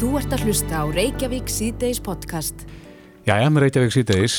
Þú 0.00 0.14
ert 0.16 0.32
að 0.32 0.46
hlusta 0.48 0.78
á 0.80 0.84
Reykjavík 0.88 1.50
síðdeis 1.52 1.98
podcast. 2.00 2.62
Já, 3.28 3.34
ég 3.36 3.50
með 3.52 3.66
Reykjavík 3.66 3.92
síðdeis. 3.92 4.34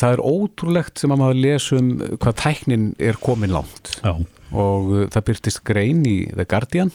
Það 0.00 0.14
er 0.14 0.20
ótrúlegt 0.24 1.02
sem 1.02 1.12
að 1.12 1.18
maður 1.20 1.40
lesum 1.44 1.90
hvað 2.14 2.38
tæknin 2.40 2.86
er 2.96 3.18
komin 3.20 3.52
langt. 3.52 3.90
Já. 3.98 4.14
Og 4.56 4.88
uh, 4.88 5.02
það 5.12 5.26
byrtist 5.26 5.60
grein 5.68 6.00
í 6.08 6.14
The 6.32 6.46
Guardian 6.48 6.94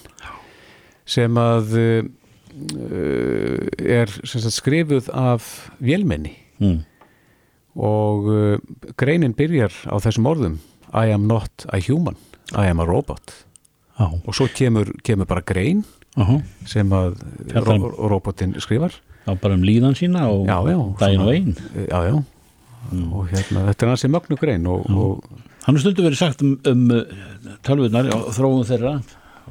sem 1.05 1.37
að 1.37 1.75
uh, 1.77 2.09
er 3.85 4.09
sem 4.23 4.41
sagt, 4.41 4.57
skrifuð 4.57 5.11
af 5.13 5.69
vélmenni. 5.77 6.33
Mm. 6.57 6.81
Og 7.77 8.31
uh, 8.33 8.57
greinin 8.97 9.37
byrjar 9.37 9.77
á 9.93 9.95
þessum 10.01 10.25
orðum 10.33 10.57
I 10.89 11.13
am 11.13 11.29
not 11.29 11.69
a 11.69 11.77
human, 11.85 12.17
I 12.57 12.65
am 12.65 12.81
a 12.81 12.89
robot. 12.89 13.43
Já. 13.93 14.09
Og 14.09 14.33
svo 14.33 14.49
kemur, 14.57 14.89
kemur 15.05 15.29
bara 15.29 15.45
grein 15.45 15.85
Aha. 16.17 16.39
sem 16.65 16.89
að 16.89 17.19
Fjallar 17.51 17.75
um- 17.75 17.83
ro 17.85 18.09
robotin 18.13 18.55
skrifar. 18.63 18.95
Já, 19.27 19.35
bara 19.35 19.53
um 19.53 19.63
líðan 19.67 19.95
sína 19.97 20.27
og 20.31 20.47
daginn 20.99 21.21
og 21.21 21.33
einn. 21.33 21.55
Já, 21.87 21.99
já. 22.09 22.23
Og 23.11 23.27
hérna, 23.27 23.67
þetta 23.67 23.83
er 23.83 23.89
hansi 23.91 24.07
mögnu 24.07 24.37
grein 24.39 24.67
og, 24.71 24.85
og 24.89 25.23
Hann 25.67 25.75
er 25.75 25.81
stundu 25.83 26.03
verið 26.05 26.19
sagt 26.21 26.41
um, 26.41 26.53
um 26.63 26.83
tölvunar 27.67 28.07
og 28.15 28.29
þróum 28.31 28.63
þeirra 28.63 28.93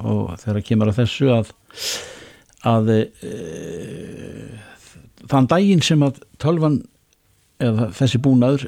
og 0.01 0.30
þeirra 0.41 0.62
kemur 0.65 0.88
að 0.88 1.02
þessu 1.02 1.29
að, 1.34 1.51
að 2.65 2.88
e, 2.95 3.33
þann 5.29 5.48
daginn 5.52 5.85
sem 5.85 6.01
að 6.07 6.23
tölvan 6.41 6.79
eða 7.60 7.91
þessi 7.96 8.21
búnaður 8.24 8.65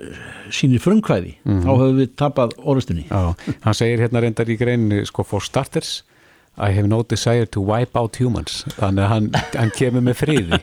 sýnir 0.53 0.81
frumkvæði 0.85 1.35
þá 1.45 1.71
höfum 1.73 1.99
við 2.03 2.13
tapað 2.21 2.55
orðstunni. 2.61 3.07
Já, 3.09 3.33
hann 3.65 3.77
segir 3.81 4.05
hérna 4.05 4.23
reyndar 4.25 4.53
í 4.53 4.57
greinni 4.61 5.01
sko 5.09 5.25
for 5.29 5.45
starters 5.45 6.03
I 6.59 6.73
have 6.75 6.89
no 6.91 7.03
desire 7.07 7.47
to 7.55 7.61
wipe 7.63 7.95
out 7.99 8.17
humans 8.19 8.65
þannig 8.79 9.05
að 9.05 9.13
hann, 9.13 9.29
hann 9.55 9.71
kemur 9.77 10.03
með 10.09 10.17
friði 10.25 10.59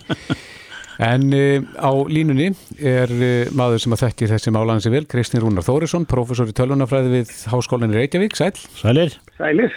en 1.05 1.25
uh, 1.35 1.65
á 1.79 1.91
línunni 2.11 2.49
er 2.79 3.11
uh, 3.11 3.51
maður 3.55 3.81
sem 3.83 3.95
að 3.95 4.03
þekki 4.05 4.29
þessi 4.31 4.53
málansi 4.55 4.91
vel, 4.93 5.03
Kristinn 5.11 5.43
Rúnar 5.43 5.65
Þórisson 5.67 6.05
professor 6.07 6.47
í 6.51 6.55
tölvunafræði 6.55 7.13
við 7.17 7.33
Háskólinni 7.51 7.97
Reykjavík 7.99 8.35
Sæl, 8.39 8.53
Sælir? 8.79 9.15
Sælir. 9.39 9.75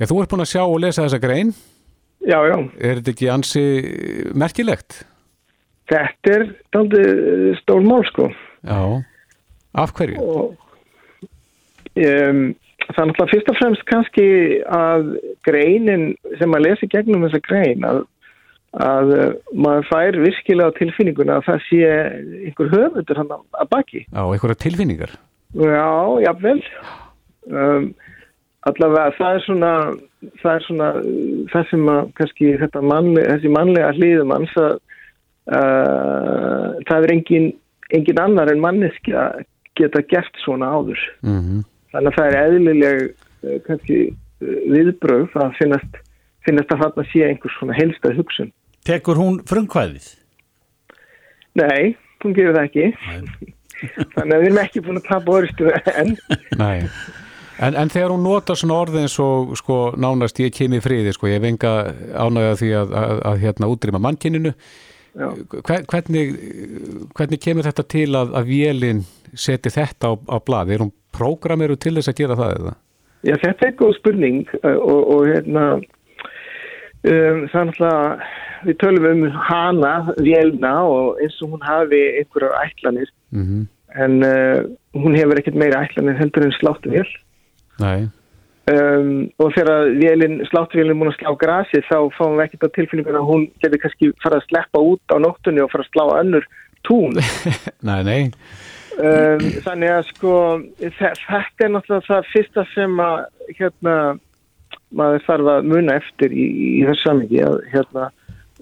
já 0.00 0.06
þú 0.10 0.22
ert 0.22 0.32
búin 0.34 0.42
að 0.46 0.52
sjá 0.54 0.62
og 0.66 0.78
lesa 0.82 1.04
þessa 1.06 1.22
grein, 1.22 1.52
Já, 2.26 2.40
já. 2.50 2.56
er 2.82 2.98
þetta 2.98 3.12
ekki 3.14 3.28
ansi 3.30 3.62
merkilegt? 4.34 5.02
Þetta 5.86 6.32
er 6.34 6.44
daldið 6.74 7.10
stór 7.60 7.84
mál, 7.86 8.02
sko. 8.08 8.24
Já, 8.66 8.80
af 9.78 9.92
hverju? 9.94 10.18
Og 10.18 10.56
um, 12.02 12.40
það 12.90 13.00
er 13.02 13.08
náttúrulega 13.10 13.32
fyrst 13.32 13.50
og 13.50 13.58
fremst 13.60 13.86
kannski 13.90 14.26
að 14.72 15.08
greinin 15.46 16.06
sem 16.38 16.50
maður 16.50 16.68
lesi 16.70 16.88
gegnum 16.92 17.24
þessa 17.26 17.42
grein 17.46 17.86
að, 17.86 18.02
að 18.86 19.14
uh, 19.16 19.28
maður 19.52 19.88
fær 19.90 20.18
virkilega 20.22 20.70
á 20.70 20.78
tilfinninguna 20.78 21.38
að 21.40 21.48
það 21.48 21.62
sé 21.68 21.80
einhver 22.46 22.72
höfundur 22.74 23.22
hann 23.22 23.32
að 23.36 23.70
baki. 23.72 24.04
Já, 24.06 24.22
einhverja 24.24 24.62
tilfinningar 24.66 25.16
Já, 25.56 25.88
jafnvel. 26.26 26.58
Um, 27.46 27.92
allavega 28.66 29.14
það 29.16 29.36
er 29.36 29.44
svona 29.44 29.72
það 30.42 30.50
er 30.52 30.64
svona 30.66 30.88
það 31.52 31.68
sem 31.70 31.90
að 31.92 32.08
kannski 32.18 32.48
þetta 32.62 32.82
mannlega, 32.82 33.36
þessi 33.36 33.52
mannlega 33.54 33.92
hliðum 33.94 34.34
hans 34.34 34.56
að 34.58 34.74
uh, 35.54 36.74
það 36.88 37.06
er 37.06 37.14
engin, 37.14 37.48
engin 37.94 38.20
annar 38.24 38.50
en 38.50 38.62
manneskja 38.64 39.28
geta 39.78 40.02
gert 40.10 40.44
svona 40.44 40.72
áður. 40.74 41.00
mm 41.22 41.64
Þannig 41.96 42.12
að 42.12 42.18
það 42.20 42.28
er 42.28 42.38
eðlileg 42.42 43.02
uh, 43.08 43.56
kannski 43.66 43.98
uh, 44.12 44.54
viðbröð 44.76 45.36
að 45.42 45.58
finnast, 45.58 46.00
finnast 46.44 46.72
að 46.76 46.82
þarna 46.84 47.08
sé 47.10 47.26
einhvers 47.30 47.58
svona 47.58 47.76
helstað 47.80 48.18
hugsun. 48.20 48.54
Tekur 48.86 49.18
hún 49.18 49.40
frumkvæðið? 49.48 50.08
Nei, 51.56 51.94
hún 52.22 52.36
gefur 52.36 52.58
það 52.58 52.66
ekki. 52.68 52.88
Þannig 54.16 54.34
að 54.36 54.42
við 54.42 54.50
erum 54.50 54.60
ekki 54.66 54.84
búin 54.84 55.00
að 55.00 55.08
tapa 55.08 55.38
orðstu 55.40 55.72
enn. 55.96 56.18
Nei 56.60 56.84
En, 57.56 57.72
en 57.72 57.88
þegar 57.88 58.12
hún 58.12 58.20
notar 58.26 58.58
svona 58.60 58.76
orðið 58.82 59.06
eins 59.06 59.14
og 59.24 59.54
sko 59.56 59.76
nánast 59.96 60.36
ég 60.42 60.52
kemi 60.52 60.76
í 60.76 60.82
friði 60.84 61.14
sko, 61.16 61.30
ég 61.30 61.38
hef 61.38 61.46
enga 61.48 61.70
ánægða 62.12 62.58
því 62.60 62.68
að, 62.82 62.90
að, 63.00 63.14
að 63.30 63.38
hérna 63.46 63.70
útrýma. 63.72 64.12
Hver- 65.16 65.86
hvernig, 65.88 66.34
hvernig 67.16 67.40
kemur 67.40 67.64
þetta 67.64 67.84
til 67.88 68.10
að, 68.12 68.34
að 68.36 68.50
vélinn 68.50 69.00
seti 69.32 69.72
þetta 69.72 70.12
á, 70.12 70.14
á 70.28 70.36
blað 70.44 70.74
er 70.76 70.84
hún 70.84 70.92
prógramiru 71.16 71.76
til 71.80 71.96
þess 71.98 72.12
að 72.12 72.18
gera 72.22 72.38
það 72.38 72.56
eða? 72.60 72.74
Já, 73.26 73.34
þetta 73.42 73.66
er 73.66 73.78
góð 73.80 73.94
spurning 73.98 74.42
uh, 74.62 74.76
og, 74.76 75.00
og 75.14 75.22
hérna 75.30 75.68
um, 75.76 75.86
er 77.06 77.70
náttúrulega 77.70 78.34
við 78.66 78.76
tölum 78.80 79.06
um 79.10 79.40
hana, 79.46 79.94
vélna 80.18 80.74
og 80.88 81.18
eins 81.22 81.40
og 81.44 81.54
hún 81.54 81.64
hafi 81.66 82.02
einhverjar 82.20 82.60
ætlanir 82.66 83.10
Mm 83.30 83.66
en 83.96 84.20
uh, 84.24 84.60
hún 84.96 85.16
hefur 85.16 85.40
ekkert 85.40 85.58
meira 85.58 85.82
ætlanir 85.86 86.18
heldur 86.20 86.46
en 86.46 86.54
sláttu 86.58 86.92
vél 86.92 87.08
Nei, 87.80 88.08
um, 88.72 89.26
og 89.42 89.52
þegar 89.56 89.90
vélin, 90.00 90.38
sláttu 90.50 90.84
múin 90.92 91.12
að 91.12 91.18
slá 91.18 91.32
grasi 91.40 91.82
þá 91.88 91.98
fáum 92.16 92.38
við 92.38 92.46
ekkert 92.46 92.68
á 92.68 92.76
tilfinninguna 92.76 93.22
að 93.22 93.30
hún 93.30 93.44
getur 93.62 93.82
kannski 93.82 94.12
fara 94.24 94.40
að 94.40 94.48
sleppa 94.48 94.82
út 94.92 95.12
á 95.12 95.16
nóttunni 95.22 95.64
og 95.64 95.72
fara 95.72 95.86
að 95.86 95.92
slá 95.92 96.04
önnur 96.20 96.48
tún. 96.86 97.20
Nei, 97.88 98.00
nei 98.06 98.22
um, 98.98 99.46
þannig 99.66 99.92
að 99.96 100.04
sko 100.12 100.34
þe- 100.80 101.16
þetta 101.26 101.66
er 101.66 101.72
náttúrulega 101.74 102.06
það 102.10 102.30
fyrsta 102.34 102.66
sem 102.74 103.00
að 103.02 103.16
hérna 103.58 103.96
maður 104.96 105.24
þarf 105.26 105.50
að 105.56 105.66
muna 105.72 105.96
eftir 106.00 106.32
í, 106.36 106.46
í 106.80 106.84
þessu 106.86 107.08
samingi 107.08 107.42
að 107.44 107.58
hérna 107.72 108.10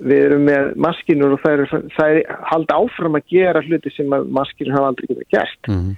við 0.05 0.25
erum 0.27 0.47
með 0.49 0.71
maskinur 0.83 1.37
og 1.37 1.43
það 1.45 1.53
er, 1.61 1.75
það 1.95 2.15
er 2.19 2.39
halda 2.50 2.78
áfram 2.83 3.19
að 3.21 3.28
gera 3.31 3.61
hluti 3.62 3.93
sem 3.95 4.09
maskinur 4.34 4.75
hafa 4.75 4.89
aldrei 4.91 5.11
getað 5.12 5.28
gert. 5.37 5.69
Mm 5.71 5.93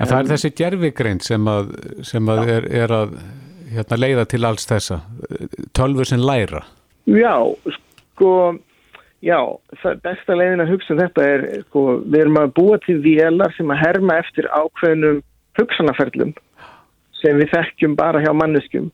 En 0.00 0.08
það 0.08 0.18
er 0.22 0.28
þessi 0.30 0.48
gerfigreind 0.56 1.20
sem 1.26 1.48
að, 1.52 1.72
sem 2.08 2.28
að 2.32 2.38
er, 2.48 2.66
er 2.72 2.92
að 2.96 3.10
hérna, 3.68 3.96
leiða 4.00 4.22
til 4.32 4.38
alls 4.48 4.64
þessa. 4.64 4.96
Tölfur 5.76 6.08
sem 6.08 6.22
læra. 6.24 6.62
Já, 7.04 7.34
sko 7.74 8.30
já, 9.24 9.38
besta 10.04 10.36
leiðin 10.36 10.64
að 10.64 10.72
hugsa 10.74 10.94
um 10.94 11.00
þetta 11.02 11.26
er 11.34 11.44
sko, 11.66 11.84
við 12.06 12.22
erum 12.24 12.40
að 12.40 12.54
búa 12.56 12.78
til 12.84 12.98
vélar 13.04 13.52
sem 13.56 13.70
að 13.72 13.82
herma 13.84 14.18
eftir 14.22 14.48
ákveðnum 14.52 15.20
hugsanaferlum 15.58 16.32
sem 17.20 17.36
við 17.40 17.52
þekkjum 17.52 17.96
bara 17.98 18.22
hjá 18.24 18.32
manneskjum. 18.36 18.88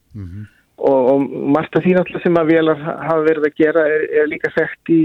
Og, 0.77 1.07
og 1.13 1.23
margt 1.55 1.77
af 1.79 1.85
því 1.85 1.95
náttúrulega 1.97 2.27
sem 2.27 2.39
að 2.41 2.51
vélar 2.53 2.83
hafa 2.85 3.23
verið 3.25 3.47
að 3.49 3.61
gera 3.63 3.85
er, 3.89 4.03
er 4.21 4.27
líka 4.29 4.51
þekkt 4.53 4.93
í, 4.93 5.01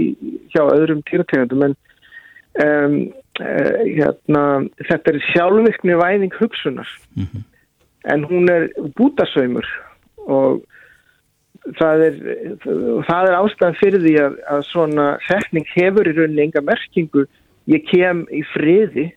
hjá 0.52 0.62
öðrum 0.66 1.00
týrategundum 1.08 1.64
en 1.68 1.76
um, 2.60 2.98
uh, 3.40 3.78
hérna, 3.86 4.42
þetta 4.90 5.14
er 5.14 5.22
sjálfvirkni 5.30 5.96
væðing 6.02 6.36
hugsunar. 6.36 6.90
En 8.12 8.26
hún 8.26 8.50
er 8.50 8.68
bútasaumur 8.98 9.68
og 10.26 10.60
það 11.78 12.04
er, 12.08 12.20
það 12.64 13.30
er 13.30 13.38
ástæðan 13.38 13.80
fyrir 13.80 14.04
því 14.04 14.14
að, 14.24 14.36
að 14.56 14.66
svona 14.70 15.08
setning 15.28 15.66
hefur 15.76 16.10
í 16.10 16.14
rauninni 16.16 16.46
enga 16.48 16.64
merkingu. 16.66 17.26
Ég 17.70 17.84
kem 17.86 18.24
í 18.34 18.42
friði 18.52 19.08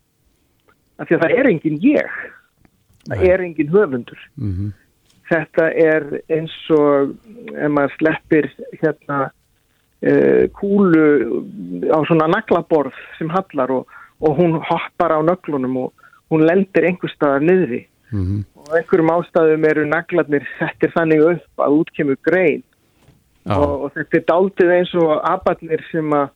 af 1.01 1.09
því 1.09 1.17
að 1.17 1.23
það 1.25 1.37
er 1.39 1.51
engin 1.51 1.79
ég. 1.83 2.17
Það 3.05 3.23
er 3.29 3.45
engin 3.45 3.71
höfundur. 3.73 4.27
Mm 4.37 4.73
þetta 5.29 5.69
er 5.73 6.05
eins 6.33 6.53
og 6.73 7.15
ef 7.53 7.71
maður 7.73 7.95
sleppir 7.97 8.49
hérna 8.81 9.19
uh, 9.29 10.43
kúlu 10.57 11.05
á 11.89 11.99
svona 12.07 12.29
naglaborð 12.31 12.97
sem 13.17 13.31
hallar 13.33 13.73
og, 13.73 13.91
og 14.21 14.39
hún 14.39 14.59
hoppar 14.59 15.15
á 15.17 15.19
nöglunum 15.25 15.79
og 15.85 16.07
hún 16.33 16.45
lendir 16.45 16.87
einhver 16.87 17.13
staðar 17.13 17.45
niðri 17.45 17.85
-hmm. 18.11 18.45
og 18.55 18.77
einhverjum 18.77 19.13
ástæðum 19.17 19.67
eru 19.69 19.85
naglarnir 19.85 20.47
settir 20.59 20.93
þannig 20.95 21.21
upp 21.33 21.65
að 21.65 21.77
útkemur 21.81 22.17
grein 22.21 22.63
Já, 23.45 23.57
og, 23.57 23.83
og 23.83 23.93
þetta 23.93 24.17
er 24.17 24.25
daldið 24.31 24.71
eins 24.79 24.93
og 24.97 25.11
abarnir 25.21 25.83
sem 25.91 26.13
að 26.13 26.29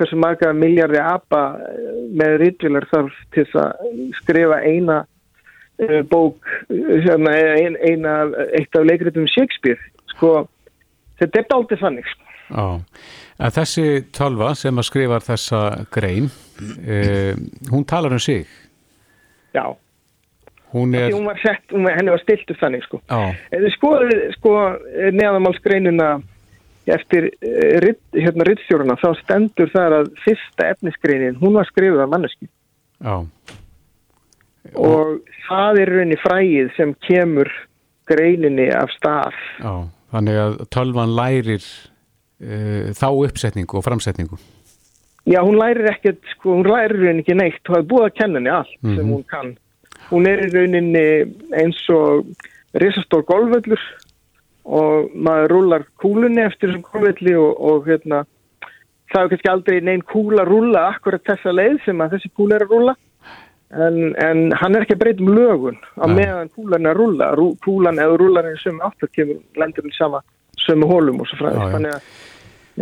hversu 0.00 0.16
marga 0.16 0.52
miljardi 0.56 1.00
apa 1.02 1.42
eh, 1.60 1.88
með 2.16 2.36
rítvilar 2.44 2.86
þarf 2.92 3.16
til 3.34 3.44
að 3.60 3.82
skrifa 4.22 4.60
eina 4.64 5.02
uh, 5.04 6.00
bók 6.08 6.40
hérna, 6.70 7.34
ein, 7.60 7.76
eina, 7.84 8.14
eitt 8.56 8.76
af 8.76 8.86
leikritum 8.88 9.28
Shakespeare 9.28 9.80
sko, 10.14 10.46
þetta 11.20 11.42
er 11.42 11.48
daldið 11.52 11.84
þannig 11.84 12.08
sko. 12.08 12.26
Já, 12.50 12.64
en 13.38 13.54
þessi 13.54 13.84
tölva 14.16 14.54
sem 14.58 14.80
að 14.80 14.88
skrifar 14.88 15.22
þessa 15.22 15.60
grein, 15.94 16.26
eh, 16.82 17.36
hún 17.70 17.86
talar 17.86 18.16
um 18.16 18.18
sig. 18.18 18.48
já, 19.54 19.76
Hún 20.72 20.94
er, 20.94 21.10
hún 21.12 21.24
var 21.26 21.38
sett, 21.42 21.64
hún, 21.74 21.82
var- 21.88 21.96
henni 21.98 22.12
var 22.14 22.20
stiltu 22.22 22.54
þannig 22.60 22.84
sko. 22.86 23.00
já, 23.10 23.34
þið 23.50 23.72
skoðið 23.74 24.20
sko, 24.36 24.52
neðamálsgreinina 25.18 26.10
eftir 26.90 27.26
uh, 27.30 27.74
rit, 27.84 27.98
hérna 28.14 28.46
rittstjóruna 28.48 28.96
þá 28.98 29.08
stendur 29.20 29.68
þar 29.74 29.96
að 30.00 30.12
fyrsta 30.24 30.70
efnisgreinin, 30.74 31.36
hún 31.42 31.58
var 31.58 31.68
skrifuð 31.68 32.00
af 32.02 32.08
manneski 32.10 32.48
já, 33.00 33.16
og 34.76 35.20
það 35.48 35.80
er 35.82 35.92
rauninni 35.94 36.18
fræið 36.20 36.70
sem 36.76 36.94
kemur 37.06 37.50
greininni 38.10 38.68
af 38.74 38.90
stað 38.96 39.36
já, 39.60 39.72
þannig 40.14 40.40
að 40.44 40.56
tölvan 40.74 41.14
lærir 41.18 41.62
uh, 41.62 42.90
þá 42.96 43.06
uppsetningu 43.12 43.78
og 43.80 43.86
framsetningu? 43.86 44.38
Já, 45.28 45.42
hún 45.44 45.58
lærir 45.60 45.84
ekkert, 45.92 46.22
sko, 46.34 46.56
hún 46.56 46.66
lærir 46.66 46.96
henni 47.10 47.22
ekki 47.22 47.36
neitt, 47.36 47.60
hún 47.68 47.76
hefur 47.76 47.90
búið 47.92 48.06
að 48.08 48.14
kenna 48.22 48.40
henni 48.40 48.52
allt 48.56 48.72
sem 48.96 49.10
hún 49.12 49.24
kann. 49.30 49.50
Hún 50.10 50.26
er 50.26 50.44
í 50.46 50.50
rauninni 50.52 51.04
eins 51.60 51.80
og 51.94 52.26
risastór 52.80 53.22
golfvöllur 53.28 53.82
og 54.70 55.12
maður 55.14 55.52
rúlar 55.54 55.84
kúlunni 56.02 56.42
eftir 56.44 56.70
þessum 56.70 56.84
golfvölli 56.86 57.34
og, 57.38 57.52
og 57.70 57.86
hérna, 57.88 58.24
það 59.12 59.22
er 59.22 59.30
kannski 59.32 59.52
aldrei 59.52 59.78
neinn 59.86 60.02
kúla 60.06 60.44
rúla 60.46 60.88
akkurat 60.92 61.24
þessa 61.26 61.54
leið 61.54 61.78
sem 61.86 62.02
að 62.04 62.16
þessi 62.16 62.32
kúla 62.36 62.58
er 62.58 62.66
að 62.66 62.74
rúla 62.74 62.94
en, 63.70 63.96
en 64.18 64.42
hann 64.60 64.74
er 64.76 64.84
ekki 64.84 64.96
að 64.98 65.02
breyta 65.04 65.24
um 65.24 65.32
lögun 65.34 65.78
á 65.98 66.04
meðan 66.10 66.50
kúlan 66.54 66.86
er 66.86 66.92
að 66.94 67.00
rúla. 67.04 67.30
Rú, 67.38 67.46
kúlan 67.64 68.02
eða 68.02 68.18
rúlar 68.20 68.48
henni 68.50 68.62
sömu 68.62 68.82
áttur 68.86 69.10
kemur 69.14 69.40
lendur 69.62 69.86
henni 69.86 69.96
sama 69.98 70.22
sömu 70.60 70.90
hólum 70.90 71.22
og 71.22 71.30
svo 71.30 71.38
Já, 71.38 71.42
fræðis. 71.46 71.62
já. 71.62 71.72
Þannig 71.76 71.94
að, 71.94 72.10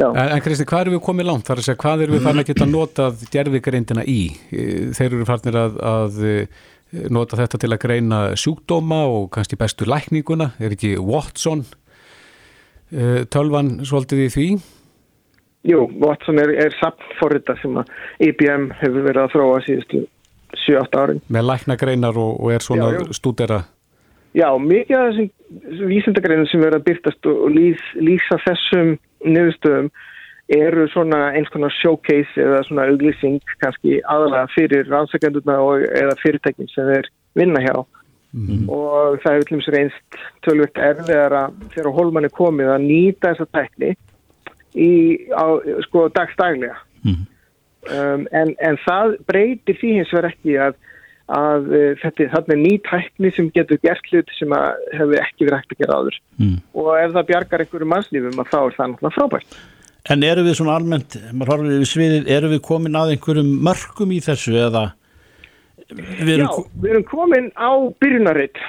já. 0.00 0.06
En, 0.08 0.32
en 0.36 0.44
Kristi, 0.46 0.68
hvað 0.68 0.86
erum 0.86 0.96
við 0.96 1.04
komið 1.08 1.28
langt? 1.30 1.46
Það 1.46 1.54
er 1.54 1.62
að 1.62 1.68
segja, 1.68 1.82
hvað 1.84 2.04
erum 2.06 2.16
við 2.18 2.26
farin 2.28 2.42
að 2.44 2.50
geta 2.52 2.68
notað 2.76 3.22
gerðvigrindina 3.36 4.06
í? 4.08 4.18
Þeir 4.98 5.08
eru 5.12 5.28
farinir 5.28 5.60
að, 5.62 5.78
að 5.92 6.20
nota 7.12 7.38
þetta 7.38 7.60
til 7.60 7.72
að 7.74 7.82
greina 7.82 8.20
sjúkdóma 8.38 9.02
og 9.12 9.30
kannski 9.34 9.58
bestu 9.60 9.88
lækninguna. 9.88 10.52
Er 10.60 10.74
ekki 10.76 10.96
Watson 10.98 11.64
eh, 12.92 13.24
tölvan 13.30 13.78
svolítið 13.88 14.24
í 14.24 14.28
því? 14.34 14.48
Jú, 15.68 15.82
Watson 16.00 16.38
er, 16.40 16.54
er 16.66 16.76
sapnforrita 16.78 17.58
sem 17.62 17.74
að 17.80 17.90
IBM 18.28 18.70
hefur 18.78 19.04
verið 19.08 19.24
að 19.24 19.34
þróa 19.34 19.58
síðustu 19.66 20.04
7-8 20.66 21.02
árin. 21.02 21.24
Með 21.28 21.50
læknagreinar 21.50 22.20
og, 22.20 22.38
og 22.38 22.54
er 22.54 22.64
svona 22.64 22.92
Já, 22.94 23.02
stúdera 23.16 23.64
Já, 24.36 24.48
mikið 24.60 24.96
af 24.96 25.06
þessum 25.16 25.88
vísindagreinum 25.88 26.48
sem 26.50 26.60
verið 26.60 26.78
að 26.78 26.86
byrtast 26.88 27.28
og 27.30 27.44
og 27.46 27.54
lýs, 27.54 27.84
lýsa 27.96 28.36
þessum 28.44 28.90
niðurstöðum 29.24 29.88
eru 30.48 30.86
svona 30.88 31.28
eins 31.36 31.50
konar 31.52 31.72
showcase 31.76 32.40
eða 32.40 32.62
svona 32.64 32.88
auglýsing 32.88 33.38
kannski 33.60 34.00
aðalega 34.08 34.48
fyrir 34.54 34.88
rannsakendurna 34.88 35.58
og 35.60 35.84
eða 35.84 36.16
fyrirtækin 36.22 36.70
sem 36.72 36.88
þeir 36.88 37.10
vinna 37.36 37.62
hjá. 37.64 37.76
Og 38.68 39.18
það 39.22 39.34
hefur 39.34 39.46
til 39.48 39.56
dæmis 39.56 39.70
reynst 39.72 40.18
tölvögt 40.44 40.80
erfiðar 40.84 41.36
að 41.36 41.62
þegar 41.74 41.94
hólmann 41.96 42.28
er 42.28 42.34
komið 42.36 42.72
að 42.74 42.84
nýta 42.84 43.32
þessa 43.32 43.46
tækni 43.56 43.94
í 44.76 44.90
á, 45.32 45.46
sko 45.86 46.08
dagstaglega 46.12 46.76
um, 47.08 48.26
en, 48.32 48.52
en 48.60 48.76
það 48.84 49.16
breytir 49.30 49.78
því 49.80 49.94
hins 49.96 50.12
vegar 50.12 50.28
ekki 50.28 50.58
að, 50.60 50.76
að 51.38 51.72
uh, 51.72 52.04
þetta 52.04 52.44
er 52.44 52.60
ný 52.60 52.74
tækni 52.84 53.32
sem 53.32 53.48
getur 53.54 53.80
gert 53.84 54.12
hlut 54.12 54.36
sem 54.36 54.52
hefur 54.92 55.16
ekki 55.22 55.48
verið 55.48 55.58
hægt 55.58 55.74
að 55.74 55.82
gera 55.82 55.98
áður. 56.02 56.20
Mm. 56.36 56.60
og 56.74 56.92
ef 56.98 57.16
það 57.16 57.28
bjargar 57.32 57.64
einhverju 57.64 57.90
mannslífum 57.94 58.44
að 58.44 58.52
þá 58.52 58.60
er 58.60 58.78
það 58.78 58.92
náttúrulega 58.92 59.16
frábært. 59.16 59.58
En 60.08 60.22
eru 60.24 60.44
við 60.46 60.56
svona 60.60 60.76
almennt, 60.78 61.18
maður 61.34 61.52
horfir 61.52 61.74
yfir 61.76 61.90
sviðið, 61.90 62.28
eru 62.38 62.52
við 62.54 62.60
komin 62.64 62.96
að 62.96 63.14
einhverjum 63.14 63.50
mörgum 63.66 64.14
í 64.14 64.20
þessu 64.24 64.54
eða 64.56 64.84
við 65.88 66.42
Já, 66.42 66.48
við 66.82 66.90
erum 66.92 67.06
komin 67.08 67.48
á 67.56 67.70
byrjunarreit 68.00 68.60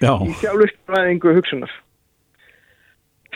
já, 0.00 0.12
í 0.22 0.34
sjálfustræðingu 0.40 1.34
hugsunar. 1.36 1.72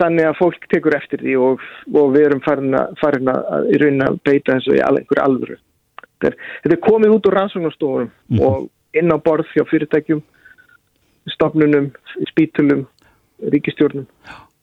Þannig 0.00 0.31
að 0.31 0.38
fólk 0.38 0.69
tekur 0.73 0.97
eftir 0.97 1.21
því 1.21 1.35
og, 1.44 1.65
og 1.93 2.12
við 2.15 2.29
erum 2.31 2.43
farin 2.44 2.77
að, 2.79 2.94
farin 3.03 3.33
að 3.33 3.73
í 3.75 3.81
raunin 3.83 4.06
að 4.06 4.21
beita 4.25 4.56
þessu 4.56 4.79
í 4.79 4.85
einhverju 4.85 5.25
alvöru. 5.25 5.59
Þetta 6.00 6.31
er, 6.31 6.38
þetta 6.62 6.76
er 6.76 6.85
komið 6.87 7.17
út 7.17 7.26
úr 7.29 7.37
rannsóknastofunum 7.37 8.44
og 8.47 8.71
inn 8.97 9.12
á 9.12 9.17
borð 9.21 9.50
hjá 9.55 9.65
fyrirtækjum, 9.69 10.23
stofnunum, 11.35 11.91
spítulum, 12.31 12.87
ríkistjórnum. 13.53 14.06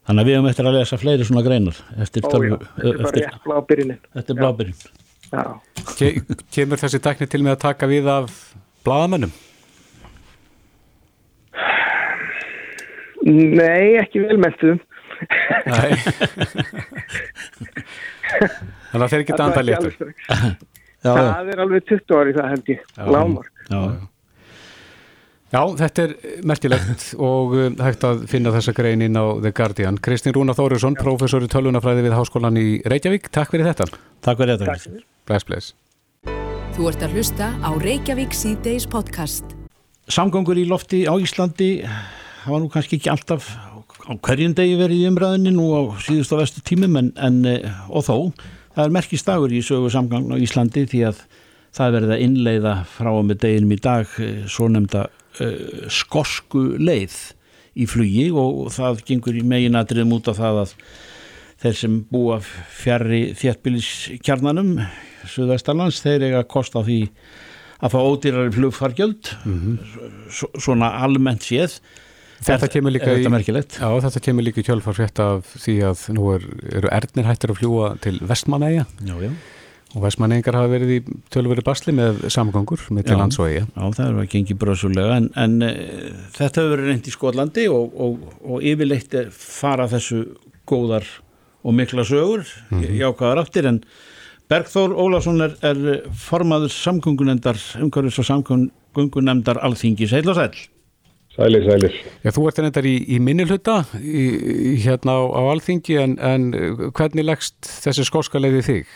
Þannig 0.07 0.21
að 0.23 0.27
við 0.29 0.37
höfum 0.37 0.49
eftir 0.51 0.69
að 0.69 0.77
lesa 0.77 0.97
fleiri 1.01 1.27
svona 1.27 1.43
greinar 1.45 1.77
eftir, 2.03 2.23
já, 2.23 2.29
tölvu, 2.31 2.57
þetta 2.77 2.87
er 2.87 2.97
bara 2.97 3.09
eftir, 3.09 3.27
rétt 3.27 3.43
blá 3.47 3.57
byrjunin. 3.71 3.99
eftir 4.21 4.39
blábyrjun. 4.39 4.79
Já. 5.27 5.43
Ke 5.97 6.11
Kemur 6.55 6.79
þessi 6.79 6.99
tækni 7.03 7.27
til 7.27 7.43
með 7.43 7.57
að 7.57 7.63
taka 7.65 7.89
við 7.91 8.07
af 8.13 8.31
blaðamönnum? 8.87 9.33
Nei, 13.27 13.97
ekki 13.99 14.21
velmentum. 14.23 14.77
Nei 15.67 15.97
Þannig 18.91 19.03
að 19.03 19.11
þeir 19.13 19.23
geta 19.27 19.47
anda 19.47 19.63
léttur 19.65 19.95
Já, 19.97 20.37
já, 20.37 21.11
Það 21.17 21.49
er 21.53 21.61
alveg 21.63 21.87
20 21.89 22.15
ári 22.19 22.35
það 22.37 22.47
held 22.53 22.69
ég, 22.73 22.83
lámark. 23.15 23.51
já, 23.71 23.81
Já, 25.47 25.61
þetta 25.79 26.03
er 26.03 26.13
merkilegt 26.47 27.05
og 27.29 27.55
um, 27.55 27.75
hægt 27.79 28.03
að 28.03 28.25
finna 28.27 28.51
þessa 28.55 28.73
grein 28.75 29.05
inn 29.05 29.15
á 29.15 29.25
The 29.39 29.53
Guardian. 29.55 29.99
Kristín 30.03 30.35
Rúna 30.35 30.55
Þórisson, 30.57 30.97
professor 30.99 31.45
í 31.45 31.47
tölvunafræði 31.51 32.03
við 32.09 32.17
Háskólan 32.17 32.59
í 32.59 32.67
Reykjavík. 32.83 33.31
Takk 33.31 33.55
fyrir 33.55 33.71
þetta. 33.71 33.87
takk 34.25 34.41
fyrir 34.41 34.57
þetta. 34.57 34.73
Takk 34.73 34.87
fyrir. 34.89 35.05
Bless, 35.27 35.47
bless. 35.47 35.73
Þú 36.75 36.91
ert 36.91 37.07
að 37.07 37.15
hlusta 37.15 37.53
á 37.63 37.71
Reykjavík 37.79 38.35
síðdeis 38.35 38.89
podcast. 38.91 39.55
Samgöngur 40.11 40.59
í 40.59 40.67
lofti 40.67 41.05
á 41.07 41.15
Íslandi 41.15 41.71
það 42.47 42.53
var 42.53 42.61
nú 42.63 42.69
kannski 42.71 42.95
ekki 42.95 43.11
alltaf 43.11 43.49
á 44.07 44.11
hverjum 44.23 44.53
degi 44.55 44.77
verið 44.79 45.01
í 45.03 45.07
umræðinni 45.09 45.51
nú 45.51 45.67
á 45.75 45.81
síðust 45.99 46.31
og 46.31 46.39
vestu 46.39 46.63
tímum 46.63 46.95
en, 46.95 47.09
en 47.19 47.41
eh, 47.49 47.65
og 47.91 48.05
þó, 48.07 48.15
það 48.75 48.85
er 48.85 48.95
merkistagur 48.95 49.51
í 49.51 49.59
sögu 49.65 49.91
samgang 49.91 50.29
á 50.31 50.39
Íslandi 50.39 50.85
því 50.87 51.01
að 51.09 51.19
það 51.75 51.87
er 51.87 51.95
verið 51.97 52.13
að 52.15 52.23
innleiða 52.23 52.75
frá 52.87 53.09
og 53.11 53.25
með 53.27 53.41
deginum 53.43 53.75
í 53.75 53.79
dag 53.83 54.15
eh, 54.23 54.45
svo 54.47 54.69
nefnda 54.71 55.07
uh, 55.43 55.89
skosku 55.93 56.63
leið 56.79 57.17
í 57.77 57.85
flugi 57.89 58.29
og 58.33 58.71
það 58.73 59.03
gengur 59.07 59.37
í 59.37 59.45
meginatriðum 59.45 60.15
út 60.17 60.31
af 60.31 60.39
það 60.41 60.63
að 60.63 60.73
þeir 61.61 61.77
sem 61.81 61.99
búa 62.11 62.39
fjarrri 62.43 63.21
þéttbíliskjarnanum 63.37 64.73
Suðvestarlands, 65.27 66.01
þeir 66.03 66.27
eiga 66.27 66.41
að 66.43 66.49
kosta 66.53 66.83
því 66.85 67.01
að 67.83 67.93
fá 67.93 67.97
ódýrari 67.99 68.53
flugfargjöld. 68.55 69.31
Svo, 70.33 70.49
svona 70.55 70.93
almennt 71.03 71.45
séð. 71.45 71.77
Þetta 72.45 72.69
kemur 72.69 72.93
líka 72.93 73.15
í... 73.17 73.25
Já, 73.25 73.89
þetta 74.05 74.21
kemur 74.23 74.45
líka 74.45 74.61
í 74.61 74.65
kjölfar 74.67 74.97
frétt 74.97 75.21
af 75.21 75.53
því 75.57 75.77
að 75.89 76.03
nú 76.13 76.31
er, 76.35 76.43
eru 76.79 76.91
ernir 76.93 77.25
hættir 77.25 77.53
að 77.53 77.61
fljúa 77.63 77.93
til 78.03 78.19
Vestmanæja 78.29 78.85
Já, 78.85 79.15
já. 79.25 79.31
Og 79.95 80.03
Vestmanæingar 80.03 80.57
hafa 80.57 80.71
verið 80.73 80.91
í 80.97 80.97
tölveri 81.33 81.63
basli 81.65 81.93
með 81.95 82.25
samgöngur 82.33 82.87
með 82.91 83.07
til 83.07 83.19
lands 83.19 83.39
og 83.39 83.47
eiga. 83.47 83.63
Já, 83.71 83.83
það 83.99 84.03
er 84.07 84.19
að 84.21 84.29
gengi 84.33 84.57
bröðsulega 84.59 85.15
en, 85.21 85.29
en 85.39 85.55
e, 85.63 85.71
þetta 86.35 86.61
hefur 86.61 86.73
verið 86.75 86.91
reynd 86.91 87.07
í 87.07 87.15
Skotlandi 87.15 87.65
og, 87.71 87.95
og, 87.95 88.27
og 88.43 88.67
yfirleitt 88.67 89.17
er 89.21 89.31
fara 89.31 89.87
þessu 89.91 90.23
góðar 90.67 91.07
og 91.63 91.75
mikla 91.75 92.03
sögur 92.07 92.43
mm 92.43 92.81
-hmm. 92.81 92.95
jákvæðar 93.01 93.43
áttir 93.43 93.67
en 93.67 93.83
Bergþór 94.47 94.95
Ólafsson 94.95 95.41
er, 95.43 95.57
er 95.61 96.03
formaður 96.15 96.71
samgöngunendar, 96.71 97.57
umhverfis 97.83 98.19
og 98.19 98.25
samgöngunemdar 98.25 99.59
alþingis, 99.59 100.11
heil 100.11 100.29
og 100.29 100.35
sæl 100.35 100.55
Sælir, 101.37 101.61
sælir. 101.69 101.93
Já, 102.25 102.31
þú 102.33 102.47
ert 102.49 102.59
reyndar 102.63 102.85
í, 102.89 102.95
í 103.13 103.19
minni 103.21 103.45
hluta 103.45 103.83
í, 104.01 104.23
í, 104.25 104.71
hérna 104.81 105.19
á, 105.21 105.23
á 105.37 105.41
Alþingi 105.53 105.99
en, 106.01 106.15
en 106.17 106.47
hvernig 106.97 107.27
leggst 107.27 107.69
þessi 107.83 108.07
skorska 108.07 108.41
leiði 108.41 108.63
þig? 108.65 108.95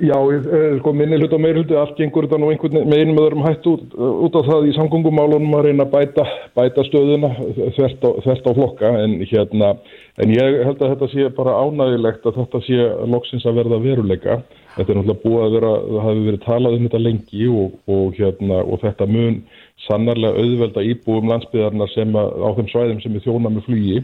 Já, 0.00 0.16
eh, 0.32 0.78
sko 0.78 0.92
minni 0.96 1.18
hlut 1.20 1.32
og 1.36 1.40
meir 1.42 1.58
hluti, 1.58 1.76
allt 1.76 1.98
gengur 1.98 2.24
þetta 2.24 2.38
nú 2.40 2.48
einhvern 2.52 2.86
með 2.88 3.02
einum 3.02 3.20
öðrum 3.20 3.44
hætt 3.44 3.66
út, 3.68 3.82
út 3.92 4.38
af 4.38 4.46
það 4.46 4.68
í 4.70 4.74
samgöngumálunum 4.78 5.56
að 5.58 5.66
reyna 5.68 5.84
að 5.84 5.92
bæta, 5.92 6.24
bæta 6.56 6.84
stöðuna 6.88 7.32
þvert 7.76 8.06
á, 8.06 8.10
þvert 8.24 8.48
á 8.48 8.52
flokka 8.56 8.92
en 9.02 9.18
hérna, 9.28 9.74
en 10.22 10.32
ég 10.32 10.62
held 10.64 10.80
að 10.80 10.94
þetta 10.94 11.10
sé 11.12 11.28
bara 11.36 11.58
ánægilegt 11.60 12.28
að 12.30 12.38
þetta 12.40 12.62
sé 12.68 12.86
loksins 13.12 13.44
að 13.46 13.58
verða 13.60 13.82
veruleika. 13.84 14.38
Þetta 14.72 14.88
er 14.88 14.96
náttúrulega 14.96 15.22
búið 15.26 15.42
að 15.44 15.54
vera, 15.58 15.72
það 15.90 16.06
hafi 16.06 16.24
verið 16.28 16.44
talað 16.46 16.78
um 16.78 16.86
þetta 16.86 17.02
lengi 17.02 17.48
og, 17.52 17.74
og 17.92 18.16
hérna, 18.16 18.62
og 18.62 18.80
þetta 18.80 19.08
mun 19.10 19.36
sannarlega 19.84 20.40
auðvelda 20.40 20.86
íbúum 20.88 21.28
landsbyðarna 21.28 21.90
sem 21.92 22.16
að, 22.16 22.32
á 22.40 22.48
þeim 22.56 22.72
svæðum 22.72 23.04
sem 23.04 23.18
er 23.18 23.26
þjóna 23.26 23.52
með 23.52 23.68
flugi 23.68 24.00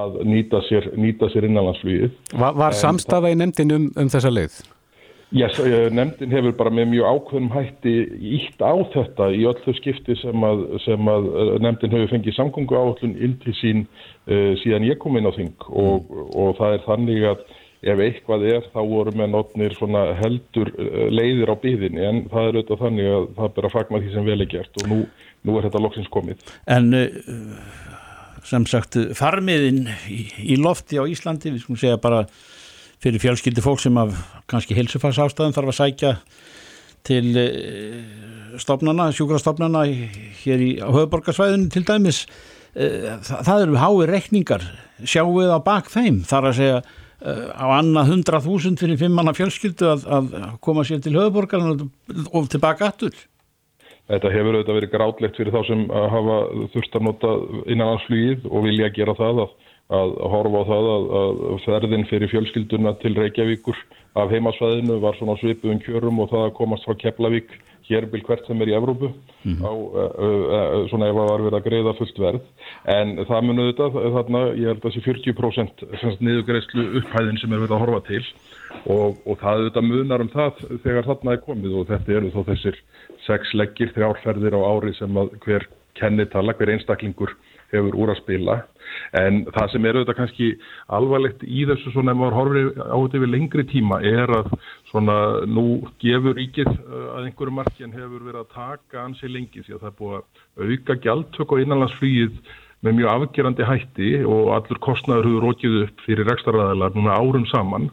að 0.00 0.18
nýta 0.26 0.64
sér, 0.66 0.90
nýta 0.98 1.30
sér 1.30 1.46
innanlandsflugið. 1.46 2.18
Var, 2.34 2.60
var 2.64 2.78
samstafa 2.82 3.30
í 3.30 3.38
nefndin 3.38 3.76
um, 3.76 3.88
um 4.00 4.10
þessa 4.10 4.34
leið? 4.34 4.62
Yes, 5.30 5.58
eh, 5.62 5.86
nefndin 5.94 6.32
hefur 6.34 6.56
bara 6.58 6.72
með 6.74 6.88
mjög 6.90 7.06
ákveðnum 7.06 7.52
hætti 7.54 7.92
ítt 8.34 8.62
á 8.66 8.74
þetta 8.90 9.28
í 9.30 9.44
öllu 9.46 9.74
skipti 9.78 10.16
sem 10.18 10.42
að, 10.42 10.64
sem 10.82 11.10
að 11.12 11.28
eh, 11.30 11.50
nefndin 11.62 11.94
hefur 11.94 12.10
fengið 12.16 12.34
samgöngu 12.34 12.74
áallun 12.74 13.14
inn 13.14 13.36
til 13.44 13.54
sín 13.60 13.84
uh, 13.86 14.58
síðan 14.58 14.88
ég 14.88 14.98
kom 14.98 15.20
inn 15.20 15.30
á 15.30 15.32
þing. 15.36 15.54
Og, 15.70 16.10
og 16.34 16.58
það 16.58 16.74
er 16.74 16.84
þannig 16.88 17.28
að 17.30 17.46
ef 17.94 18.04
eitthvað 18.08 18.48
er 18.50 18.66
þá 18.74 18.80
voru 18.90 19.14
með 19.16 19.30
notnir 19.36 19.78
heldur 20.18 20.74
leiðir 21.14 21.54
á 21.54 21.56
byðinni 21.62 22.02
en 22.04 22.22
það 22.28 22.48
er 22.48 22.58
auðvitað 22.58 22.82
þannig 22.82 23.14
að 23.14 23.30
það 23.38 23.54
ber 23.54 23.68
að 23.68 23.76
fagna 23.78 24.02
því 24.02 24.14
sem 24.16 24.30
vel 24.32 24.40
er 24.40 24.50
gert. 24.50 24.82
Og 24.82 24.90
nú, 24.90 25.02
nú 25.46 25.56
er 25.56 25.68
þetta 25.68 25.86
loksins 25.86 26.10
komið. 26.10 26.42
En 26.66 26.90
uh, 26.98 27.60
sem 28.50 28.66
sagt, 28.66 28.98
farmiðin 29.14 29.84
í, 30.10 30.24
í 30.42 30.58
lofti 30.58 30.98
á 30.98 31.06
Íslandi, 31.06 31.54
við 31.54 31.62
skulum 31.68 31.78
segja 31.86 32.02
bara 32.02 32.24
fyrir 33.00 33.22
fjölskyldi 33.22 33.64
fólk 33.64 33.82
sem 33.82 33.96
af 34.00 34.14
kannski 34.50 34.76
heilsufars 34.76 35.20
ástæðum 35.22 35.56
þarf 35.56 35.72
að 35.72 35.78
sækja 35.80 36.14
til 37.08 37.26
uh, 37.40 38.56
stofnana, 38.60 39.10
sjúkrastofnana 39.16 39.84
hér 40.42 40.64
í 40.64 40.72
höfuborgarsvæðinu 40.84 41.70
til 41.72 41.84
dæmis 41.88 42.24
uh, 42.26 43.20
það, 43.24 43.44
það 43.48 43.66
eru 43.66 43.78
hái 43.80 44.10
reikningar 44.10 44.66
sjáum 45.04 45.38
við 45.38 45.54
á 45.54 45.58
bak 45.64 45.88
þeim 45.92 46.24
þar 46.28 46.50
að 46.50 46.58
segja 46.60 46.82
á 47.20 47.66
annað 47.76 48.14
100.000 48.14 48.80
fyrir 48.80 48.96
fimmanna 49.00 49.34
fjölskyldu 49.36 49.88
að, 49.90 50.06
að 50.08 50.30
koma 50.64 50.84
sér 50.88 51.02
til 51.04 51.12
höfuborgarna 51.18 51.74
og 52.32 52.48
tilbaka 52.48 52.88
aftur. 52.88 53.12
Þetta 54.10 54.30
hefur 54.32 54.56
auðvitað 54.56 54.78
verið 54.78 54.92
grátlegt 54.94 55.36
fyrir 55.38 55.54
þá 55.54 55.60
sem 55.68 55.82
hafa 55.90 56.38
þurft 56.72 56.96
að 56.96 57.04
nota 57.06 57.34
innanlandsflýð 57.70 58.48
og 58.48 58.64
vilja 58.66 58.88
gera 58.96 59.14
það 59.18 59.44
að, 59.44 59.52
að 59.90 60.12
horfa 60.32 60.62
á 60.62 60.68
það 60.70 60.90
að, 60.90 61.08
að 61.20 61.64
ferðin 61.64 62.06
fyrir 62.10 62.30
fjölskylduna 62.30 62.94
til 63.02 63.16
Reykjavíkur 63.18 63.80
af 64.20 64.30
heimasvæðinu 64.30 65.00
var 65.02 65.18
svona 65.18 65.36
svipuðum 65.40 65.82
kjörum 65.84 66.22
og 66.22 66.30
það 66.30 66.46
að 66.46 66.56
komast 66.58 66.86
frá 66.86 66.96
Keflavík 66.98 67.52
hérbil 67.90 68.22
hvert 68.26 68.46
sem 68.46 68.60
er 68.62 68.70
í 68.70 68.76
Evrópu 68.76 69.08
mm 69.10 69.54
-hmm. 69.54 69.66
á, 69.66 69.72
uh, 69.74 70.10
uh, 70.54 70.88
svona 70.90 71.08
ef 71.10 71.16
það 71.18 71.30
var 71.30 71.42
verið 71.46 71.58
að 71.58 71.66
greiða 71.68 71.96
fullt 71.98 72.18
verð 72.18 72.42
en 72.96 73.08
það 73.30 73.44
mun 73.46 73.62
auðvitað 73.62 73.98
þarna 74.16 74.40
ég 74.60 74.66
held 74.70 74.84
að 74.84 74.86
þessi 74.86 75.02
40% 75.08 75.74
niðugreislu 76.20 76.84
upphæðin 77.00 77.40
sem 77.40 77.52
er 77.52 77.62
verið 77.62 77.76
að 77.76 77.82
horfa 77.84 78.00
til 78.06 78.24
og, 78.86 79.16
og 79.26 79.38
það 79.42 79.58
auðvitað 79.58 79.90
munar 79.90 80.20
um 80.20 80.32
það 80.38 80.52
þegar 80.84 81.08
þarna 81.10 81.32
er 81.32 81.44
komið 81.48 81.76
og 81.78 81.86
þetta 81.90 82.12
eru 82.12 82.30
þó 82.30 82.40
þessir 82.50 82.76
sex 83.26 83.54
leggir 83.54 83.92
þrjárferðir 83.94 84.54
á 84.54 84.60
ári 84.70 84.94
sem 84.94 85.16
að 85.16 85.34
hver 85.44 85.66
kennitala, 85.98 86.54
hver 86.54 86.74
einstaklingur 86.76 87.34
hefur 87.72 87.96
úr 87.96 88.12
að 88.14 88.20
spila. 88.22 88.56
En 89.16 89.44
það 89.54 89.68
sem 89.72 89.86
er 89.86 89.98
auðvitað 89.98 90.18
kannski 90.18 90.48
alvarlegt 90.98 91.44
í 91.46 91.66
þessu 91.68 91.92
svona 91.94 92.14
ef 92.14 92.20
maður 92.20 92.38
horfir 92.38 92.70
á 92.82 92.96
þetta 92.96 93.22
við 93.24 93.32
lengri 93.34 93.66
tíma 93.70 94.00
er 94.06 94.32
að 94.40 94.50
svona 94.90 95.18
nú 95.46 95.66
gefur 96.02 96.34
ríkið 96.38 96.72
uh, 96.72 97.04
að 97.18 97.28
einhverju 97.28 97.58
margin 97.60 97.94
hefur 97.94 98.24
verið 98.26 98.40
að 98.42 98.56
taka 98.56 99.04
ansi 99.04 99.30
lengi 99.30 99.62
því 99.62 99.76
að 99.76 99.84
það 99.84 99.92
er 99.92 100.00
búið 100.00 100.18
að 100.18 100.74
auka 100.74 100.98
gjaldtök 101.06 101.54
og 101.54 101.64
innanlandsflýið 101.64 102.42
með 102.80 102.94
mjög 102.96 103.10
afgerandi 103.12 103.64
hætti 103.68 104.10
og 104.24 104.54
allur 104.56 104.78
kostnæður 104.80 105.26
hefur 105.28 105.44
rókið 105.44 105.74
upp 105.82 106.04
fyrir 106.06 106.28
rekstaræðilar 106.30 106.94
núna 106.96 107.18
árum 107.20 107.44
saman. 107.50 107.90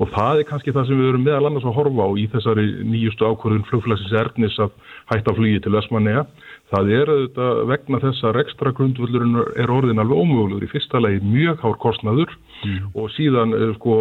Og 0.00 0.08
það 0.14 0.40
er 0.40 0.48
kannski 0.48 0.72
það 0.72 0.86
sem 0.88 1.00
við 1.00 1.10
verum 1.10 1.26
meðal 1.26 1.50
annars 1.50 1.66
að 1.68 1.76
horfa 1.76 2.06
á 2.08 2.10
í 2.16 2.24
þessari 2.32 2.64
nýjustu 2.88 3.28
ákvörðun 3.28 3.66
flugflæsins 3.68 4.16
erðnis 4.22 4.56
að 4.64 4.72
hætta 5.12 5.36
flýið 5.36 5.60
til 5.66 5.74
Vesmanega 5.76 6.24
Það 6.70 6.90
er 6.94 7.10
auðvitað 7.10 7.60
vegna 7.66 7.98
þess 8.04 8.26
að 8.28 8.36
ekstra 8.44 8.72
grundvöldurinn 8.78 9.40
er 9.58 9.72
orðin 9.74 10.02
alveg 10.02 10.20
ómögulegur. 10.22 10.66
Í 10.68 10.70
fyrsta 10.70 11.00
lagi 11.02 11.18
mjög 11.24 11.64
hár 11.64 11.78
kostnaður 11.82 12.36
mm. 12.62 12.92
og 12.94 13.08
síðan 13.16 13.56
eh, 13.56 13.72
sko 13.78 13.96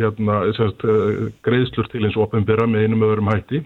hérna 0.00 0.40
sérst, 0.58 0.82
eh, 0.82 1.28
greiðslur 1.46 1.90
til 1.92 2.02
eins 2.02 2.18
og 2.18 2.26
opinbera 2.26 2.66
með 2.66 2.88
einum 2.88 3.06
öðrum 3.06 3.30
hætti. 3.30 3.62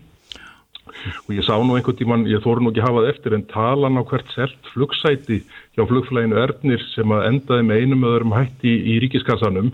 Og 1.27 1.33
ég 1.33 1.45
sá 1.45 1.55
nú 1.61 1.77
einhvern 1.77 1.97
tíman, 1.97 2.27
ég 2.29 2.45
þóru 2.45 2.65
nú 2.65 2.73
ekki 2.73 2.85
hafað 2.85 3.09
eftir 3.11 3.37
en 3.37 3.47
talan 3.49 4.01
á 4.01 4.03
hvert 4.05 4.29
selt 4.35 4.71
flugsæti 4.75 5.43
hjá 5.77 5.85
flugflæginu 5.89 6.39
Ernir 6.41 6.85
sem 6.93 7.13
að 7.13 7.29
endaði 7.31 7.67
með 7.69 7.83
einum 7.83 8.07
öðrum 8.09 8.37
hætti 8.37 8.73
í 8.93 8.99
ríkiskassanum 9.05 9.73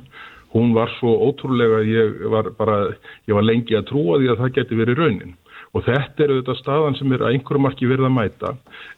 hún 0.53 0.75
var 0.77 0.91
svo 0.99 1.15
ótrúlega 1.29 1.81
ég 1.87 2.27
var 2.31 2.51
bara, 2.59 2.93
ég 3.27 3.37
var 3.37 3.47
lengi 3.47 3.77
að 3.79 3.89
trúa 3.91 4.19
því 4.21 4.33
að 4.33 4.43
það 4.43 4.57
geti 4.59 4.81
verið 4.83 5.01
raunin 5.01 5.37
og 5.73 5.87
þetta 5.87 6.25
er 6.25 6.33
auðvitað 6.35 6.59
staðan 6.61 6.97
sem 6.99 7.15
er 7.15 7.23
að 7.25 7.35
einhverju 7.37 7.63
marki 7.65 7.89
verið 7.89 8.09
að 8.09 8.15
mæta 8.19 8.51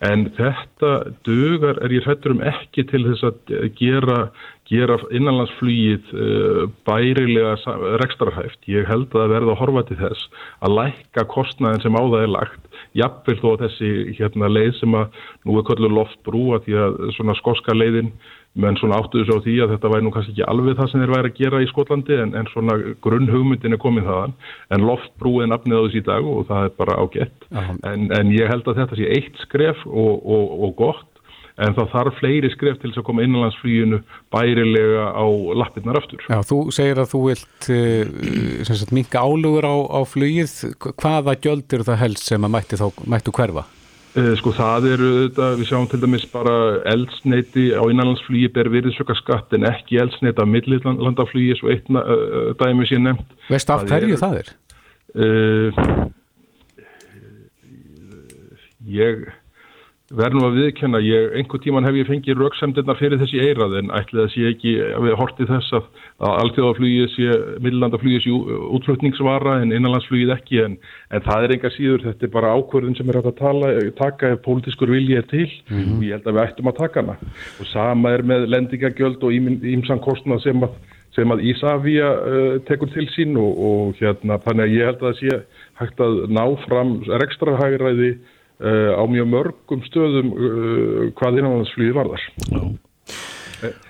en 0.09 0.25
þetta 0.35 0.91
dögar 1.27 1.79
er 1.87 1.95
ég 1.95 2.07
hrettur 2.07 2.35
um 2.35 2.43
ekki 2.51 2.85
til 2.91 3.05
þess 3.07 3.27
að 3.29 3.55
gera, 3.79 4.19
gera 4.71 4.99
innanlandsflýið 5.15 6.11
uh, 6.19 6.61
bærilega 6.89 7.77
rekstrarhæft. 8.03 8.59
Ég 8.71 8.89
held 8.91 9.07
að 9.13 9.21
það 9.21 9.35
verða 9.37 9.55
að 9.55 9.61
horfa 9.63 9.87
til 9.91 10.01
þess 10.03 10.29
að 10.67 10.79
lækka 10.81 11.27
kostnæðin 11.37 11.85
sem 11.85 11.99
á 11.99 12.03
það 12.03 12.23
er 12.25 12.33
lagt 12.35 12.81
jafnvel 12.99 13.39
þó 13.39 13.51
þessi 13.63 13.91
hérna, 14.19 14.51
leið 14.51 14.73
sem 14.81 14.97
að 14.99 15.21
nú 15.47 15.59
er 15.61 15.69
kollu 15.69 15.91
loftbrú 15.93 16.47
að 16.57 16.67
því 16.67 16.81
að 16.87 16.99
svona 17.19 17.39
skoska 17.39 17.77
leiðin 17.77 18.11
menn 18.55 18.77
svona 18.79 19.01
áttuðu 19.03 19.27
svo 19.27 19.39
á 19.41 19.45
því 19.45 19.55
að 19.65 19.73
þetta 19.75 19.91
væri 19.91 20.07
nú 20.07 20.13
kannski 20.15 20.35
ekki 20.35 20.45
alveg 20.51 20.77
það 20.79 20.91
sem 20.91 21.03
þeir 21.03 21.15
væri 21.15 21.31
að 21.31 21.39
gera 21.41 21.63
í 21.63 21.71
Skotlandi 21.71 22.19
en, 22.23 22.35
en 22.39 22.51
svona 22.53 22.77
grunn 23.03 23.33
hugmyndin 23.33 23.75
er 23.75 23.83
komið 23.83 24.07
þaðan 24.11 24.37
en 24.77 24.87
loftbrú 24.91 25.33
er 25.43 25.51
nafnið 25.51 25.81
á 25.81 25.85
þessi 25.87 26.05
dag 26.07 26.29
og 26.31 26.47
það 26.51 26.69
er 26.69 26.77
bara 26.79 27.01
ágætt 27.03 27.49
en, 27.91 28.07
en 28.15 28.31
ég 28.35 28.51
held 28.51 28.71
að 28.71 28.79
þetta 28.83 29.01
sé 29.01 29.11
eitt 29.17 29.43
skref 29.43 29.83
og, 29.91 30.23
og, 30.23 30.55
og 30.69 30.79
gott 30.79 31.11
en 31.63 31.75
þá 31.77 31.85
þarf 31.93 32.19
fleiri 32.19 32.51
skref 32.51 32.81
til 32.81 32.91
þess 32.91 33.03
að 33.03 33.07
koma 33.07 33.25
innanlandsflíinu 33.27 34.01
bærilega 34.35 35.07
á 35.15 35.27
lappirnar 35.61 36.01
aftur. 36.01 36.25
Já, 36.27 36.41
þú 36.47 36.59
segir 36.75 36.99
að 37.03 37.13
þú 37.13 37.21
vilt 37.29 37.69
uh, 37.71 38.85
minka 38.95 39.23
álugur 39.23 39.69
á, 39.71 39.77
á 39.87 40.01
flugið, 40.09 40.57
hvaða 40.99 41.37
gjöldir 41.39 41.87
það 41.87 42.03
helst 42.03 42.27
sem 42.27 42.47
að 42.47 42.57
mættu 42.59 43.35
hverfa? 43.35 43.69
Eh, 44.15 44.35
sko 44.39 44.53
það 44.55 44.85
eru 44.93 45.09
við 45.59 45.65
sjáum 45.67 45.89
til 45.91 45.99
dæmis 46.05 46.23
bara 46.31 46.55
eldsneiti 46.87 47.73
á 47.75 47.83
innanlandsflýji 47.83 48.53
ber 48.55 48.71
virðsöka 48.71 49.17
skatt 49.19 49.57
en 49.57 49.67
ekki 49.67 49.99
eldsneiti 49.99 50.39
af 50.39 50.47
millilandaflýji 50.47 51.57
svo 51.59 51.73
eitt 51.75 51.91
uh, 51.91 52.53
dæmi 52.61 52.87
sér 52.87 53.03
nefnt. 53.03 53.35
Veist 53.51 53.73
af 53.75 53.83
hverju 53.91 54.21
það 54.21 54.39
er? 54.39 54.53
Uh, 55.19 55.75
ég 58.87 59.27
verður 60.19 60.39
nú 60.39 60.47
að 60.47 60.57
viðkjanna, 60.61 61.01
einhver 61.39 61.61
tíman 61.63 61.87
hef 61.87 61.97
ég 61.99 62.09
fengið 62.09 62.39
rauksemdirnar 62.41 62.99
fyrir 62.99 63.21
þessi 63.21 63.41
eirað 63.43 63.77
en 63.81 63.91
ætli 63.95 64.21
það 64.21 64.31
sé 64.33 64.45
ekki 64.51 64.75
að 64.87 65.07
við 65.07 65.17
hortið 65.21 65.51
þess 65.51 65.77
að, 65.79 65.89
að 66.29 66.35
alltjóðaflugið 66.43 67.09
sé, 67.15 67.39
millandaflugið 67.67 68.25
sé 68.25 68.35
útflutningsvara 68.79 69.57
en 69.63 69.75
innanlandsflugið 69.75 70.35
ekki 70.37 70.61
en, 70.65 70.77
en 71.11 71.27
það 71.27 71.47
er 71.47 71.57
enga 71.57 71.73
síður, 71.75 72.05
þetta 72.09 72.29
er 72.29 72.35
bara 72.37 72.55
ákvörðin 72.59 72.99
sem 72.99 73.11
er 73.11 73.21
hægt 73.21 73.31
að 73.33 73.41
tala, 73.41 73.73
taka 74.01 74.35
ef 74.35 74.43
pólitískur 74.47 74.95
vilji 74.95 75.19
er 75.19 75.29
til 75.31 75.47
mm 75.47 75.79
-hmm. 75.79 75.97
og 75.97 76.05
ég 76.05 76.17
held 76.17 76.29
að 76.29 76.37
við 76.37 76.45
ættum 76.47 76.71
að 76.73 76.81
taka 76.83 77.03
hana 77.03 77.17
og 77.61 77.71
sama 77.73 78.15
er 78.15 78.23
með 78.23 78.49
lendingagjöld 78.55 79.25
og 79.25 79.33
ímsan 79.75 80.05
kostnað 80.05 80.43
sem 80.43 80.63
að, 80.63 80.79
sem 81.15 81.31
að 81.31 81.45
Ísafía 81.51 82.09
uh, 82.11 82.55
tekur 82.67 82.91
til 82.91 83.09
sín 83.17 83.37
og, 83.37 83.53
og 83.59 83.95
hérna 83.99 84.39
þannig 84.39 84.65
að 84.65 84.75
ég 84.79 84.87
held 84.87 85.03
að 85.03 85.09
það 85.11 85.19
sé 85.21 85.43
hægt 85.75 86.01
að 86.01 86.15
ná 86.31 86.45
fram 86.67 87.03
rekstrahægræði 87.03 88.15
Uh, 88.15 88.34
á 88.63 89.03
mjög 89.11 89.31
mörgum 89.33 89.85
stöðum 89.89 90.35
uh, 90.35 91.13
hvað 91.19 91.41
innanlandsflýði 91.41 91.97
varðar. 91.97 92.27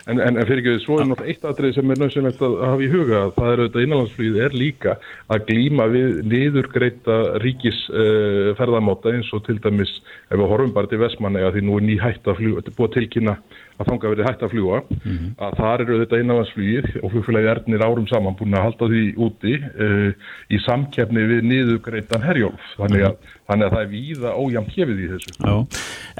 En, 0.06 0.20
en, 0.20 0.36
en 0.38 0.46
fyrir 0.46 0.60
ekki 0.60 0.84
svo 0.84 1.00
er 1.00 1.08
náttúrulega 1.08 1.32
eitt 1.32 1.46
aðrið 1.48 1.72
sem 1.74 1.90
er 1.90 1.98
nöðsynlegt 1.98 2.42
að 2.46 2.54
hafa 2.62 2.84
í 2.84 2.90
huga 2.92 3.22
það 3.34 3.48
er 3.50 3.62
auðvitað 3.62 3.86
innanlandsflýði 3.86 4.42
er 4.44 4.56
líka 4.60 4.94
að 5.34 5.46
glýma 5.48 5.86
við 5.90 6.20
niðurgreita 6.30 7.16
ríkisferðamáta 7.42 9.10
uh, 9.10 9.16
eins 9.18 9.32
og 9.34 9.42
til 9.48 9.56
dæmis 9.64 9.96
ef 10.28 10.36
við 10.36 10.46
horfum 10.52 10.74
bara 10.76 10.92
til 10.92 11.00
Vestmanna 11.02 11.50
því 11.56 11.64
nú 11.66 11.80
er 11.80 11.86
ný 11.88 11.98
hætt 12.02 12.30
að 12.30 12.44
að 12.60 12.92
tilkynna 12.98 13.38
að 13.74 13.88
þanga 13.90 14.10
verið 14.12 14.28
hætt 14.28 14.42
að 14.44 14.52
fljúa 14.52 14.80
mm 14.82 14.98
-hmm. 15.04 15.30
að 15.46 15.56
þar 15.60 15.84
eru 15.84 15.98
þetta 16.02 16.20
innanlandsflýðir 16.22 16.88
og 17.02 17.12
flugfélagi 17.14 17.50
Ernir 17.54 17.84
árum 17.84 18.06
saman 18.10 18.36
búin 18.38 18.54
að 18.54 18.66
halda 18.68 18.90
því 18.92 19.02
úti 19.26 19.54
uh, 19.58 20.10
í 20.50 20.60
samkefni 20.66 21.26
við 21.30 21.42
niðurgreitan 21.50 22.22
herjólf. 22.22 22.68
Þannig 22.78 23.06
að, 23.08 23.16
þannig 23.50 23.66
að 23.66 23.74
það 23.74 23.82
er 23.82 23.92
víða 23.94 24.36
ójæmt 24.38 24.76
hefið 24.76 25.04
í 25.04 25.10
þessu. 25.14 25.36
Já. 25.40 25.54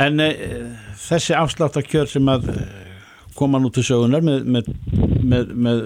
En 0.06 0.20
uh, 0.20 0.34
þessi 1.08 1.38
afsláttakjör 1.38 2.10
sem 2.10 2.28
að 2.28 2.50
koma 3.34 3.58
nú 3.58 3.70
til 3.74 3.82
sögunar 3.86 4.22
með, 4.22 4.44
með, 4.46 4.70
með, 5.22 5.54
með 5.54 5.82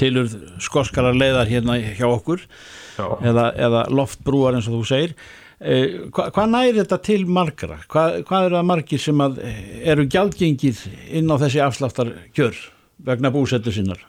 tilur 0.00 0.30
skoskarar 0.62 1.16
leiðar 1.16 1.50
hérna 1.50 1.78
hjá 1.78 2.08
okkur 2.08 2.42
eða, 2.98 3.52
eða 3.56 3.86
loftbrúar 3.92 4.56
eins 4.56 4.68
og 4.70 4.80
þú 4.80 4.88
segir 4.88 5.14
eh, 5.14 5.41
hva, 5.62 6.28
hvað 6.34 6.48
næri 6.50 6.78
þetta 6.80 6.98
til 7.06 7.24
margra? 7.30 7.80
Hva, 7.90 8.06
hvað 8.26 8.46
eru 8.48 8.58
það 8.58 8.70
margir 8.70 9.02
sem 9.02 9.26
eru 9.94 10.06
gjaldgengið 10.10 10.86
inn 11.18 11.30
á 11.30 11.36
þessi 11.42 11.62
afsláttarkjör 11.62 12.56
vegna 13.06 13.30
búsettu 13.34 13.74
sinnar? 13.74 14.00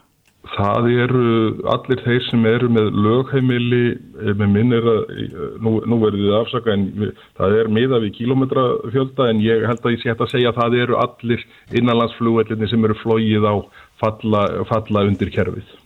Það 0.53 0.87
eru 0.91 1.27
allir 1.71 2.01
þeir 2.03 2.25
sem 2.27 2.41
eru 2.45 2.67
með 2.73 2.89
lögheimili, 3.05 3.85
eh, 4.19 4.33
með 4.37 4.49
minn 4.51 4.75
er 4.75 4.87
að, 4.91 5.13
nú, 5.63 5.77
nú 5.87 5.99
verður 6.01 6.25
þið 6.25 6.35
afsaka 6.41 6.73
en 6.73 7.13
það 7.39 7.55
er 7.61 7.71
miða 7.71 8.01
við 8.03 8.17
kílometrafjölda 8.17 9.29
en 9.31 9.39
ég 9.45 9.63
held 9.69 9.85
að 9.85 9.95
ég 9.95 10.03
sé 10.03 10.11
hægt 10.11 10.25
að 10.25 10.33
segja 10.33 10.51
að 10.51 10.59
það 10.59 10.75
eru 10.81 10.99
allir 10.99 11.45
innanlandsflugvellinni 11.79 12.69
sem 12.69 12.89
eru 12.89 12.99
flóið 12.99 13.47
á 13.47 13.55
falla, 14.03 14.43
falla 14.67 15.05
undir 15.07 15.31
kerfið. 15.31 15.79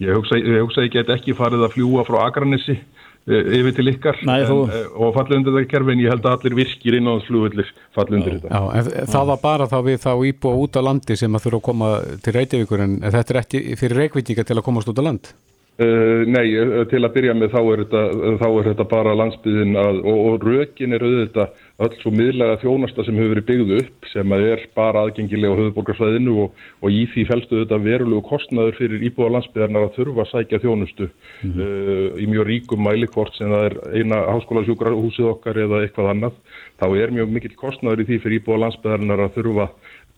Ég 0.00 0.16
hugsa, 0.16 0.40
ég 0.40 0.64
hugsa 0.64 0.88
ég 0.88 0.96
get 0.96 1.12
ekki 1.12 1.36
farið 1.36 1.66
að 1.68 1.74
fljúa 1.76 2.06
frá 2.08 2.22
Akranissi 2.26 2.80
Eh, 2.80 3.01
yfir 3.28 3.74
til 3.76 3.90
ykkar 3.92 4.18
Næ, 4.26 4.32
en, 4.40 4.48
þú... 4.48 4.56
Eh, 4.66 4.88
og 4.98 5.14
fallið 5.16 5.38
undir 5.38 5.56
það 5.56 5.68
kerfi 5.70 5.94
en 5.94 6.02
ég 6.02 6.10
held 6.10 6.26
að 6.26 6.36
allir 6.38 6.56
virkir 6.58 6.96
inn 6.98 7.06
á 7.06 7.12
þess 7.12 7.28
flugullir 7.30 7.70
fallið 7.94 8.18
undir 8.18 8.36
þetta. 8.40 8.50
Já, 8.50 9.06
það 9.14 9.30
var 9.30 9.40
bara 9.44 9.70
þá 9.70 9.78
við 9.86 10.02
þá 10.02 10.12
íbúa 10.32 10.58
út 10.64 10.78
á 10.78 10.82
landi 10.82 11.16
sem 11.20 11.38
að 11.38 11.46
þurfa 11.46 11.60
að 11.60 11.66
koma 11.70 11.94
til 12.24 12.36
Reykjavíkur 12.38 12.84
en 12.86 12.98
þetta 13.06 13.34
er 13.34 13.40
ekki 13.44 13.64
fyrir 13.78 14.02
Reykjavík 14.02 14.44
til 14.46 14.58
að 14.58 14.66
komast 14.66 14.90
út 14.90 14.98
á 14.98 15.06
land? 15.06 15.32
Uh, 15.80 16.26
nei, 16.28 16.44
til 16.90 17.00
að 17.00 17.14
byrja 17.14 17.34
með 17.38 17.54
þá 17.54 17.60
er 17.62 17.84
þetta, 17.86 18.00
þá 18.42 18.48
er 18.50 18.66
þetta 18.68 18.86
bara 18.90 19.14
landsbyðin 19.16 19.78
að, 19.80 20.02
og, 20.02 20.18
og 20.28 20.44
rökin 20.44 20.92
er 20.92 21.06
auðvitað 21.06 21.61
öll 21.80 21.94
svo 22.02 22.12
miðlega 22.12 22.58
þjónasta 22.60 23.04
sem 23.06 23.16
hefur 23.16 23.32
verið 23.32 23.46
byggðu 23.48 23.78
upp 23.80 24.08
sem 24.12 24.34
er 24.36 24.64
bara 24.76 25.06
aðgengilega 25.06 25.56
á 25.56 25.60
höfuborgarsvæðinu 25.60 26.34
og, 26.44 26.58
og 26.84 26.92
í 26.92 27.06
því 27.12 27.24
fælstu 27.30 27.62
þetta 27.62 27.78
verulegu 27.86 28.22
kostnaður 28.28 28.76
fyrir 28.78 29.06
íbúa 29.08 29.30
landsbyðarnar 29.36 29.88
að 29.88 29.96
þurfa 29.96 30.26
að 30.26 30.30
sækja 30.32 30.62
þjónustu 30.66 31.08
mm 31.08 31.54
-hmm. 31.54 31.62
uh, 31.62 32.20
í 32.20 32.28
mjög 32.28 32.46
ríkum 32.50 32.84
mælikvort 32.84 33.34
sem 33.38 33.48
það 33.48 33.64
er 33.70 33.78
eina 33.96 34.20
háskólasjúkrahúsið 34.34 35.32
okkar 35.32 35.62
eða 35.64 35.82
eitthvað 35.82 36.12
annað 36.12 36.38
þá 36.82 36.86
er 36.92 37.16
mjög 37.16 37.34
mikill 37.38 37.56
kostnaður 37.56 38.04
í 38.04 38.08
því 38.10 38.22
fyrir 38.26 38.40
íbúa 38.42 38.62
landsbyðarnar 38.66 39.26
að 39.26 39.34
þurfa 39.38 39.68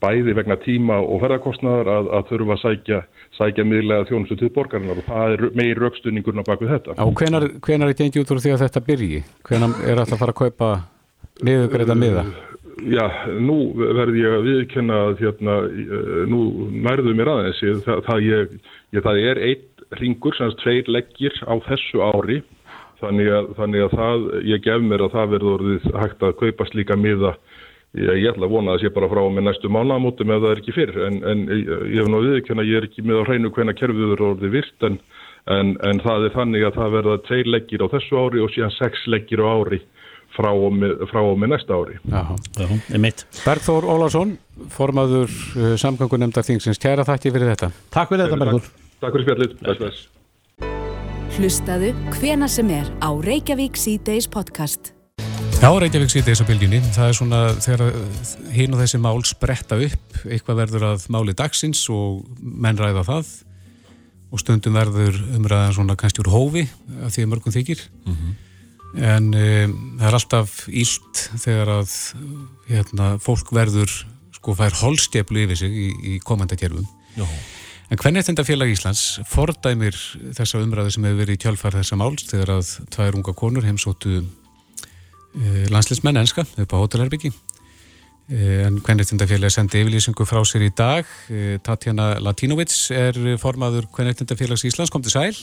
bæði 0.04 0.34
vegna 0.36 0.56
tíma 0.60 0.98
og 1.00 1.22
ferðarkostnaðar 1.22 1.90
að, 1.90 2.08
að 2.18 2.26
þurfa 2.30 2.56
að 2.56 2.62
sækja, 2.62 2.98
sækja 3.38 3.66
miðlega 3.68 4.08
þjónustu 4.10 4.36
til 4.40 4.50
borgarinnar 4.54 5.00
og 5.00 5.06
það 5.08 5.36
er 5.36 5.44
meir 5.56 5.80
raukstuningurna 5.80 6.44
bak 6.46 6.60
við 6.60 6.74
þetta. 6.74 6.96
Á 6.98 7.06
hvenar, 7.20 7.46
hvenar 7.64 7.92
er 7.92 7.98
gengið 8.00 8.24
út 8.24 8.34
úr 8.34 8.42
því 8.44 8.56
að 8.56 8.64
þetta 8.66 8.84
byrji? 8.88 9.22
Hvenar 9.48 9.78
er 9.86 10.02
alltaf 10.02 10.18
að 10.18 10.24
fara 10.24 10.34
að 10.34 10.40
kaupa 10.42 10.70
niðugreita 11.42 11.96
miða? 11.98 12.24
Já, 12.84 13.04
nú 13.38 13.72
verð 13.78 14.16
ég 14.18 14.34
að 14.34 14.46
viðkenna 14.48 14.96
að 15.08 15.20
hérna, 15.22 15.54
nú 16.30 16.40
nærðu 16.84 17.14
mér 17.16 17.30
aðeins, 17.30 17.62
það, 17.86 18.00
það, 18.08 18.24
ég, 18.26 18.56
ég, 18.96 19.04
það 19.04 19.20
er 19.30 19.40
einn 19.48 19.98
ringur, 20.00 20.36
sem 20.36 20.54
tveir 20.58 20.90
leggir 20.90 21.38
á 21.46 21.54
þessu 21.68 22.02
ári, 22.02 22.40
þannig 22.98 23.30
að, 23.30 23.50
þannig 23.60 23.84
að 23.86 23.96
það, 24.00 24.26
ég 24.50 24.64
gef 24.66 24.86
mér 24.90 25.06
að 25.06 25.14
það 25.14 25.32
verður 25.36 25.54
orðið 25.58 25.88
hægt 26.02 26.26
að 26.26 26.36
kaupa 26.42 26.68
slíka 26.70 26.98
miða. 26.98 27.34
Ég, 27.94 28.10
ég 28.24 28.30
ætla 28.32 28.48
að 28.48 28.54
vona 28.56 28.72
að 28.72 28.80
það 28.80 28.82
sé 28.82 28.94
bara 28.98 29.10
frá 29.12 29.22
með 29.30 29.46
næstu 29.46 29.70
mánamótum 29.70 30.34
ef 30.34 30.40
það 30.42 30.50
er 30.50 30.62
ekki 30.64 30.74
fyrr. 30.74 30.96
En, 31.06 31.20
en 31.30 31.44
ég 31.54 32.00
hef 32.00 32.10
náðu 32.10 32.32
viðkjöna, 32.34 32.66
ég 32.66 32.80
er 32.80 32.88
ekki 32.88 33.06
með 33.06 33.22
á 33.22 33.26
hreinu 33.28 33.54
hvena 33.54 33.76
kerfiður 33.78 34.24
orði 34.32 34.50
virt 34.56 34.88
en, 34.88 34.98
en, 35.54 35.76
en 35.78 36.02
það 36.02 36.26
er 36.26 36.34
þannig 36.34 36.66
að 36.66 36.80
það 36.80 36.96
verða 36.98 37.20
tveir 37.28 37.52
leggir 37.54 37.86
á 37.86 37.92
þessu 37.94 38.18
ári 38.18 38.42
og 38.42 38.50
síðan 38.50 38.74
sex 38.80 39.06
leggir 39.14 39.46
á 39.46 39.48
ári 39.54 39.84
frá 40.34 40.50
og 40.50 40.74
með, 40.74 41.04
frá 41.10 41.20
og 41.22 41.38
með 41.40 41.54
næsta 41.54 41.78
ári. 41.78 41.98
Bergþór 43.44 43.86
Ólarsson, 43.90 44.36
formaður 44.74 45.30
uh, 45.30 45.74
samgangunemndar 45.80 46.46
þingsins, 46.46 46.80
kæra 46.82 47.06
þakki 47.06 47.34
fyrir 47.34 47.54
þetta. 47.54 47.70
Takk 47.94 48.12
fyrir 48.12 48.26
þetta 48.26 48.40
Bergþór. 48.42 48.68
Takk 49.04 49.16
fyrir 49.18 49.54
spjallit. 49.62 50.02
Hlustaðu 51.34 51.94
hvena 52.18 52.46
sem 52.50 52.68
er 52.70 52.90
á 53.02 53.10
Reykjavík 53.10 53.78
C-Days 53.78 54.28
podcast. 54.30 54.92
Já, 55.58 55.70
Reykjavík 55.80 56.12
þess 56.12 56.42
að 56.44 56.50
bylginni. 56.52 56.78
Það 56.94 57.08
er 57.08 57.16
svona 57.18 57.40
þegar 57.56 57.82
hinn 58.54 58.74
og 58.76 58.82
þessi 58.82 59.00
mál 59.02 59.24
spretta 59.26 59.78
upp, 59.80 60.22
eitthvað 60.28 60.60
verður 60.60 60.86
að 60.92 61.08
máli 61.14 61.34
dagsins 61.36 61.82
og 61.90 62.22
menn 62.38 62.78
ræða 62.78 63.06
það 63.08 63.34
og 64.34 64.42
stundum 64.42 64.74
verður 64.74 65.18
umræðan 65.38 65.76
svona 65.76 65.96
kannski 65.98 66.24
úr 66.24 66.32
hófi 66.32 66.64
af 67.06 67.14
því 67.14 67.24
að 67.24 67.30
mörgum 67.30 67.54
þykir. 67.54 67.84
Mm 68.04 68.14
-hmm. 68.14 68.34
En 68.94 69.30
um, 69.32 69.74
það 69.98 70.06
er 70.08 70.18
alltaf 70.20 70.54
ílt 70.68 71.24
þegar 71.42 71.72
að 71.80 71.96
hérna, 72.68 73.08
fólk 73.22 73.50
verður 73.54 73.90
sko 74.34 74.54
fær 74.58 74.76
holstjeflu 74.82 75.46
yfir 75.46 75.58
sig 75.64 75.74
í, 75.74 75.88
í 76.14 76.14
komandakjörfum. 76.22 76.86
En 77.90 78.00
hvernig 78.00 78.22
er 78.22 78.28
þetta 78.28 78.46
félag 78.46 78.70
Íslands 78.72 79.02
fordæmir 79.30 79.98
þessa 80.36 80.62
umræðu 80.62 80.94
sem 80.94 81.04
hefur 81.06 81.20
verið 81.20 81.36
í 81.36 81.42
kjálfar 81.42 81.76
þessa 81.78 81.98
máls 82.00 82.24
þegar 82.30 82.56
að 82.56 82.72
tvær 82.94 83.18
unga 83.18 83.34
konur 83.38 83.66
heimsóttu 83.66 84.22
Eh, 85.34 85.66
landslismenn 85.66 86.20
enska 86.20 86.44
upp 86.46 86.72
á 86.72 86.78
Hótelherbyggi 86.78 87.32
eh, 88.30 88.62
en 88.68 88.76
Kvenreitindafélagi 88.78 89.56
sendi 89.56 89.80
yfirlýsingu 89.82 90.26
frá 90.30 90.38
sér 90.46 90.62
í 90.68 90.70
dag. 90.70 91.08
Eh, 91.26 91.56
Tatjana 91.58 92.20
Latinovic 92.22 92.70
er 92.94 93.18
formaður 93.42 93.88
Kvenreitindafélags 93.90 94.62
Íslands, 94.70 94.94
kom 94.94 95.02
til 95.02 95.10
sæl. 95.10 95.34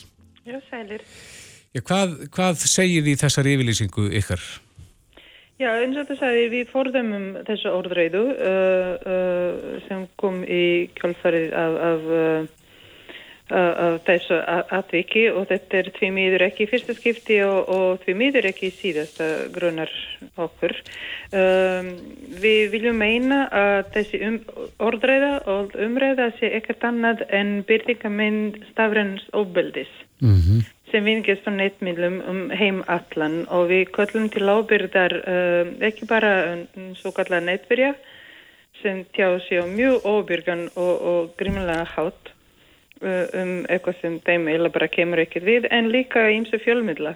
Já, 0.47 0.61
sælir 0.69 1.03
Já, 1.71 1.81
hvað, 1.87 2.15
hvað 2.35 2.65
segir 2.67 3.05
því 3.05 3.15
þessar 3.21 3.47
yfirlýsingu 3.53 4.09
ykkar? 4.19 4.41
Já, 5.61 5.69
eins 5.77 5.99
og 6.01 6.07
það 6.09 6.17
sagði 6.23 6.47
við 6.55 6.71
forðumum 6.71 7.27
þessu 7.47 7.69
orðreiðu 7.71 8.23
uh, 8.33 8.95
uh, 9.05 9.77
sem 9.85 10.07
kom 10.19 10.41
í 10.43 10.63
kjálfarið 10.97 11.53
af, 11.53 11.77
af 11.91 12.09
af 13.51 13.99
þessu 14.07 14.37
atviki 14.71 15.25
og 15.31 15.47
þetta 15.49 15.79
er 15.79 15.89
því 15.97 16.09
miður 16.15 16.45
ekki 16.47 16.67
fyrsta 16.71 16.95
skipti 16.95 17.39
og, 17.43 17.69
og 17.69 18.03
því 18.05 18.15
miður 18.19 18.47
ekki 18.51 18.71
síðasta 18.71 19.27
grunar 19.51 19.91
okkur. 20.39 20.75
Um, 21.35 21.91
við 22.43 22.71
viljum 22.75 22.99
meina 23.01 23.43
að 23.51 23.91
þessi 23.95 24.21
um, 24.27 24.39
orðræða 24.83 25.33
og 25.51 25.75
umræða 25.79 26.31
sé 26.39 26.51
ekkert 26.59 26.85
annað 26.87 27.25
en 27.29 27.59
byrtingamind 27.67 28.61
stafrens 28.71 29.27
óbeldis 29.35 29.91
mm 30.21 30.35
-hmm. 30.35 30.61
Sem 30.91 31.05
vingist 31.07 31.47
á 31.47 31.51
netmiðlum 31.55 32.19
um 32.27 32.41
heim 32.55 32.83
allan. 32.87 33.45
Og 33.49 33.69
við 33.71 33.87
köllum 33.95 34.27
til 34.33 34.47
ábyrðar 34.47 35.17
um, 35.21 35.73
ekki 35.87 36.09
bara 36.09 36.33
um, 36.53 36.91
svo 36.99 37.13
kallar 37.15 37.43
netverja 37.43 37.95
sem 38.81 39.03
tjá 39.15 39.27
á 39.37 39.65
mjög 39.69 40.05
óbyrgan 40.05 40.69
og, 40.75 40.93
og 41.01 41.33
grímulega 41.37 41.85
hátt 41.95 42.31
Uh, 43.01 43.25
um 43.33 43.51
eitthvað 43.65 43.95
sem 43.97 44.17
þeim 44.21 44.43
eila 44.51 44.69
bara 44.69 44.85
kemur 44.93 45.17
ekkert 45.23 45.47
við 45.47 45.63
en 45.73 45.87
líka 45.89 46.21
ímsu 46.29 46.59
fjölmyndla 46.61 47.15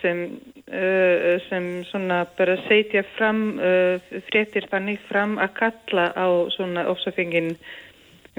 sem, 0.00 0.22
uh, 0.66 1.36
sem 1.46 1.68
svona 1.86 2.24
bara 2.34 2.56
setja 2.64 3.04
fram 3.12 3.44
uh, 3.54 4.02
fréttir 4.26 4.66
þannig 4.66 4.98
fram 5.06 5.36
að 5.38 5.52
kalla 5.60 6.08
á 6.10 6.26
svona 6.56 6.88
ofsafengin 6.90 7.52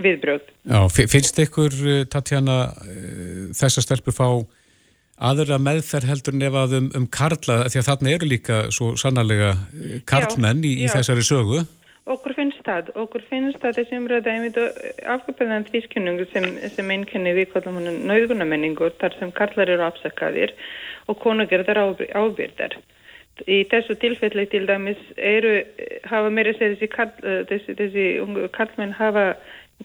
viðbröð. 0.02 0.46
Já, 0.68 0.80
finnst 0.96 1.42
ykkur 1.44 1.76
uh, 1.84 2.04
Tatjana 2.12 2.60
uh, 2.70 3.48
þessar 3.58 3.86
stelpur 3.86 4.16
fá 4.16 4.28
aðra 5.18 5.58
meðferð 5.62 6.12
heldur 6.12 6.38
nefað 6.38 6.78
um, 6.78 6.92
um 6.98 7.08
karla 7.10 7.64
því 7.66 7.82
að 7.82 7.90
þarna 7.90 8.14
eru 8.14 8.30
líka 8.30 8.60
svo 8.74 8.94
sannarlega 9.00 9.56
uh, 9.56 9.98
karlmenn 10.10 10.62
í, 10.66 10.78
í 10.86 10.92
þessari 10.94 11.26
sögu? 11.26 11.64
Okkur 12.08 12.38
finnst 12.38 12.62
það, 12.64 12.94
okkur 12.96 13.24
finnst 13.28 13.60
það 13.60 13.80
þessi 13.82 13.98
umræða 14.00 14.34
einmitt 14.34 14.60
afgöpðan 15.12 15.66
tvískynningu 15.68 16.28
sem, 16.32 16.46
sem 16.72 16.94
einnkenni 16.94 17.34
við 17.36 17.50
kallum 17.52 17.82
hann 17.82 18.06
nauðgunamenningur 18.08 18.94
þar 19.02 19.18
sem 19.20 19.34
karlar 19.36 19.74
eru 19.74 19.84
afsakaðir 19.90 20.54
og 21.12 21.20
konugerðar 21.20 21.82
ábyrðar. 22.16 22.78
Í 23.44 23.60
þessu 23.70 23.98
tilfelli 24.00 24.48
til 24.50 24.64
dæmis 24.70 25.02
eru, 25.20 25.60
hafa 26.08 26.32
meira 26.34 26.56
þessi, 26.58 26.88
karl, 26.90 27.12
eh, 27.22 27.44
þessi, 27.52 27.76
þessi 27.78 28.06
karlmenn 28.56 28.96
hafa 28.98 29.28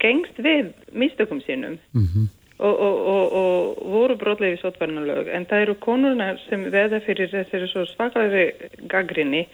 gengst 0.01 0.39
við 0.39 0.73
mistökum 0.91 1.41
sínum 1.41 1.77
mm 1.93 2.07
-hmm. 2.07 2.27
og, 2.57 2.79
og, 2.79 2.97
og, 3.13 3.33
og 3.33 3.91
voru 3.91 4.15
brotlega 4.15 4.57
í 4.57 4.61
sótvarnalög 4.61 5.27
en 5.27 5.45
það 5.45 5.61
eru 5.61 5.75
konurna 5.75 6.37
sem 6.49 6.71
veða 6.71 6.99
fyrir 6.99 7.29
þessari 7.29 7.67
svo 7.67 7.85
svaklega 7.85 8.51
gaggrinni 8.87 9.47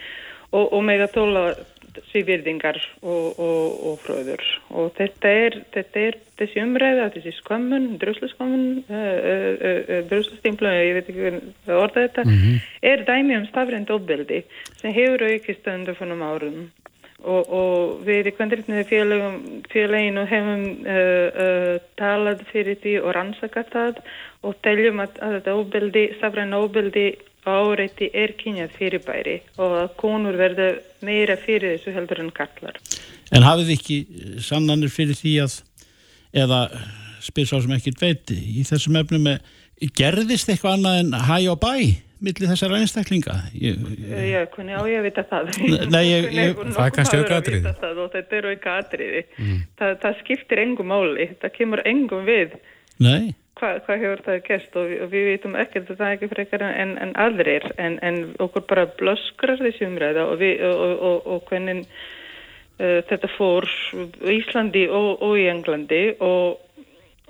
og 0.51 0.83
með 0.83 1.01
að 1.05 1.13
tóla 1.13 1.43
svívirðingar 2.09 2.79
og, 3.01 3.39
og, 3.39 3.85
og 3.89 3.99
fröður 4.03 4.43
og 4.69 4.91
þetta 4.97 5.31
er, 5.45 5.57
þetta 5.73 6.03
er 6.07 6.17
þessi 6.39 6.63
umræða, 6.63 7.09
þessi 7.15 7.33
skömmun, 7.39 7.87
drusluskömmun 8.01 8.65
uh, 8.81 8.95
uh, 8.95 9.79
uh, 9.79 10.01
druslustimplun 10.09 10.75
ég 10.77 10.97
veit 10.97 11.09
ekki 11.11 11.31
hvað 11.65 11.83
orða 11.83 12.05
þetta 12.07 12.25
mm 12.25 12.35
-hmm. 12.35 12.67
er 12.91 13.05
dæmi 13.09 13.37
um 13.37 13.47
stafrænt 13.49 13.93
ofbeldi 13.95 14.43
sem 14.81 14.93
hefur 14.93 15.25
aukist 15.31 15.67
undir 15.67 15.97
fannum 15.99 16.23
árum 16.23 16.69
og, 17.23 17.49
og 17.51 18.03
við 18.07 18.29
í 18.31 18.35
kvendritniði 18.37 18.85
félaginu 19.71 20.25
hefum 20.29 20.65
talað 21.99 22.43
fyrir 22.51 22.79
því 22.83 22.95
og 23.03 23.15
rannsakað 23.17 23.73
það 23.73 24.03
og 24.47 24.59
teljum 24.63 25.01
að, 25.03 25.17
að 25.19 25.35
þetta 25.39 25.55
ofbeldi, 25.59 26.05
stafrænt 26.19 26.59
ofbeldi 26.59 27.07
áreiti 27.49 28.09
er 28.13 28.33
kynjað 28.39 28.75
fyrirbæri 28.75 29.37
og 29.57 29.75
að 29.81 29.93
konur 29.99 30.37
verða 30.39 30.69
meira 31.05 31.37
fyrir 31.39 31.77
þessu 31.77 31.95
heldur 31.95 32.21
en 32.23 32.33
kallar. 32.35 32.77
En 33.31 33.45
hafið 33.45 33.73
ekki 33.77 33.99
sannanir 34.43 34.91
fyrir 34.93 35.17
því 35.17 35.35
að 35.45 35.55
eða 36.43 36.65
spyr 37.23 37.47
svo 37.49 37.61
sem 37.63 37.73
ekkert 37.75 38.03
veiti 38.03 38.37
í 38.59 38.65
þessum 38.67 38.99
efnum 38.99 39.25
með 39.27 39.89
gerðist 39.95 40.51
eitthvað 40.51 40.77
annað 40.77 41.01
en 41.03 41.17
hæ 41.29 41.37
og 41.53 41.59
bæ 41.63 41.73
millir 42.23 42.51
þessar 42.51 42.75
einstaklinga? 42.77 43.35
Ég, 43.55 43.81
ég... 43.97 44.15
Já, 44.29 44.39
hvernig 44.53 44.79
á 44.79 44.83
ég 44.89 45.01
að 45.01 45.07
vita 45.09 45.25
það? 45.29 45.51
Nei, 45.89 46.03
ég, 46.13 46.29
ég... 46.35 46.63
Það 46.63 46.85
er 46.85 46.95
kannski 46.97 47.21
auka 47.21 47.41
atriði. 47.41 47.75
Þetta 48.15 48.39
er 48.39 48.49
auka 48.53 48.79
atriði. 48.83 49.21
Mm. 49.37 49.61
Það, 49.81 49.93
það 50.05 50.17
skiptir 50.23 50.63
engum 50.65 50.91
máli. 50.91 51.29
Það 51.41 51.55
kemur 51.59 51.83
engum 51.89 52.25
við. 52.27 52.57
Nei 52.99 53.35
hvað 53.59 53.81
hva 53.85 53.97
hefur 53.99 54.21
það 54.25 54.39
gert 54.47 54.77
og, 54.79 54.93
og 55.03 55.11
við 55.11 55.25
veitum 55.29 55.57
ekkert 55.59 55.91
að 55.91 55.99
það 55.99 56.07
er 56.07 56.15
ekki 56.17 56.29
frekar 56.31 56.63
en, 56.69 56.95
en 57.03 57.11
aðrir 57.19 57.67
en, 57.75 57.97
en 58.05 58.21
okkur 58.41 58.65
bara 58.69 58.87
blöskrar 58.99 59.59
þessi 59.59 59.87
umræða 59.89 60.25
og, 60.29 60.39
við, 60.39 60.63
og, 60.63 61.27
og 61.27 61.43
hvernig 61.49 61.83
uh, 61.83 62.99
þetta 63.09 63.31
fór 63.35 63.67
í 63.97 64.39
Íslandi 64.39 64.85
og 64.87 65.35
í 65.35 65.47
Englandi 65.51 66.03
og 66.23 66.59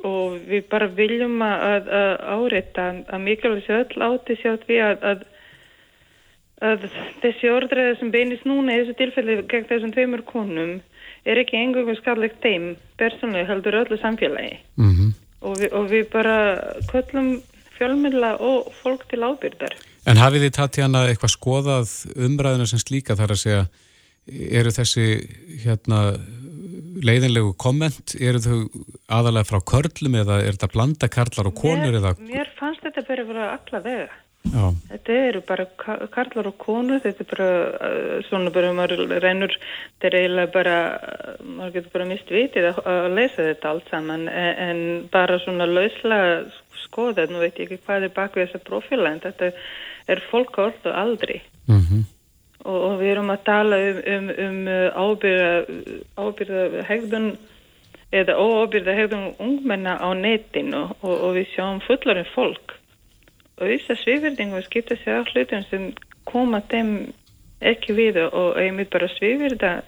við 0.03 0.67
bara 0.71 0.87
viljum 0.87 1.41
að, 1.45 1.89
að 1.89 2.13
áreita 2.35 2.87
að 3.07 3.25
mikilvægt 3.25 3.67
sér 3.67 3.83
öll 3.83 4.07
átti 4.09 4.37
sér 4.41 4.59
því 4.65 4.81
að, 4.85 5.05
að 5.11 5.27
að 6.59 6.85
þessi 7.23 7.49
orðræði 7.55 7.95
sem 7.99 8.11
beinist 8.11 8.45
núna 8.47 8.73
í 8.75 8.81
þessu 8.81 8.97
tilfelli 8.99 9.37
gegn 9.47 9.67
þessum 9.69 9.93
tveimur 9.95 10.25
konum 10.27 10.73
er 11.23 11.39
ekki 11.39 11.55
engungu 11.55 11.95
skarlegt 11.95 12.41
þeim 12.43 12.73
persónulega 12.99 13.47
heldur 13.47 13.77
öllu 13.79 13.99
samfélagi. 14.01 14.57
Mm 14.75 14.91
-hmm 14.91 15.17
og 15.45 15.59
við, 15.59 15.73
og 15.75 15.89
við 15.91 16.07
bara 16.13 16.37
köllum 16.89 17.29
fjölmjöla 17.77 18.33
og 18.43 18.71
fólk 18.81 19.05
til 19.11 19.23
ábyrðar. 19.23 19.75
En 20.09 20.19
hafið 20.19 20.47
þið 20.47 20.55
Tatjana 20.57 21.05
eitthvað 21.07 21.35
skoðað 21.35 21.93
umræðina 22.27 22.67
sem 22.69 22.81
slíka? 22.81 23.15
Þar 23.19 23.35
að 23.35 23.41
segja, 23.43 23.61
eru 24.59 24.73
þessi 24.75 25.07
hérna 25.63 26.01
leiðinlegu 27.05 27.53
komment, 27.61 28.15
eru 28.19 28.41
þau 28.43 28.57
aðalega 29.19 29.49
frá 29.49 29.59
körlum 29.73 30.17
eða 30.21 30.39
er 30.43 30.55
þetta 30.57 30.71
blanda 30.73 31.11
karlar 31.11 31.51
og 31.51 31.59
konur? 31.59 31.85
Mér, 31.87 31.99
eða... 32.01 32.15
mér 32.23 32.51
fannst 32.59 32.83
þetta 32.85 33.05
bara 33.07 33.25
að 33.25 33.31
vera 33.33 33.51
alla 33.57 33.81
vega. 33.85 34.17
Já. 34.49 34.63
Þetta 34.87 35.15
eru 35.27 35.41
bara 35.43 35.65
ka- 35.81 35.97
karlar 36.13 36.47
og 36.47 36.55
konur, 36.61 37.01
þetta 37.03 37.25
er 37.25 37.29
bara 37.33 37.49
uh, 37.89 38.13
svona 38.29 38.53
bara 38.55 38.71
maður 38.77 39.03
reynur, 39.19 39.51
þetta 39.97 40.07
er 40.09 40.17
eiginlega 40.21 40.53
bara, 40.53 40.77
uh, 40.95 41.33
maður 41.43 41.75
getur 41.75 41.95
bara 41.97 42.07
mist 42.07 42.31
vitið 42.31 42.69
að, 42.71 43.09
lesa 43.17 43.49
þetta 43.49 43.73
allt 43.73 43.91
saman 43.91 44.29
en, 44.31 44.53
en 44.69 44.81
bara 45.11 45.41
svona 45.43 45.67
lauslega 45.67 46.47
skoða, 46.85 47.27
nú 47.29 47.43
veit 47.43 47.59
ég 47.59 47.67
ekki 47.67 47.83
hvað 47.83 48.07
er 48.07 48.15
bak 48.15 48.39
við 48.39 48.47
þessa 48.47 48.63
profila 48.71 49.11
en 49.11 49.21
þetta 49.27 49.51
er 50.09 50.23
fólk 50.31 50.57
alltaf 50.63 50.95
aldrei 50.95 51.41
Mm 51.69 52.05
og, 52.65 52.75
og 52.75 52.97
við 52.99 53.13
erum 53.13 53.31
að 53.33 53.45
tala 53.47 53.79
um, 53.89 54.01
um, 54.15 54.29
um 54.45 54.59
ábyrða, 55.05 55.51
ábyrða 56.19 56.83
hegðun 56.89 57.31
eða 58.09 58.35
óábyrða 58.41 58.97
hegðun 58.97 59.27
ungmenna 59.37 59.95
á 60.01 60.09
netinu 60.17 60.87
og, 61.01 61.13
og 61.13 61.37
við 61.37 61.51
sjáum 61.53 61.81
fullarinn 61.85 62.29
fólk 62.33 62.75
og 63.59 63.67
þess 63.67 63.93
að 63.93 64.01
sviðverðingu 64.03 64.63
skipta 64.65 64.97
sér 64.99 65.21
á 65.21 65.29
hlutum 65.29 65.65
sem 65.69 65.89
koma 66.29 66.61
þeim 66.71 66.93
ekki 67.59 67.95
við 67.97 68.21
og 68.27 68.57
einmitt 68.59 68.91
bara 68.93 69.09
sviðverða 69.17 69.79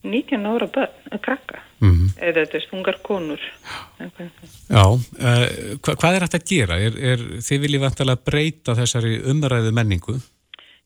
19 0.00 0.46
ára 0.48 0.66
börn, 0.72 0.92
að 1.12 1.20
krakka 1.26 1.58
-hmm. 1.80 2.12
eða 2.16 2.44
þetta 2.44 2.56
er 2.56 2.64
stungar 2.64 2.98
konur 3.02 3.40
Já, 4.70 4.84
uh, 4.84 5.46
hva, 5.82 5.94
hvað 5.94 6.14
er 6.14 6.24
hægt 6.24 6.38
að 6.38 6.48
gera? 6.48 6.78
Er, 6.80 6.94
er, 7.12 7.24
þið 7.44 7.64
viljið 7.64 7.84
vantilega 7.84 8.24
breyta 8.24 8.76
þessari 8.78 9.20
umræðu 9.32 9.72
menningu? 9.72 10.20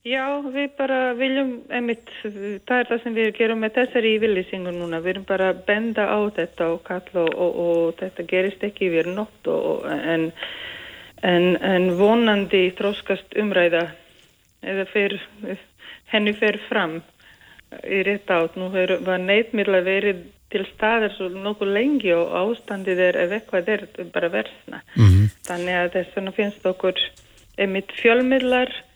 Já, 0.05 0.25
við 0.53 0.75
bara 0.77 1.15
viljum, 1.17 1.55
einmitt, 1.73 2.11
það 2.21 2.75
er 2.77 2.89
það 2.91 2.99
sem 3.01 3.15
við 3.17 3.31
gerum 3.39 3.63
með 3.65 3.79
þessari 3.79 4.11
yfirlýsingu 4.19 4.75
núna, 4.77 5.01
við 5.01 5.15
erum 5.15 5.25
bara 5.31 5.47
að 5.55 5.63
benda 5.65 6.05
á 6.13 6.21
þetta 6.37 6.67
og 6.75 6.83
kalla 6.85 7.23
og, 7.23 7.33
og, 7.41 7.57
og 7.65 7.95
þetta 8.03 8.27
gerist 8.29 8.67
ekki 8.69 8.91
yfir 8.91 9.09
nótt 9.17 9.49
og, 9.49 9.89
en, 9.89 10.27
en, 11.25 11.49
en 11.57 11.89
vonandi 11.97 12.67
þróskast 12.77 13.33
umræða 13.41 13.87
eða 14.75 14.87
fyr, 14.93 15.17
henni 16.13 16.37
fer 16.37 16.61
fram 16.69 16.99
í 17.81 18.05
rétt 18.05 18.29
átt. 18.29 18.61
Nú 18.61 18.69
er, 18.77 18.99
var 19.09 19.25
neitmýrla 19.25 19.81
verið 19.89 20.27
til 20.53 20.69
staðar 20.75 21.17
svo 21.17 21.33
nokkuð 21.33 21.73
lengi 21.81 22.13
og 22.13 22.37
ástandið 22.45 23.07
er 23.09 23.25
ef 23.25 23.39
eitthvað 23.39 23.77
er 23.79 23.91
bara 24.13 24.35
versna. 24.37 24.85
Mm 25.01 25.31
Þannig 25.49 25.77
að 25.77 25.95
þess 25.97 26.17
vegna 26.17 26.33
finnst 26.33 26.67
okkur 26.69 27.01
einmitt 27.61 27.91
fjölmiðlar 28.03 28.71
uh, 28.73 28.94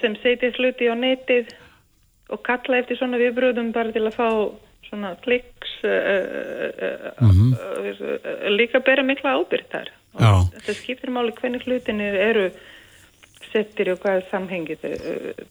sem 0.00 0.14
setja 0.22 0.52
hluti 0.58 0.86
á 0.86 0.94
netið 0.94 1.50
og 2.30 2.42
kalla 2.46 2.78
eftir 2.82 2.98
svona 3.00 3.18
viðbröðum 3.20 3.72
bara 3.74 3.92
til 3.94 4.04
að 4.06 4.16
fá 4.18 4.28
svona 4.88 5.14
kliks 5.24 5.74
uh, 5.84 5.90
uh, 5.90 7.28
Mhm. 7.28 7.52
uh, 7.52 8.48
líka 8.54 8.80
bera 8.84 9.02
mikla 9.02 9.36
ábyrgð 9.36 9.70
þar. 9.72 9.90
Og. 10.18 10.48
Þetta 10.54 10.74
skiptir 10.78 11.12
máli 11.12 11.34
hvernig 11.36 11.64
hlutinir 11.66 12.14
eru 12.14 12.50
settir 13.52 13.92
og 13.92 14.00
hvaða 14.02 14.24
samhengi 14.30 14.76
þau 14.80 14.92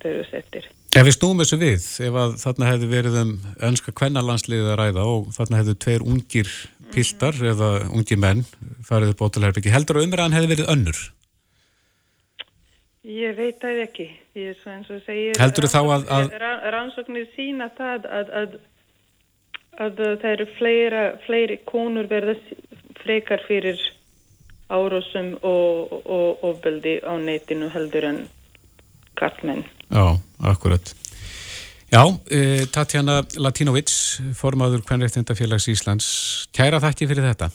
þau 0.01 0.09
eru 0.09 0.25
settir. 0.31 0.65
Ef 0.97 1.05
við 1.05 1.13
snúum 1.17 1.41
þessu 1.41 1.57
við, 1.61 1.85
ef 2.07 2.17
að 2.23 2.35
þarna 2.41 2.69
hefði 2.71 2.87
verið 2.91 3.19
um 3.21 3.31
önska 3.69 3.93
kvennalandsliðið 3.93 4.71
að 4.73 4.79
ræða 4.81 5.05
og 5.11 5.29
þarna 5.37 5.59
hefði 5.61 5.75
tveir 5.85 6.05
ungir 6.05 6.51
piltar 6.93 7.37
eða 7.51 7.69
ungir 7.93 8.17
menn 8.21 8.45
farið 8.87 9.13
upp 9.13 9.21
ótalherbyggi, 9.27 9.73
heldur 9.73 9.99
að 9.99 10.07
umræðan 10.07 10.37
hefði 10.37 10.51
verið 10.55 10.71
önnur? 10.73 11.01
Ég 13.07 13.37
veit 13.37 13.59
það 13.61 13.77
ekki. 13.85 14.05
Ég 14.35 14.49
er 14.51 14.57
svo 14.59 14.71
eins 14.73 14.89
og 14.91 14.99
segir... 15.05 15.37
Heldurðu 15.39 15.69
þá 15.71 15.79
að- 15.95 16.09
að- 16.17 16.33
Ra- 16.41 16.71
Rannsóknir 16.75 17.27
sína 17.37 17.69
það 17.77 18.07
að, 18.17 18.33
að, 18.41 18.57
að 19.85 20.01
það 20.23 20.25
eru 20.33 20.47
fleira, 20.57 21.03
fleiri 21.23 21.57
konur 21.69 22.09
verða 22.11 22.35
frekar 22.99 23.45
fyrir 23.47 23.79
árásum 24.67 25.37
og, 25.47 25.93
og 26.03 26.43
ofbeldi 26.49 26.97
á 27.07 27.15
netinu 27.15 27.69
heldur 27.71 28.09
en 28.09 28.19
kartmenn. 29.15 29.63
Já, 29.87 30.03
akkurat. 30.43 30.91
Já, 31.87 32.03
e, 32.27 32.65
Tatjana 32.75 33.21
Latinovic, 33.39 33.93
formaður 34.35 34.83
Kvenréttindafélags 34.83 35.69
Íslands, 35.71 36.07
kæra 36.51 36.81
þakki 36.83 37.07
fyrir 37.07 37.29
þetta. 37.29 37.47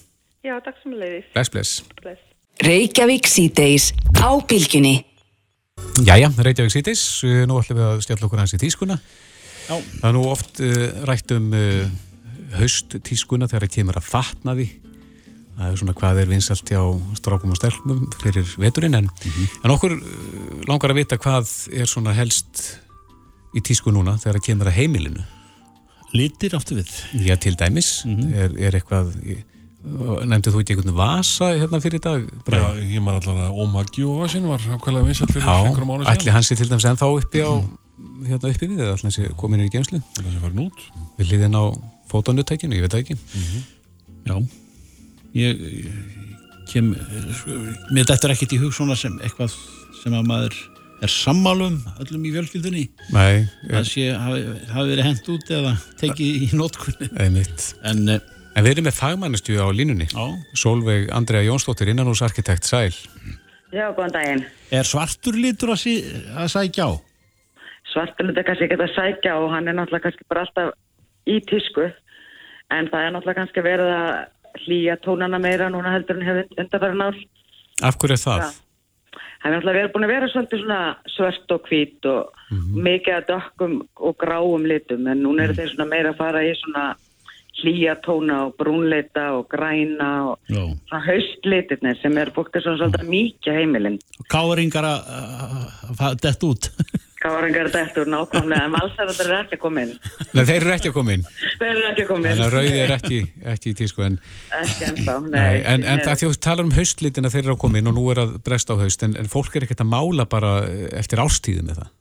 Já, 0.43 0.57
takk 0.65 0.81
sem 0.81 0.97
leiðis. 0.97 1.29
Bless, 1.37 1.53
bless. 1.53 1.73
Bless. 2.01 2.25
Reykjavík 2.65 3.29
síðdeis 3.29 3.93
á 4.25 4.33
bylginni. 4.49 5.03
Jæja, 6.03 6.31
Reykjavík 6.35 6.73
sýtis, 6.73 7.03
nú 7.47 7.59
ætlum 7.61 7.79
við 7.79 7.89
að 7.89 8.01
stjalla 8.07 8.27
okkur 8.27 8.41
hans 8.43 8.55
í 8.57 8.61
tískuna. 8.63 8.97
Já. 9.69 9.77
Það 9.77 10.09
er 10.09 10.17
nú 10.17 10.23
oft 10.31 10.63
uh, 10.65 10.87
rætt 11.09 11.35
um 11.37 11.53
uh, 11.55 11.85
haust 12.59 12.97
tískuna 13.07 13.49
þegar 13.51 13.67
það 13.67 13.75
kemur 13.77 13.99
að 14.01 14.09
fatna 14.09 14.57
því. 14.59 14.69
Það 15.53 15.69
er 15.69 15.79
svona 15.83 15.95
hvað 15.99 16.23
er 16.23 16.31
vinsalt 16.33 16.73
hjá 16.73 16.81
strákum 17.19 17.53
og 17.53 17.59
stelpum 17.61 18.07
fyrir 18.23 18.55
veturinn 18.59 18.97
en, 18.99 19.11
en 19.61 19.75
okkur 19.75 19.99
langar 20.69 20.95
að 20.95 21.03
vita 21.03 21.21
hvað 21.21 21.53
er 21.77 21.91
svona 21.91 22.15
helst 22.17 22.65
í 23.53 23.61
tísku 23.61 23.93
núna 23.93 24.17
þegar 24.21 24.39
það 24.39 24.47
kemur 24.49 24.71
að 24.73 24.79
heimilinu. 24.81 25.27
Litir 26.17 26.57
áttu 26.57 26.77
við. 26.77 26.91
Já, 27.25 27.37
til 27.41 27.55
dæmis, 27.61 28.03
er, 28.33 28.53
er 28.61 28.77
eitthvað, 28.77 29.13
nefndið 29.83 30.55
þú 30.55 30.61
ekki 30.63 30.75
einhvern 30.77 30.95
vasa 30.97 31.49
hérna 31.59 31.81
fyrir 31.83 31.99
í 31.99 32.03
dag? 32.05 32.27
Já, 32.55 32.67
ég 32.79 33.03
man 33.03 33.17
allavega 33.19 33.49
að 33.51 33.61
Omagi 33.65 34.05
og 34.07 34.21
Vasin 34.23 34.47
var 34.47 34.63
ákveðlega 34.63 35.09
vinsalt 35.09 35.33
fyrir 35.35 35.47
Já, 35.49 35.57
einhverjum 35.67 35.91
ára 35.97 36.05
síðan. 36.05 36.17
ætli 36.21 36.35
hans 36.37 36.51
er 36.55 36.61
til 36.61 36.69
dæmis 36.71 36.87
ennþá 36.93 37.09
uppi 37.19 37.43
á, 37.43 37.53
hérna 38.29 38.53
uppi 38.53 38.69
við 38.71 38.83
alltaf 38.87 39.09
þessi 39.09 39.33
komin 39.41 39.65
í 39.65 39.71
geimslu 39.75 39.99
Það 40.19 40.29
sem 40.31 40.43
var 40.45 40.55
nút. 40.55 40.85
við 41.19 41.33
liðin 41.33 41.59
á 41.59 41.65
fótanutækinu, 42.13 42.79
ég 42.79 42.85
veit 42.87 42.95
það 42.95 43.03
ekki 43.03 43.17
Já. 44.23 44.37
Ég, 45.35 45.63
ég 45.83 46.69
kem, 46.71 46.93
mér 47.91 48.07
dættur 48.07 48.31
ekkert 48.37 48.53
í 48.55 48.61
hug 48.63 48.71
svona 48.77 48.95
sem 48.99 49.17
eitthvað 49.25 49.51
sem 50.03 50.15
að 50.15 50.29
maður 50.31 50.55
er 51.03 51.11
sammálum 51.11 51.81
öllum 51.99 52.27
í 52.29 52.31
fjölskyldunni. 52.37 52.83
Nei, 53.11 53.49
Það 53.67 53.87
sé, 53.91 54.05
hafi, 54.15 54.45
hafi 54.71 54.93
verið 54.93 55.07
hent 55.09 55.31
út 55.35 55.51
eða 55.57 55.73
tekið 55.99 56.45
í 56.47 56.51
nótkunni. 56.55 57.09
einmitt 57.19 57.65
En, 57.83 58.05
eh, 58.13 58.21
En 58.53 58.67
við 58.67 58.75
erum 58.75 58.87
með 58.89 58.99
fagmannistu 58.99 59.55
á 59.57 59.67
línunni 59.73 60.07
já, 60.11 60.25
Solveig 60.59 61.09
Andrea 61.15 61.41
Jónsdóttir, 61.47 61.89
innanúsarkitekt 61.93 62.69
Sæl 62.69 62.93
Já, 63.73 63.87
góðan 63.97 64.13
daginn. 64.13 64.43
er 64.71 64.85
svartur 64.85 65.39
litur 65.41 65.73
að, 65.73 65.81
sí, 65.81 65.95
að 66.37 66.51
sækja 66.53 66.89
á? 66.89 66.93
Svartulit 67.93 68.37
er 68.37 68.45
kannski 68.45 68.69
ekki 68.69 68.77
að 68.77 68.93
sækja 68.97 69.37
og 69.41 69.49
hann 69.55 69.69
er 69.69 69.77
náttúrulega 69.79 70.05
kannski 70.09 70.27
bara 70.29 70.45
alltaf 70.45 70.75
í 71.29 71.39
tísku 71.49 71.87
en 72.73 72.91
það 72.93 73.07
er 73.07 73.15
náttúrulega 73.15 73.41
kannski 73.41 73.65
verið 73.65 73.93
að 73.97 74.11
hlýja 74.67 74.99
tónana 75.01 75.41
meira 75.41 75.71
núna 75.73 75.95
heldur 75.95 76.21
en 76.21 76.29
hefur 76.29 76.61
undarfæra 76.61 77.09
ár. 77.09 77.23
Af 77.89 77.97
hverju 77.97 78.19
er 78.19 78.21
það? 78.21 78.45
Já. 78.45 78.51
Það 79.43 79.49
er 79.49 79.55
náttúrulega 79.57 79.79
verið 79.81 79.95
búin 79.95 80.07
að 80.07 80.13
vera 80.13 80.29
svolítið 80.33 80.61
svona 80.63 80.83
svört 81.15 81.55
og 81.57 81.71
hvít 81.71 82.11
og 82.13 82.53
mikið 82.85 83.17
að 83.17 83.29
dökkum 83.33 83.79
og 83.97 84.19
gráum 84.21 84.69
litum 84.69 85.09
en 85.09 85.25
núna 85.25 85.49
eru 85.49 85.57
þeir 85.57 85.73
svona 85.73 85.89
meira 85.89 86.13
að 86.13 86.21
fara 86.21 86.45
í 86.45 86.53
svona 86.61 86.85
hlýja 87.63 87.97
tóna 88.05 88.43
og 88.47 88.57
brúnleita 88.61 89.29
og 89.39 89.47
græna 89.53 90.11
og 90.33 90.51
Já. 90.51 90.65
svona 90.89 91.05
haustlitirnir 91.07 91.97
sem 92.03 92.19
er 92.19 92.33
fólk 92.35 92.57
er 92.57 92.67
svona 92.67 92.83
svolítið 92.83 93.07
að 93.07 93.15
mýkja 93.15 93.57
heimilinn. 93.57 93.99
Káringar 94.33 94.91
að, 94.91 95.09
að, 95.15 96.05
að 96.11 96.21
dett 96.27 96.47
út. 96.51 96.71
Káringar 97.23 97.69
þetta 97.71 98.03
úr 98.03 98.09
nákvæmlega 98.11 98.67
en 98.67 98.73
valsarðar 98.75 99.29
er 99.29 99.35
ekki 99.45 99.55
að 99.55 99.63
koma 99.63 99.85
inn. 99.85 99.93
Nei, 100.33 100.43
þeir 100.43 100.57
eru 100.57 100.73
ekki 100.75 100.91
að 100.91 100.97
koma 100.97 101.15
inn 101.15 101.23
Þeir 101.31 101.69
eru 101.71 101.85
ekki 101.93 102.03
að 102.03 102.09
koma 102.09 102.25
inn. 102.25 102.33
Þannig 102.33 102.47
að 102.49 102.57
rauði 102.57 102.81
er 102.83 102.95
ekki, 102.97 103.21
ekki 103.53 103.71
í 103.71 103.77
tísku 103.79 104.05
en, 104.09 104.19
Ekki 104.59 104.89
ennþá, 104.89 105.17
nei. 105.29 105.37
nei, 105.37 105.63
en, 105.71 105.87
en 105.87 106.03
það 106.03 106.13
að 106.17 106.25
þú 106.25 106.33
talar 106.49 106.67
um 106.67 106.75
haustlitina 106.75 107.31
þeir 107.31 107.45
eru 107.45 107.55
að 107.55 107.61
koma 107.63 107.79
inn 107.79 107.93
og 107.93 107.95
nú 107.99 108.09
er 108.11 108.25
að 108.25 108.35
bresta 108.43 108.75
á 108.75 108.83
haust 108.83 109.07
en, 109.07 109.15
en 109.23 109.31
fólk 109.31 109.55
er 109.55 109.69
ekkert 109.69 109.85
að 109.87 109.93
mála 109.95 110.27
bara 110.35 110.53
eftir 110.99 111.23
ástíðu 111.23 111.63
með 111.69 111.85
það 111.85 111.93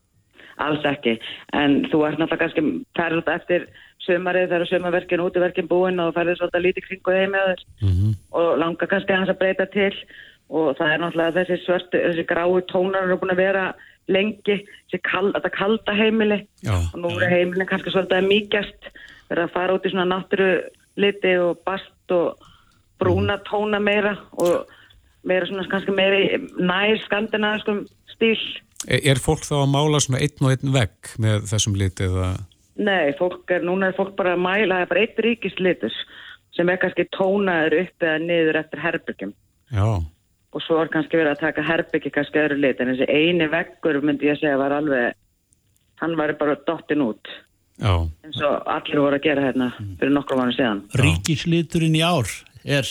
Alls 0.61 0.83
ekki, 0.85 1.15
en 1.57 1.79
þú 1.89 2.03
ert 2.05 2.19
náttúrulega 2.21 2.41
kannski 2.43 2.63
ferð 2.97 3.29
eftir 3.33 3.63
sömarið 4.07 4.49
þegar 4.49 4.67
sömarverkin, 4.71 5.23
útiverkin 5.23 5.67
búin 5.69 5.99
og 6.01 6.13
ferðir 6.15 6.39
svolítið 6.39 6.65
lítið 6.65 6.87
kringu 6.87 7.15
heimi 7.15 7.37
á 7.37 7.45
þér 7.51 7.63
Mhm. 7.81 8.11
og 8.31 8.57
langar 8.59 8.87
kannski 8.87 9.13
hans 9.13 9.29
að 9.29 9.39
breyta 9.39 9.65
til 9.71 9.93
og 10.49 10.75
það 10.77 10.93
er 10.93 10.99
náttúrulega 10.99 11.37
þessi 11.37 11.57
svörtu, 11.65 11.97
þessi 12.01 12.25
grái 12.27 12.61
tónar 12.71 13.03
eru 13.05 13.17
búin 13.17 13.31
að 13.31 13.43
vera 13.43 13.73
lengi, 14.09 14.65
kal, 15.03 15.31
þetta 15.31 15.51
kalda 15.55 15.93
heimili 15.95 16.47
Já. 16.65 16.73
og 16.93 16.99
nú 16.99 17.11
eru 17.15 17.29
heimilin 17.29 17.67
kannski 17.69 17.91
svolítið 17.93 18.17
að 18.19 18.27
mýkjast, 18.27 18.89
verið 19.29 19.43
að 19.45 19.53
fara 19.53 19.73
út 19.77 19.85
í 19.85 19.91
svona 19.93 20.09
náttúru 20.11 20.49
liti 20.97 21.37
og 21.39 21.61
bast 21.65 22.11
og 22.11 22.35
brúna 22.99 23.37
tóna 23.47 23.79
meira 23.79 24.17
og 24.37 24.67
meira 25.23 25.45
svona 25.47 25.69
kannski 25.69 25.93
meira 25.95 26.17
í 26.19 26.41
nær 26.59 26.99
skandinaviskum 27.05 27.85
stíl. 28.15 28.37
Er, 28.89 28.99
er 29.13 29.21
fólk 29.21 29.45
þá 29.45 29.61
að 29.61 29.71
mála 29.71 30.01
svona 30.01 30.19
einn 30.19 30.41
og 30.41 30.51
einn 30.51 30.73
vegg 30.73 31.13
með 31.21 31.45
þessum 31.53 31.77
lit 31.77 32.01
eða 32.01 32.33
Nei, 32.79 33.11
fólk 33.19 33.51
er, 33.51 33.65
núna 33.67 33.89
er 33.91 33.97
fólk 33.97 34.15
bara 34.15 34.35
að 34.37 34.43
mæla, 34.45 34.77
það 34.79 34.85
er 34.85 34.89
bara 34.93 35.03
eitt 35.03 35.21
ríkislitur 35.25 35.99
sem 36.55 36.69
er 36.71 36.79
kannski 36.79 37.07
tónaður 37.15 37.77
upp 37.81 38.05
eða 38.05 38.23
niður 38.23 38.59
eftir 38.61 38.83
herbyggjum 38.83 39.33
Já, 39.71 39.87
og 40.51 40.65
svo 40.65 40.79
er 40.81 40.91
kannski 40.91 41.19
verið 41.19 41.35
að 41.35 41.43
taka 41.45 41.67
herbyggi 41.67 42.13
kannski 42.15 42.41
öðru 42.43 42.59
lit 42.63 42.81
en 42.81 42.91
þessi 42.93 43.07
eini 43.07 43.47
veggur 43.51 44.01
myndi 44.03 44.27
ég 44.27 44.37
að 44.37 44.43
segja 44.43 44.59
var 44.59 44.75
alveg, 44.75 45.15
hann 46.03 46.17
var 46.19 46.35
bara 46.39 46.57
dottin 46.67 47.05
út 47.05 47.31
já, 47.79 47.93
eins 48.25 48.41
og 48.47 48.73
allir 48.75 49.03
voru 49.03 49.19
að 49.19 49.27
gera 49.29 49.47
hérna 49.47 49.71
fyrir 49.79 50.13
nokkrum 50.15 50.43
mánu 50.43 50.55
síðan. 50.57 50.83
Ríkisliturinn 50.99 51.97
í 51.99 52.03
ár 52.05 52.29
er 52.63 52.87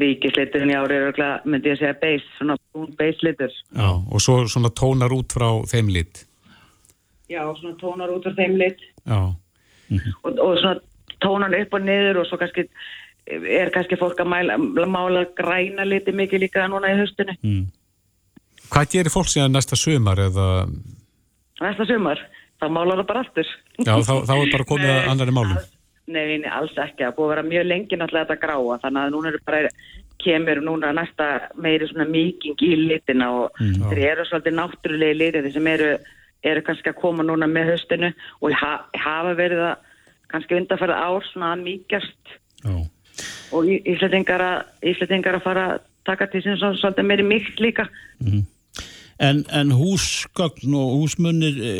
ríkisliturinn 0.00 0.72
í 0.72 0.76
ári 0.76 0.96
er 0.96 1.08
örugglega, 1.08 1.40
myndi 1.46 1.70
ég 1.70 1.78
segja 1.78 1.94
beis, 2.00 2.24
svona 2.38 2.56
brún 2.58 2.90
beislitur. 2.98 3.52
Já, 3.70 3.90
og 3.94 4.22
svo 4.22 4.40
svona 4.50 4.72
tónar 4.74 5.14
út 5.14 5.34
frá 5.34 5.48
þeim 5.70 5.92
lit. 5.94 6.24
Já, 7.30 7.40
svona 7.60 7.76
tónar 7.80 8.10
út 8.12 8.26
úr 8.28 8.34
þeim 8.36 8.58
lit 8.60 8.80
Já, 9.08 9.20
og, 10.24 10.38
og 10.38 10.58
svona 10.60 10.80
tónar 11.24 11.54
upp 11.62 11.74
og 11.78 11.84
niður 11.86 12.20
og 12.22 12.26
svo 12.28 12.36
kannski 12.40 12.66
er 13.24 13.70
kannski 13.72 13.96
fólk 13.96 14.18
að 14.20 14.28
mæla, 14.28 14.58
mála 14.92 15.22
græna 15.38 15.86
liti 15.88 16.12
mikið 16.12 16.42
líka 16.44 16.66
núna 16.68 16.90
í 16.92 16.98
höstunni. 17.00 17.36
Mm. 17.40 17.62
hvað 18.68 18.90
gerir 18.92 19.12
fólk 19.14 19.30
síðan 19.32 19.54
næsta 19.56 19.76
sumar 19.80 20.20
eða, 20.20 20.48
Næsta 21.62 21.86
sumar, 21.88 22.18
þá 22.60 22.66
málar 22.68 23.00
það 23.00 23.06
bara 23.08 23.20
aftur. 23.24 23.48
já, 23.78 23.94
þá, 24.04 24.14
þá 24.28 24.32
er 24.34 24.52
bara 24.52 24.64
komið 24.68 24.90
að 24.92 25.08
annari 25.12 25.32
málum. 25.36 25.58
Nei, 26.06 26.36
nei, 26.42 26.50
alls 26.52 26.74
ekki. 26.76 27.00
Það 27.06 27.14
búið 27.16 27.24
að 27.24 27.30
vera 27.32 27.44
mjög 27.48 27.64
lengi 27.70 27.96
náttúrulega 27.96 28.26
þetta 28.26 28.42
gráa, 28.42 28.74
þannig 28.82 29.00
að 29.06 29.12
núna 29.14 29.30
eru 29.30 29.40
bara, 29.46 29.60
kemur 30.24 30.60
núna 30.66 30.90
næsta 30.96 31.28
meiri 31.64 31.88
svona 31.88 32.04
mýking 32.10 32.60
í 32.66 32.72
litina 32.90 33.30
og 33.38 33.56
Mm. 33.60 33.86
þeir 33.88 34.02
eru 34.10 34.26
svolítið 34.28 34.58
náttúrulegi 34.58 35.16
litið 35.22 35.48
sem 35.54 35.66
eru, 35.72 35.88
eru 36.44 36.62
kannski 36.66 36.92
að 36.92 37.00
koma 37.00 37.24
núna 37.26 37.48
með 37.50 37.72
höstinu 37.74 38.10
og 38.40 38.54
ha, 38.60 38.72
hafa 39.00 39.34
verið 39.38 39.62
að 39.70 39.90
kannski 40.32 40.58
undarfæra 40.58 40.96
ár 41.06 41.24
svona 41.30 41.52
að 41.54 41.64
mýkjast 41.68 42.34
Já. 42.64 42.74
og 43.54 43.68
Í- 43.70 43.82
Íslendingar 43.94 44.42
að, 44.42 45.42
fara 45.44 45.66
að 45.74 45.84
taka 46.08 46.28
til 46.32 46.42
sín 46.44 46.58
svolítið 46.60 47.06
meiri 47.08 47.24
mýkt 47.26 47.62
líka. 47.62 47.86
En, 49.22 49.44
en 49.54 49.70
húsgögn 49.72 50.74
og 50.74 50.96
húsmunir 50.98 51.60
e, 51.62 51.74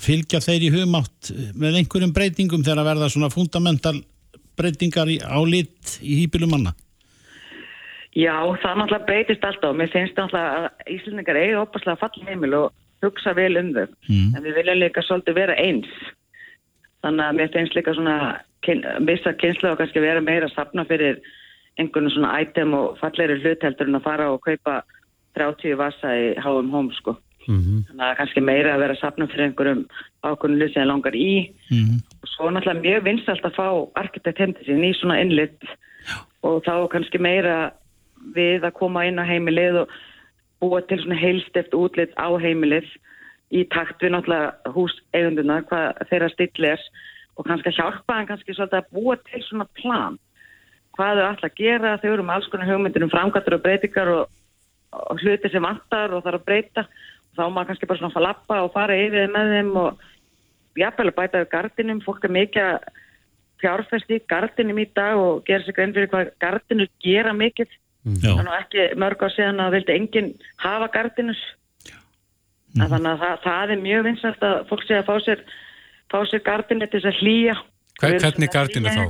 fylgja 0.00 0.40
þeir 0.40 0.64
í 0.66 0.70
humátt 0.72 1.28
með 1.54 1.82
einhverjum 1.82 2.14
breytingum 2.16 2.64
þegar 2.64 2.80
að 2.80 2.88
verða 2.88 3.10
svona 3.12 3.28
fundamental 3.30 3.98
breytingar 4.56 5.10
í, 5.12 5.18
á 5.20 5.36
lit 5.44 5.98
í 6.00 6.22
hýpilum 6.22 6.54
manna? 6.56 6.72
Já, 8.16 8.34
það 8.60 8.80
náttúrulega 8.80 9.06
breytist 9.08 9.44
alltaf 9.48 9.70
og 9.70 9.78
mér 9.78 9.92
finnst 9.92 10.16
náttúrulega 10.18 10.64
að 10.64 10.96
Íslendingar 10.96 11.38
eigi 11.42 11.60
opaslega 11.60 12.00
falla 12.00 12.28
heimil 12.32 12.56
og 12.58 12.72
hugsa 13.02 13.34
vel 13.36 13.56
um 13.60 13.72
þau. 13.76 13.86
Mm. 14.08 14.32
En 14.36 14.46
við 14.46 14.58
viljum 14.60 14.80
líka 14.80 15.04
svolítið 15.06 15.38
vera 15.38 15.58
eins. 15.60 15.90
Þannig 17.02 17.26
að 17.26 17.38
mér 17.38 17.52
finnst 17.54 17.76
líka 17.76 17.94
svona 17.96 18.16
vissa 19.08 19.32
kynslu 19.34 19.72
og 19.72 19.80
kannski 19.80 20.02
vera 20.02 20.22
meira 20.22 20.46
að 20.46 20.54
safna 20.54 20.84
fyrir 20.86 21.18
einhvern 21.80 22.10
svona 22.12 22.36
item 22.44 22.74
og 22.78 22.98
falleri 23.00 23.40
hlut 23.40 23.64
heldur 23.64 23.88
en 23.88 23.98
að 23.98 24.06
fara 24.06 24.30
og 24.30 24.42
kaupa 24.44 24.82
30 25.38 25.78
vasa 25.80 26.14
í 26.14 26.32
háum 26.38 26.70
hóm 26.70 26.92
sko. 26.98 27.16
Mm 27.48 27.82
Þannig 27.88 28.04
að 28.06 28.16
kannski 28.20 28.40
meira 28.40 28.74
að 28.74 28.82
vera 28.84 28.94
að 28.94 29.00
safna 29.00 29.26
fyrir 29.26 29.48
einhverjum 29.48 29.84
ákvörnum 30.22 30.60
hlut 30.60 30.72
sem 30.72 30.82
þeir 30.82 30.90
langar 30.92 31.16
í. 31.18 31.32
Mm. 31.72 31.98
Og 32.22 32.28
svo 32.30 32.50
náttúrulega 32.50 32.84
mjög 32.84 33.04
vinsalt 33.08 33.44
að 33.48 33.56
fá 33.58 33.68
arkitekt 33.98 34.58
til 34.58 34.66
sín 34.68 34.84
í 34.86 34.92
svona 34.94 35.18
innlitt 35.20 35.66
og 36.42 36.62
þá 36.66 36.88
kannski 36.92 37.18
meira 37.18 37.72
við 38.34 38.62
að 38.62 38.76
koma 38.78 39.06
inn 39.06 39.18
á 39.18 39.26
heimilið 39.26 39.82
og 39.82 39.96
búa 40.62 40.82
til 40.86 41.00
svona 41.02 41.18
heilstift 41.18 41.74
útlitt 41.74 42.14
á 42.14 42.30
heimilið 42.38 42.88
í 43.52 43.64
takt 43.72 44.00
við 44.00 44.14
náttúrulega 44.14 44.74
húseigunduna, 44.74 45.60
hvað 45.68 46.04
þeirra 46.10 46.30
still 46.32 46.68
er. 46.70 46.84
Og 47.36 47.48
kannski 47.48 47.72
að 47.72 47.78
hjálpa 47.80 48.18
hann 48.18 48.28
kannski 48.28 48.54
svolítið 48.54 48.78
að 48.78 48.92
búa 48.96 49.16
til 49.28 49.42
svona 49.46 49.66
plan. 49.80 50.18
Hvað 50.96 51.18
þau 51.18 51.26
ætla 51.30 51.48
að 51.48 51.58
gera, 51.58 51.96
þau 52.00 52.10
eru 52.12 52.24
með 52.28 52.36
alls 52.36 52.48
konar 52.52 52.68
hugmyndir 52.68 53.04
um 53.06 53.12
framkvæmtur 53.12 53.56
og 53.56 53.62
breytingar 53.64 54.10
og, 54.12 54.34
og 54.92 55.22
hluti 55.22 55.50
sem 55.52 55.64
vantar 55.64 56.12
og 56.12 56.24
þarf 56.24 56.40
að 56.40 56.48
breyta. 56.48 56.84
Og 56.84 57.38
þá 57.38 57.44
á 57.48 57.52
maður 57.52 57.70
kannski 57.70 57.88
bara 57.88 58.02
svona 58.02 58.16
fara 58.16 58.26
lappa 58.28 58.58
og 58.64 58.74
fara 58.74 58.98
yfir 59.00 59.32
með 59.32 59.54
þeim 59.56 59.70
og 59.80 60.02
jafnvel 60.80 61.08
að 61.08 61.16
bæta 61.20 61.42
við 61.42 61.52
gardinum, 61.52 62.02
fólk 62.04 62.26
er 62.28 62.36
mikið 62.36 62.68
að 62.68 62.90
fjárfesti 63.62 64.18
í 64.18 64.26
gardinum 64.28 64.80
í 64.82 64.88
dag 64.96 65.20
og 65.20 65.44
gera 65.48 65.64
sér 65.64 65.76
grein 65.76 65.96
fyrir 65.96 66.10
hvað 66.12 66.32
gardinur 66.42 66.92
gera 67.04 67.32
mikið. 67.36 67.72
Þannig 68.04 68.52
að 68.52 68.60
ekki 68.60 68.86
mörg 68.98 69.20
á 69.22 69.28
síðan 69.34 69.62
að 69.62 69.74
vildi 69.76 69.98
enginn 69.98 70.32
hafa 70.62 70.88
gardinus 70.94 71.42
Mhm. 72.72 72.88
þannig 72.88 73.10
að 73.12 73.18
það, 73.20 73.40
það 73.44 73.72
er 73.72 73.82
mjög 73.82 74.06
vinsalt 74.06 74.44
að 74.48 74.54
fólk 74.70 74.84
sé 74.88 74.96
að 74.96 75.08
fá 75.08 75.16
sér 75.26 75.42
fá 76.12 76.18
sér 76.28 76.42
gardinu 76.44 76.86
til 76.88 77.00
þess 77.00 77.10
að 77.10 77.20
hlýja. 77.20 77.56
Hver, 78.00 78.14
hvernig 78.22 78.52
gardinu 78.52 78.92
þá? 78.92 79.02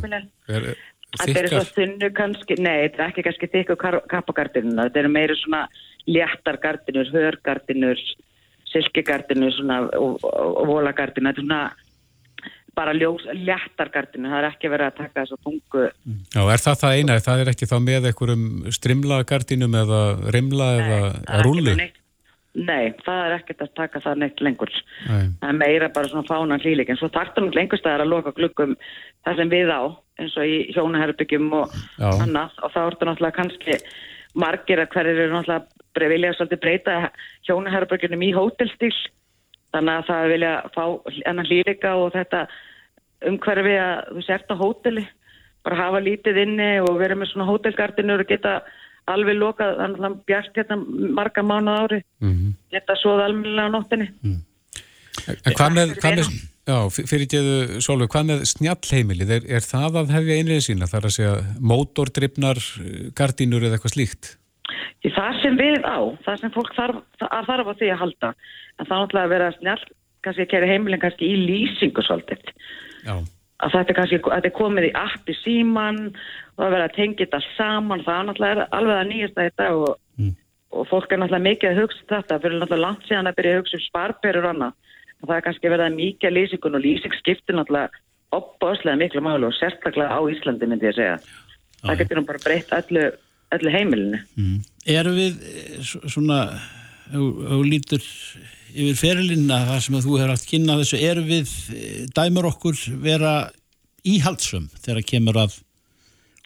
Er, 0.49 0.67
Þetta 1.13 1.41
eru 1.43 1.49
svo 1.53 1.63
þunnu 1.77 2.09
kannski, 2.17 2.57
nei, 2.57 2.89
þetta 2.89 3.03
er 3.03 3.11
ekki 3.11 3.23
kannski 3.27 3.49
þykku 3.53 3.75
kappagardinuna, 4.09 4.87
þetta 4.89 5.01
eru 5.03 5.11
meiri 5.13 5.35
svona 5.37 5.67
léttar 6.09 6.57
gardinur, 6.63 7.11
hörgardinur, 7.13 8.01
silkigardinur 8.73 9.53
svona, 9.53 9.83
og, 9.99 10.17
og, 10.25 10.57
og 10.63 10.71
volagardinur, 10.71 11.35
þetta 11.35 11.43
er 11.43 11.45
svona 11.45 11.61
bara 12.75 12.93
ljós, 12.97 13.25
léttar 13.37 13.91
gardinur, 13.93 14.31
það 14.33 14.39
er 14.43 14.47
ekki 14.49 14.71
verið 14.73 14.87
að 14.89 14.95
taka 15.01 15.23
þessu 15.23 15.37
þungu. 15.45 15.83
já, 16.33 16.43
er 16.55 16.63
það 16.65 16.79
það 16.83 16.95
eina? 16.99 17.17
Það 17.27 17.43
er 17.43 17.51
ekki 17.53 17.69
þá 17.69 17.77
með 17.85 18.07
einhverjum 18.11 18.47
strimla 18.73 19.19
gardinum 19.29 19.75
eða 19.83 19.99
rimla 20.33 20.69
það 20.79 20.95
er 20.97 21.51
eða 21.53 21.77
neitt- 21.77 21.99
Nei, 22.53 22.93
það 23.01 23.21
er 23.27 23.35
ekkert 23.39 23.63
að 23.65 23.71
taka 23.75 24.01
það 24.05 24.19
neitt 24.21 24.41
lengur. 24.45 24.69
Nei. 25.09 25.29
Það 25.41 25.49
er 25.49 25.57
meira 25.57 25.89
bara 25.89 26.09
svona 26.11 26.29
fánan 26.29 26.61
hlýleik, 26.61 26.91
en 26.93 26.99
svo 27.01 27.09
þarftum 27.09 27.47
við 27.49 27.55
lengur 27.57 27.81
staðar 27.81 28.05
að 28.05 28.11
loka 28.13 28.33
gluggum 28.37 28.75
það 29.25 29.37
sem 29.41 29.49
við 29.55 29.73
á, 29.73 29.81
eins 30.21 30.37
og 30.37 30.45
í 30.45 30.59
hjónaherbyggjum 30.75 31.47
og 31.57 31.73
Já. 31.97 32.11
annað, 32.21 32.51
og 32.61 32.75
þá 32.75 32.81
ertu 32.91 33.09
náttúrulega 33.09 33.39
kannski 33.39 33.79
margir 34.37 34.83
að 34.85 34.93
hverjir 34.93 35.23
eru 35.25 35.33
náttúrulega 35.33 36.13
vilja 36.13 36.35
svolítið 36.37 36.61
breyta 36.61 36.99
hjónaherbyggjunum 37.49 38.27
í 38.29 38.31
hótelstíl, 38.37 38.93
þannig 39.73 39.95
að 39.97 40.07
það 40.11 40.29
vilja 40.35 40.53
fá 40.75 40.85
enn 41.33 41.43
hlýleika 41.49 41.95
og 41.97 42.13
þetta 42.13 42.45
umhverfi 43.31 43.75
að 43.79 43.99
þú 44.13 44.23
sért 44.27 44.53
á 44.53 44.57
hóteli, 44.59 45.05
bara 45.63 45.79
hafa 45.79 46.01
lítið 46.03 46.41
inni 46.43 46.71
og 46.83 46.97
vera 46.99 47.15
með 47.19 47.31
svona 47.33 47.47
hótelgardinur 47.51 48.25
og 48.25 48.31
geta 48.33 48.57
alveg 49.11 49.39
lokað, 49.39 49.77
þannig 49.81 50.07
að 50.07 50.17
bjart 50.31 50.59
hérna 50.59 50.77
marga 51.19 51.43
mánuð 51.43 51.79
ári, 51.83 52.01
Mhm. 52.21 52.55
geta 52.71 52.95
svoð 53.03 53.25
almennilega 53.27 53.69
á 53.71 53.75
nóttinni. 53.75 54.09
En 55.47 55.53
hvað 55.55 55.73
með, 55.77 55.95
hvað 56.01 56.19
með, 56.19 56.29
já, 56.67 56.79
fyrir 57.11 57.27
geðu 57.31 57.81
Sólveig, 57.83 58.09
hvað 58.11 58.29
með 58.31 58.45
snjallheimilið? 58.53 59.31
Er, 59.31 59.43
er 59.59 59.61
það 59.67 59.99
að 60.03 60.15
hefja 60.17 60.39
einrið 60.39 60.63
sína? 60.67 60.89
Það 60.91 60.99
er 61.01 61.09
að 61.09 61.17
segja 61.17 61.35
mótordrifnar, 61.61 62.61
gardínur 63.15 63.67
eða 63.67 63.79
eitthvað 63.79 63.97
slíkt? 63.97 64.37
Því 65.03 65.13
það 65.17 65.41
sem 65.43 65.59
við 65.61 65.85
á, 65.87 65.99
það 66.25 66.41
sem 66.41 66.55
fólk 66.55 66.73
þarf 66.77 67.27
að 67.29 67.51
þarf 67.51 67.71
á 67.71 67.75
því 67.81 67.91
að 67.93 68.01
halda, 68.03 68.33
en 68.79 68.87
það 68.87 68.97
er 68.97 69.03
náttúrulega 69.03 69.29
að 69.29 69.35
vera 69.35 69.53
snjall, 69.59 69.85
kannski 70.23 70.45
að 70.47 70.51
kæra 70.53 70.71
heimilin 70.71 71.03
kannski 71.03 71.31
í 71.31 71.41
lýsingu 71.47 72.05
svolítið. 72.07 72.53
Já. 73.07 73.17
Að 73.63 73.75
þetta 73.77 73.93
er 73.93 73.99
kannski, 73.99 74.21
þetta 74.27 74.49
er 74.49 74.57
komið 74.59 74.87
í 74.89 74.95
appi 74.99 75.35
síman 75.39 75.99
og 76.59 76.65
að 76.67 76.73
vera 76.77 76.87
að 76.89 76.97
tengja 76.97 77.27
þetta 77.27 77.43
saman, 77.57 78.05
það 78.07 78.19
er 78.19 78.29
náttúrulega 78.29 78.69
alveg 78.79 78.97
að 79.01 79.11
nýjast 79.11 79.37
að 79.39 79.51
þetta 79.51 79.69
og, 79.79 79.99
Mm. 80.19 80.35
og 80.73 80.89
fólk 80.91 81.13
er 81.13 81.19
náttúrulega 81.23 81.49
mikið 81.49 81.71
að 81.71 81.79
hugsa 81.81 82.03
um 82.03 82.09
þetta, 82.11 82.41
fyrir 82.43 82.59
náttúrulega 82.61 82.85
langt 82.85 83.07
síðan 83.09 83.31
að 83.31 83.37
byrja 83.39 83.53
að 83.53 83.61
hugsa 83.63 83.77
um 83.79 83.85
sparperur 83.87 84.45
og 84.45 84.51
annað. 84.53 84.73
Og 85.23 85.29
það 85.29 85.37
er 85.37 85.45
kannski 85.47 85.71
verið 85.73 85.87
að 85.87 85.97
mikið 85.97 86.29
að 86.29 86.37
lýsingun 86.37 86.77
og 86.77 86.83
lýsing 86.85 87.15
skiptir 87.17 87.57
náttúrulega 87.57 87.89
opbáslega 88.33 88.99
miklu 88.99 89.21
málu 89.25 89.49
og 89.49 89.57
sérstaklega 89.57 90.13
á 90.13 90.21
Íslandi 90.33 90.69
myndi 90.69 90.89
ég 90.89 90.97
segja. 90.97 91.19
Það 91.83 91.99
getur 92.01 92.21
nú 92.21 92.27
bara 92.27 92.43
breytt 92.43 92.73
öllu, 92.77 93.05
öllu 93.57 93.73
heimilinu. 93.75 94.21
Mm. 94.39 94.61
Erum 94.97 95.19
við 95.19 95.43
eh, 95.49 95.91
svona, 96.11 96.39
og 97.13 97.67
lítur 97.69 98.05
yfir 98.73 98.97
ferilinn 98.97 99.51
að 99.53 99.69
það 99.71 99.83
sem 99.87 99.99
að 99.99 100.07
þú 100.07 100.15
hefur 100.19 100.33
haft 100.33 100.49
kynna 100.49 100.79
þessu, 100.81 101.03
erum 101.11 101.29
við, 101.29 101.53
eh, 101.77 101.99
dæmur 102.17 102.49
okkur 102.53 102.81
vera 103.05 103.35
íhaldsum 104.09 104.71
þegar 104.83 105.07
kemur 105.13 105.45
að, 105.45 105.61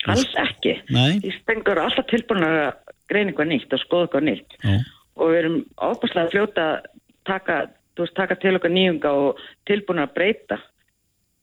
Alls 0.07 0.35
ekki. 0.38 0.77
Nei. 0.95 1.19
Íslengur 1.27 1.75
eru 1.75 1.87
alltaf 1.87 2.07
tilbúin 2.11 2.45
að 2.47 2.61
greina 3.11 3.33
eitthvað 3.33 3.51
nýtt 3.51 3.75
og 3.75 3.83
skoða 3.83 4.07
eitthvað 4.07 4.27
nýtt. 4.29 4.57
Já. 4.62 4.77
Og 5.16 5.33
við 5.33 5.40
erum 5.40 5.59
ábúrslega 5.81 6.33
fljóta 6.35 6.66
að 6.66 6.88
taka, 7.27 7.59
veist, 7.99 8.14
taka 8.19 8.37
til 8.42 8.55
okkar 8.59 8.75
nýjunga 8.75 9.12
og 9.23 9.45
tilbúin 9.69 10.03
að 10.05 10.14
breyta. 10.19 10.61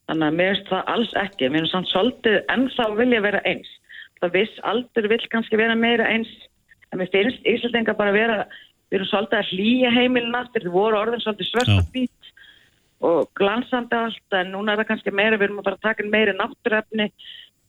Þannig 0.08 0.28
að 0.28 0.38
mér 0.38 0.52
finnst 0.52 0.70
það 0.70 0.92
alls 0.94 1.14
ekki. 1.24 1.48
Við 1.48 1.60
erum 1.60 1.72
samt 1.72 1.90
svolítið 1.90 2.38
ennþá 2.54 2.88
vilja 3.00 3.24
vera 3.24 3.42
eins. 3.50 3.72
Það 4.24 4.36
viss 4.38 4.60
aldur 4.64 5.08
vill 5.12 5.24
kannski 5.28 5.58
vera 5.60 5.74
meira 5.76 6.06
eins. 6.08 6.30
En 6.88 7.00
mér 7.00 7.10
finnst 7.12 7.44
Íslandinga 7.44 7.92
bara 7.98 8.14
vera, 8.14 8.36
við 8.88 9.02
erum 9.02 9.10
svolítið 9.10 9.40
að 9.40 9.50
hlýja 9.52 9.90
heimilin 9.92 10.38
aftur. 10.38 10.64
Þið 10.64 10.76
voru 10.78 11.00
orðin 11.00 11.20
svolítið 11.20 11.50
Já. 11.52 11.74
og 11.74 11.90
hvít 11.92 12.30
og 13.04 13.28
glansandi 13.36 13.98
allt. 13.98 14.38
En 14.38 14.54
núna 14.54 14.72
er 14.72 14.80
það 14.80 14.90
kannski 14.92 15.12
meira, 15.12 15.36
við 15.36 15.50
erum 15.50 15.60
að 15.60 15.68
fara 15.68 15.80
að 15.80 15.86
taka 15.90 16.04
inn 16.04 16.14
meiri 16.14 16.36
náttúrefni, 16.38 17.10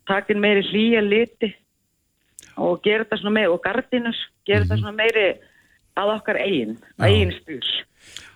taka 0.07 0.31
inn 0.31 0.43
meiri 0.45 0.63
hlýja 0.69 1.03
liti 1.03 1.51
og 2.55 2.79
gera 2.85 3.03
þetta 3.03 3.19
svona 3.19 3.35
meiri, 3.35 3.51
og 3.51 3.59
gardinus, 3.65 4.19
gera 4.47 4.63
þetta 4.63 4.79
svona 4.79 4.95
meiri 4.95 5.25
að 5.99 6.11
okkar 6.13 6.39
eigin, 6.39 6.77
Já. 6.79 7.07
eigin 7.09 7.33
stúl. 7.35 7.73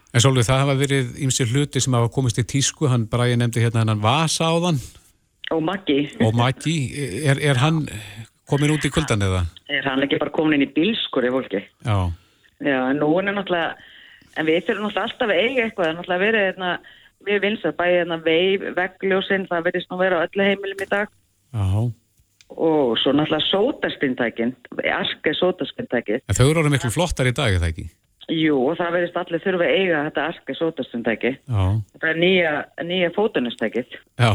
En 0.10 0.24
Sólveig, 0.26 0.48
það 0.50 0.64
hafa 0.66 0.76
verið 0.76 1.20
ýmsir 1.24 1.52
hluti 1.54 1.80
sem 1.80 1.96
hafa 1.96 2.12
komist 2.12 2.42
í 2.42 2.44
tísku, 2.44 2.90
hann 2.92 3.06
bara 3.08 3.30
ég 3.30 3.40
nefndi 3.40 3.64
hérna 3.64 3.86
hennan 3.86 4.02
Vasa 4.04 4.50
áðan 4.50 4.82
Og 5.50 5.62
Maggi, 5.66 6.00
og 6.22 6.36
Maggi, 6.38 6.78
er, 7.26 7.40
er 7.42 7.58
hann 7.58 7.86
komin 8.50 8.74
út 8.76 8.86
í 8.86 8.92
kuldan 8.94 9.24
eða? 9.26 9.46
er 9.70 9.86
hann 9.88 10.04
ekki 10.06 10.20
bara 10.22 10.34
komin 10.34 10.60
inn 10.60 10.68
í 10.68 10.74
bílskuri 10.76 11.32
fólki? 11.34 11.64
Já, 11.86 12.10
Já, 12.60 12.90
en 12.92 13.00
nú 13.00 13.08
er 13.22 13.30
náttúrulega, 13.30 13.76
en 14.36 14.48
við 14.48 14.66
þurfum 14.68 14.90
náttúrulega 14.90 15.06
alltaf 15.08 15.30
að 15.30 15.38
eiga 15.40 15.64
eitthvað, 15.66 15.94
náttúrulega 15.96 16.24
verið 16.26 16.46
hérna, 16.48 16.72
við 17.28 17.40
vinsað 17.46 17.78
bæði 17.80 18.02
hérna 18.02 18.18
veif, 18.26 18.66
veggljósinn, 18.76 19.48
það 19.48 19.66
verðist 19.70 19.90
nú 19.90 20.00
vera 20.02 20.20
á 20.20 20.26
öllu 20.28 20.48
heimilum 20.50 20.84
í 20.84 20.90
dag 20.92 21.14
já, 21.56 21.64
og 22.50 22.98
svo 23.00 23.14
náttúrulega 23.16 23.48
sótaspintækin, 23.48 24.54
arka 24.92 25.34
sótaspintækið. 25.40 26.26
En 26.28 26.38
þau 26.38 26.46
eru 26.50 26.64
orðið 26.64 26.76
miklu 26.76 26.92
flottar 26.94 27.32
í 27.32 27.36
dag, 27.38 27.56
er 27.56 27.64
það 27.64 27.72
ekki? 27.72 27.88
Jú, 28.30 28.58
og 28.70 28.78
það 28.78 28.96
verðist 28.96 29.18
allir 29.18 29.42
þurfa 29.42 29.66
að 29.66 29.76
eiga 29.80 30.02
þetta 30.08 30.26
arka 30.30 30.56
sótaspintæki. 30.58 31.32
Já, 31.50 31.64
Þetta 31.94 32.10
er 32.12 32.20
nýja, 32.22 32.52
nýja 32.86 33.10
fótunustækið. 33.16 33.96
já, 34.22 34.32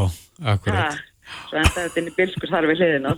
akkurat. 0.55 1.03
Svo 1.49 1.61
enda 1.61 1.85
þetta 1.85 2.01
inn 2.01 2.11
í 2.11 2.15
bilskur 2.17 2.51
þar 2.51 2.67
við 2.69 2.83
hliðina. 2.83 3.15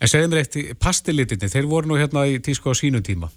En 0.00 0.08
segðum 0.08 0.38
rétt, 0.38 0.56
pastilitinni, 0.80 1.50
þeir 1.52 1.68
voru 1.68 1.90
nú 1.90 2.00
hérna 2.00 2.24
í 2.26 2.40
tísku 2.40 2.72
á 2.72 2.74
sínum 2.74 3.04
tíma. 3.04 3.28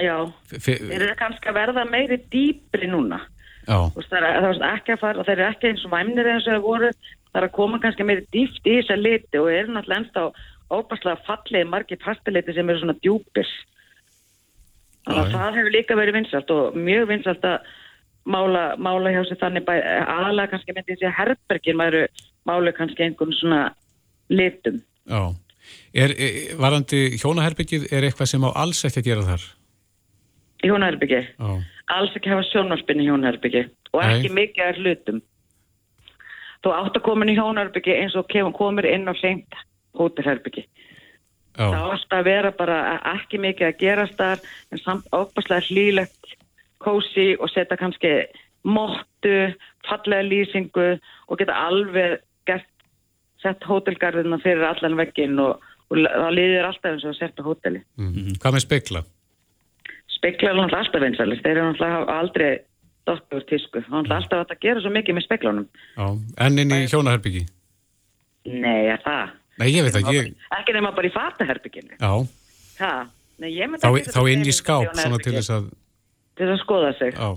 Já, 0.00 0.16
þeir 0.52 0.92
eru 0.98 1.14
kannski 1.20 1.50
að 1.50 1.58
verða 1.58 1.84
meiri 1.88 2.18
dýpri 2.32 2.88
núna. 2.88 3.22
veist, 3.66 4.08
það 4.10 4.28
er, 4.28 4.38
það 4.60 4.92
er 4.92 5.00
fara, 5.00 5.24
þeir 5.24 5.38
eru 5.38 5.48
ekki 5.48 5.68
eins 5.68 5.84
og 5.86 5.92
væmnir 5.92 6.30
eins 6.32 6.46
og 6.46 6.52
þeir 6.52 6.64
voru, 6.64 6.92
það 7.32 7.40
er 7.40 7.48
að 7.48 7.56
koma 7.56 7.80
kannski 7.80 8.06
meiri 8.08 8.24
dýft 8.32 8.66
í 8.66 8.78
þessa 8.80 8.96
liti 9.00 9.40
og 9.40 9.50
eru 9.52 9.72
náttúrulega 9.72 10.00
ennst 10.02 10.16
á 10.20 10.24
óbærslega 10.72 11.24
fallegi 11.26 11.68
margi 11.68 11.98
pastiliti 12.00 12.54
sem 12.56 12.68
eru 12.68 12.80
svona 12.80 12.96
djúpir. 13.00 13.48
Að 15.06 15.16
já. 15.26 15.32
það 15.32 15.56
hefur 15.58 15.74
líka 15.74 15.96
verið 15.98 16.14
vinsalt 16.14 16.50
og 16.50 16.76
mjög 16.78 17.08
vinsalt 17.10 17.44
að 17.44 17.70
mála, 18.24 18.76
mála 18.78 19.10
hjá 19.10 19.24
sig 19.26 19.38
þannig 19.40 19.66
aðalega 19.68 20.50
kannski 20.52 20.74
myndi 20.76 20.94
ég 20.94 21.00
segja 21.00 21.14
herbergin 21.16 21.80
væru 21.80 22.06
málu 22.46 22.72
kannski 22.76 23.02
einhvern 23.02 23.32
svona 23.32 23.74
litum. 24.30 24.82
já. 25.06 25.34
Er, 25.94 26.10
er 26.10 26.56
varandi 26.58 27.18
hjónaherbyggið, 27.20 27.92
er 27.92 28.02
eitthvað 28.02 28.26
sem 28.26 28.42
á 28.42 28.50
alls 28.50 28.84
ekki 28.84 28.98
að 29.02 29.04
gera 29.04 29.26
þar? 29.26 29.44
Í 30.62 30.70
hjónaherbyggi. 30.70 31.20
Já, 31.38 31.50
Alls 31.92 32.16
ekki 32.16 32.30
hafa 32.30 32.42
sjónvarpinn 32.48 33.02
í 33.02 33.06
hjónaherbyggi 33.06 33.62
og 33.92 34.00
Nei. 34.00 34.08
ekki 34.16 34.30
mikið 34.32 34.64
af 34.64 34.80
hlutum. 34.80 35.20
Þú 36.62 36.74
átt 36.78 36.98
að 36.98 37.04
koma 37.06 37.26
inn 37.26 37.34
í 37.34 37.36
hjónaherbyggi 37.38 37.94
eins 37.98 38.16
og 38.18 38.28
kemur, 38.30 38.86
inn 38.86 39.06
á 39.10 39.14
seint 39.18 39.58
hótelherbyggi. 41.52 41.72
Það 41.72 41.88
já, 41.88 41.96
átt 41.96 42.16
að 42.16 42.28
vera 42.28 42.52
bara 42.56 42.78
ekki 43.12 43.40
mikið 43.42 43.68
að 43.68 43.80
gerast 43.82 44.16
þar 44.16 44.44
en 44.72 44.80
samt 44.82 45.08
óbærslega 45.12 45.66
hlýlegt 45.68 46.36
kósi 46.82 47.32
og 47.38 47.50
setja 47.52 47.78
kannski 47.78 48.12
móttu, 48.64 49.52
fallega 49.88 50.26
lýsingu 50.26 50.88
og 51.28 51.40
geta 51.40 51.56
alveg 51.66 52.20
gert, 52.48 52.68
sett 53.42 53.64
hótelgarðina 53.66 54.38
fyrir 54.42 54.64
allan 54.66 54.98
veggin 54.98 55.38
og, 55.42 55.62
og 55.90 56.02
það 56.06 56.36
líður 56.38 56.68
alltaf 56.70 56.92
eins 56.92 57.06
og 57.06 57.14
að 57.14 57.20
setja 57.20 57.46
hóteli. 57.46 57.82
mm. 57.98 58.36
Hvað 58.42 58.56
með 58.56 58.66
spekla? 58.66 59.04
Speklar 60.12 60.52
er 60.52 60.60
náttúrulega 60.60 60.84
alltaf 60.86 61.02
vinsalist, 61.02 61.42
þeir 61.42 61.56
eru 61.56 61.70
náttúrulega 61.72 62.18
aldrei 62.20 62.50
dottur 63.08 63.44
tísku. 63.50 63.82
Það 63.82 63.86
er 63.86 63.90
náttúrulega 63.90 64.20
alltaf 64.22 64.56
að 64.56 64.62
gera 64.62 64.84
svo 64.84 64.94
mikið 64.94 65.18
með 65.18 65.26
speklanum. 65.26 65.68
Já, 65.96 66.06
en 66.46 66.62
inn 66.62 66.76
í 66.76 66.82
hjónaherbyggi? 66.86 67.44
Nei, 68.52 68.90
er 68.90 69.02
það? 69.02 69.34
Nei, 69.60 69.68
ég 69.74 69.84
veit 69.84 69.96
ekki, 70.00 70.34
Ekki 70.58 70.72
nema 70.76 70.92
bara 70.96 71.08
í 71.08 71.12
fataherbygginu. 71.12 71.96
já, 72.00 72.12
Það? 72.78 73.08
Nei, 73.42 73.50
ég 73.56 73.68
myndi 73.70 73.82
þá, 73.82 73.90
ekki 73.92 74.04
setja 74.06 74.20
þá 74.22 74.30
inn 74.32 74.44
í 74.48 74.52
skáp, 74.54 74.92
svona 74.96 75.18
til 75.22 75.32
þess 75.36 75.50
að, 75.50 75.66
Til 76.36 76.46
þess 76.46 76.54
að 76.56 76.62
skoða 76.64 76.92
sig. 76.98 77.14
já, 77.14 77.30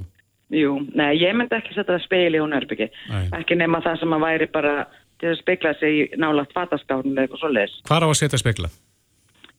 Jú, 0.55 0.71
nei, 0.95 1.15
ég 1.19 1.33
myndi 1.35 1.55
ekki 1.57 1.73
setja 1.73 1.97
speil 2.03 2.35
í 2.35 2.37
hjónaherbyggi. 2.39 2.87
Nei. 3.09 3.23
Ekki 3.39 3.55
nema 3.57 3.81
það 3.81 3.99
sem 3.99 4.13
að 4.13 4.21
væri 4.27 4.47
bara 4.53 4.73
til 5.19 5.31
að 5.31 5.39
spekla 5.41 5.71
sig 5.79 5.95
í 6.13 6.19
nálagt 6.21 6.53
fataskáfnum 6.53 7.15
eða 7.17 7.25
eitthvað 7.25 7.41
svoleiðis. 7.41 7.75
hvar 7.89 8.05
á 8.05 8.07
að 8.07 8.17
setja 8.19 8.37
spekla? 8.39 8.69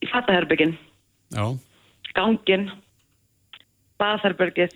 Í 0.02 0.06
fataherbyggin, 0.12 0.76
Já, 1.34 1.44
gangin, 2.14 2.70
baðherbergið 4.00 4.74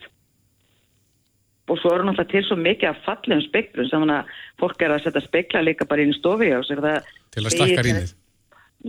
og 1.71 1.79
svo 1.79 1.93
eru 1.95 2.07
náttúrulega 2.07 2.33
til 2.33 2.45
svo 2.47 2.57
mikið 2.59 2.89
af 2.91 3.03
fallegum 3.07 3.43
speklum 3.47 3.89
sem 3.89 4.03
hann 4.03 4.13
að 4.19 4.33
fólk 4.61 4.83
er 4.83 4.95
að 4.95 5.05
setja 5.05 5.23
spekla 5.25 5.63
líka 5.63 5.87
bara 5.89 6.03
inn 6.03 6.13
í 6.15 6.19
stofi 6.19 6.51
á 6.51 6.61
sig. 6.67 6.81
Það 6.83 7.09
til 7.31 7.45
að 7.45 7.55
stakka 7.55 7.85
rýmið. 7.87 8.13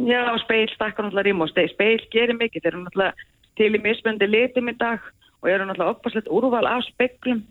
Já, 0.07 0.21
speil 0.41 0.67
stakkar 0.73 1.05
náttúrulega 1.05 1.27
rým 1.29 1.43
og 1.45 1.51
speil 1.51 2.01
gerir 2.13 2.37
mikið. 2.39 2.63
Þeir 2.63 2.73
eru 2.73 2.83
náttúrulega 2.85 3.13
til 3.59 3.71
í 3.77 3.83
mismöndi 3.85 4.29
litum 4.29 4.71
í 4.71 4.75
dag 4.81 4.99
og 5.41 5.49
eru 5.53 5.67
náttúrulega 5.69 5.95
oppaslegt 5.95 6.31
úrval 6.31 6.65
af 6.65 6.85
speklum. 6.89 7.43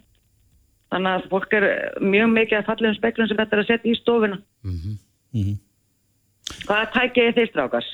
Þannig 0.90 1.10
að 1.16 1.28
fólk 1.30 1.52
er 1.54 1.66
mjög 2.02 2.30
mikið 2.34 2.58
af 2.58 2.70
fallegum 2.70 2.98
speklum 2.98 3.28
sem 3.30 3.38
þetta 3.38 3.56
er 3.56 3.62
að 3.62 3.70
setja 3.70 3.90
í 3.90 3.98
stofuna. 4.00 4.40
Mhm. 4.66 5.58
Hvað 6.66 6.88
tækið 6.96 7.36
þið 7.36 7.52
strákars? 7.52 7.90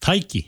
Tæki 0.00 0.46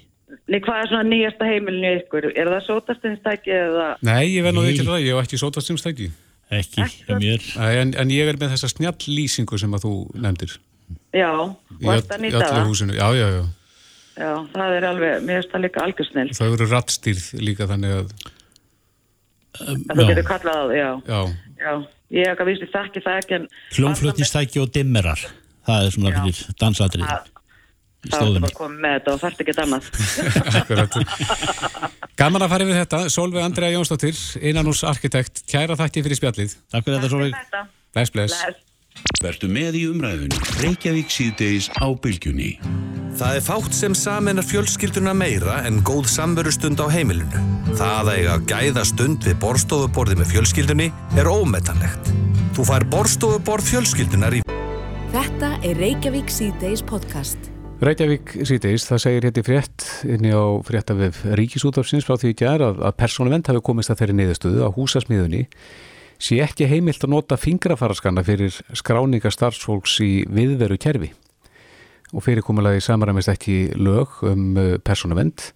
Nei, 0.51 0.59
hvað 0.63 0.81
er 0.83 0.91
svona 0.91 1.07
nýjasta 1.11 1.47
heimilinu 1.49 1.93
ykkur? 2.01 2.27
Er 2.39 2.51
það 2.53 2.67
sótastinstæki 2.67 3.55
eða... 3.55 3.87
Nei, 4.07 4.25
ég 4.35 4.45
verð 4.47 4.59
nú 4.59 4.65
við 4.67 4.81
til 4.81 4.89
það, 4.89 5.05
ég 5.05 5.15
hef 5.15 5.29
ekki 5.29 5.41
sótastimstæki. 5.43 6.11
Ekki 6.51 6.87
hjá 7.07 7.15
mér 7.15 7.47
En, 7.79 7.95
en 8.03 8.11
ég 8.11 8.27
er 8.27 8.39
með 8.41 8.57
þessa 8.57 8.71
snjall 8.73 9.07
lýsingu 9.07 9.59
sem 9.61 9.75
að 9.79 9.87
þú 9.87 9.95
nefndir. 10.19 10.57
Já, 11.15 11.31
þetta 11.79 12.19
í 12.19 12.23
nýta 12.25 12.43
það? 12.47 12.67
húsinu. 12.71 12.97
Já, 12.99 13.07
já, 13.15 13.27
já. 13.37 13.43
Já, 14.21 14.33
það 14.53 14.77
er 14.77 14.87
alveg, 14.89 15.23
mér 15.27 15.39
finnst 15.39 15.55
það 15.55 15.65
líka 15.65 15.85
algjörsnill. 15.87 16.29
Þau 16.37 16.49
eru 16.51 16.69
rattstýrð 16.71 17.29
líka 17.41 17.69
þannig 17.71 17.97
að, 18.01 18.15
Það 19.61 19.99
þú 19.99 20.05
getur 20.11 20.27
kallað 20.29 20.59
á 20.59 20.63
það, 20.63 20.75
já. 20.79 20.91
já, 21.11 21.21
Já, 21.61 21.73
ég 22.15 22.27
hef 22.27 22.33
ekki 22.35 22.45
að 22.45 22.51
vísi 22.51 22.69
þekki 22.71 23.03
það 23.07 23.21
ekki 23.21 23.37
en... 23.37 23.47
Hljónflutnistæki 23.77 24.63
og 24.63 24.71
dimmerar 24.75 25.25
Það 25.67 25.87
er 25.87 25.95
svona 25.95 26.11
Já. 28.01 28.15
fyrir 28.15 28.15
dansatrið 28.15 28.15
Það 28.15 28.15
í 28.15 28.15
það 28.15 28.21
er 28.21 28.25
stóðinni 28.25 28.45
bara 28.47 28.59
komið 28.61 28.81
með 28.85 28.97
þetta 28.97 29.13
og 29.13 29.21
þarf 29.21 29.43
ekki 29.45 29.55
annað. 29.65 29.91
akkurat. 30.61 30.99
Gaman 32.21 32.47
að 32.47 32.53
fara 32.55 32.67
yfir 32.67 32.81
þetta. 32.81 33.03
Solveig 33.13 33.45
Andrea 33.45 33.75
Jónsdóttir, 33.75 34.25
innanús 34.41 34.83
arkitekt, 34.89 35.45
kæra 35.51 35.77
þætti 35.81 36.07
fyrir 36.09 36.21
spjallið. 36.23 36.57
Takk 36.73 36.89
fyrir 36.89 36.99
þetta 36.99 37.13
Þetta. 37.37 37.63
Bless, 37.95 38.15
bless. 38.15 38.67
Vertu 39.23 39.49
með 39.53 39.77
í 39.79 39.83
umræðunni 39.91 40.39
Reykjavík 40.61 41.13
síðdeis 41.15 41.69
á 41.79 41.87
bylgjunni 42.03 42.57
Það 43.21 43.37
er 43.37 43.45
fátt 43.45 43.77
sem 43.77 43.95
saminar 43.97 44.47
fjölskylduna 44.47 45.13
meira 45.17 45.59
en 45.69 45.81
góð 45.85 46.07
samverustund 46.09 46.81
á 46.81 46.87
heimilinu. 46.89 47.43
Það 47.75 47.95
að 47.99 48.11
eiga 48.15 48.37
gæða 48.49 48.85
stund 48.89 49.27
við 49.27 49.37
borstofuborði 49.43 50.17
með 50.21 50.31
fjölskyldunni 50.33 50.89
er 51.19 51.29
ómetanlegt. 51.29 52.13
Þú 52.57 52.69
fær 52.71 52.87
borstofuborð 52.95 53.69
fjölskyldunar 53.75 54.39
í 54.39 54.45
Þetta 55.11 55.57
er 55.67 55.81
Reykjavík 55.83 56.31
C-Days 56.33 56.87
podcast. 56.87 57.51
Reykjavík 57.81 58.35
síðdeis, 58.45 58.85
það 58.85 58.99
segir 59.01 59.25
hétti 59.25 59.41
frétt 59.41 59.85
inni 60.05 60.35
á 60.37 60.45
fréttavef 60.69 61.23
Ríkisútafsins 61.39 62.05
frá 62.05 62.19
því 62.21 62.35
í 62.35 62.37
gær 62.37 62.61
að, 62.67 62.83
að 62.85 62.99
persónuvend 63.01 63.49
hafi 63.49 63.63
komist 63.65 63.89
að 63.89 64.03
þeirri 64.03 64.17
niðurstöðu 64.19 64.67
að 64.67 64.75
húsasmiðunni 64.77 65.41
sé 66.21 66.43
ekki 66.45 66.69
heimilt 66.69 67.07
að 67.07 67.15
nota 67.15 67.39
fingrafaraskana 67.41 68.21
fyrir 68.27 68.53
skráninga 68.77 69.33
starfsfólks 69.33 69.97
í 70.05 70.11
viðveru 70.29 70.77
kerfi 70.77 71.09
og 72.13 72.27
fyrirkomulagi 72.27 72.85
samaræmist 72.85 73.33
ekki 73.33 73.59
lög 73.81 74.21
um 74.29 74.61
uh, 74.61 74.77
persónuvend 74.85 75.49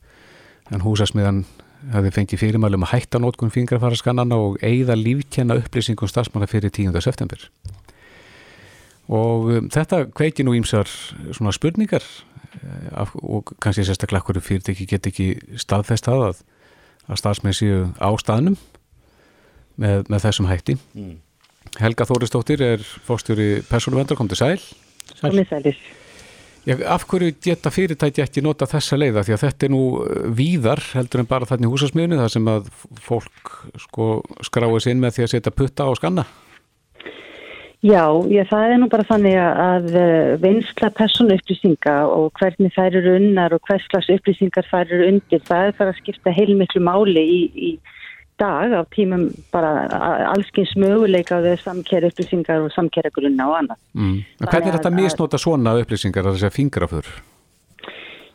en 0.72 0.80
húsasmiðan 0.80 1.44
hafi 1.92 2.16
fengið 2.22 2.40
fyrirmælum 2.46 2.88
að 2.88 2.94
hætta 2.96 3.20
nótkun 3.20 3.52
fingrafaraskannana 3.52 4.40
og 4.40 4.56
eigða 4.64 4.96
lífkenna 4.96 5.60
upplýsingum 5.60 6.08
starfsmanna 6.08 6.48
fyrir 6.48 6.72
10. 6.72 6.96
september 7.04 7.50
og 9.12 9.50
um, 9.52 9.66
þetta 9.72 10.04
kveiki 10.16 10.46
nú 10.46 10.54
ímsar 10.56 10.88
svona 11.34 11.52
spurningar 11.54 12.04
eh, 12.60 12.88
af, 12.92 13.12
og 13.20 13.52
kannski 13.60 13.84
sérstaklega 13.84 14.24
hverju 14.24 14.44
fyrirtæki 14.44 14.88
get 14.88 15.10
ekki 15.10 15.34
staðfest 15.60 16.08
það 16.08 16.28
að, 16.30 16.40
að 17.08 17.20
starfsmenn 17.20 17.56
séu 17.56 17.82
á 18.00 18.08
staðnum 18.20 18.56
með, 19.80 20.06
með 20.08 20.24
þessum 20.28 20.48
hætti. 20.48 20.78
Helga 21.82 22.06
Þóristóttir 22.06 22.62
er 22.62 22.86
fórstjóri 23.04 23.64
persónuvendar, 23.66 24.16
kom 24.16 24.30
til 24.30 24.38
sæl. 24.38 24.58
Komið 25.20 25.50
sælis. 25.50 25.84
Já, 26.64 26.78
af 26.88 27.02
hverju 27.04 27.34
geta 27.44 27.68
fyrirtæki 27.68 28.22
ekki 28.24 28.40
nota 28.40 28.64
þessa 28.64 28.96
leiða 28.96 29.24
því 29.26 29.34
að 29.34 29.42
þetta 29.42 29.66
er 29.66 29.72
nú 29.74 29.82
eh, 30.00 30.22
víðar 30.32 30.80
heldur 30.94 31.20
en 31.20 31.28
bara 31.28 31.48
þannig 31.50 31.74
húsasmiðunni 31.74 32.16
þar 32.22 32.32
sem 32.32 32.48
að 32.48 32.70
fólk 33.04 33.50
sko 33.82 34.06
skráið 34.48 34.78
sér 34.80 34.94
inn 34.94 35.02
með 35.02 35.18
því 35.18 35.26
að 35.26 35.32
setja 35.34 35.52
putta 35.52 35.84
á 35.84 35.92
skanna 35.98 36.24
Já, 37.84 38.04
ég, 38.32 38.46
það 38.48 38.70
er 38.72 38.78
nú 38.80 38.86
bara 38.88 39.04
þannig 39.04 39.34
að, 39.36 39.58
að 39.64 39.96
eh, 40.00 40.28
vinsla 40.40 40.88
persónu 40.96 41.34
upplýsinga 41.36 41.96
og 42.08 42.30
hvernig 42.40 42.72
þær 42.72 42.96
eru 43.02 43.16
unnar 43.18 43.52
og 43.52 43.60
hvers 43.68 43.84
slags 43.90 44.08
upplýsingar 44.14 44.64
þær 44.70 44.86
eru 44.94 45.08
undir, 45.10 45.42
það 45.44 45.66
er 45.68 45.76
bara 45.82 45.92
að 45.92 45.98
skipta 46.00 46.32
heilmiklu 46.32 46.80
máli 46.86 47.24
í, 47.28 47.42
í 47.68 47.70
dag 48.40 48.72
á 48.72 48.80
tímum 48.96 49.26
bara 49.52 49.74
a- 49.92 50.30
allskins 50.32 50.72
möguleika 50.80 51.42
við 51.44 51.60
samkera 51.60 52.08
upplýsingar 52.08 52.64
og 52.64 52.72
samkera 52.72 53.12
grunna 53.12 53.50
og 53.52 53.58
annað. 53.60 53.78
mm. 53.92 54.16
Hvernig 54.48 54.72
er 54.72 54.78
þetta 54.78 54.90
að 54.94 54.98
misnota 55.02 55.42
svona 55.44 55.76
upplýsingar 55.84 56.32
að 56.32 56.40
segja 56.40 56.54
fingrafur? 56.56 57.12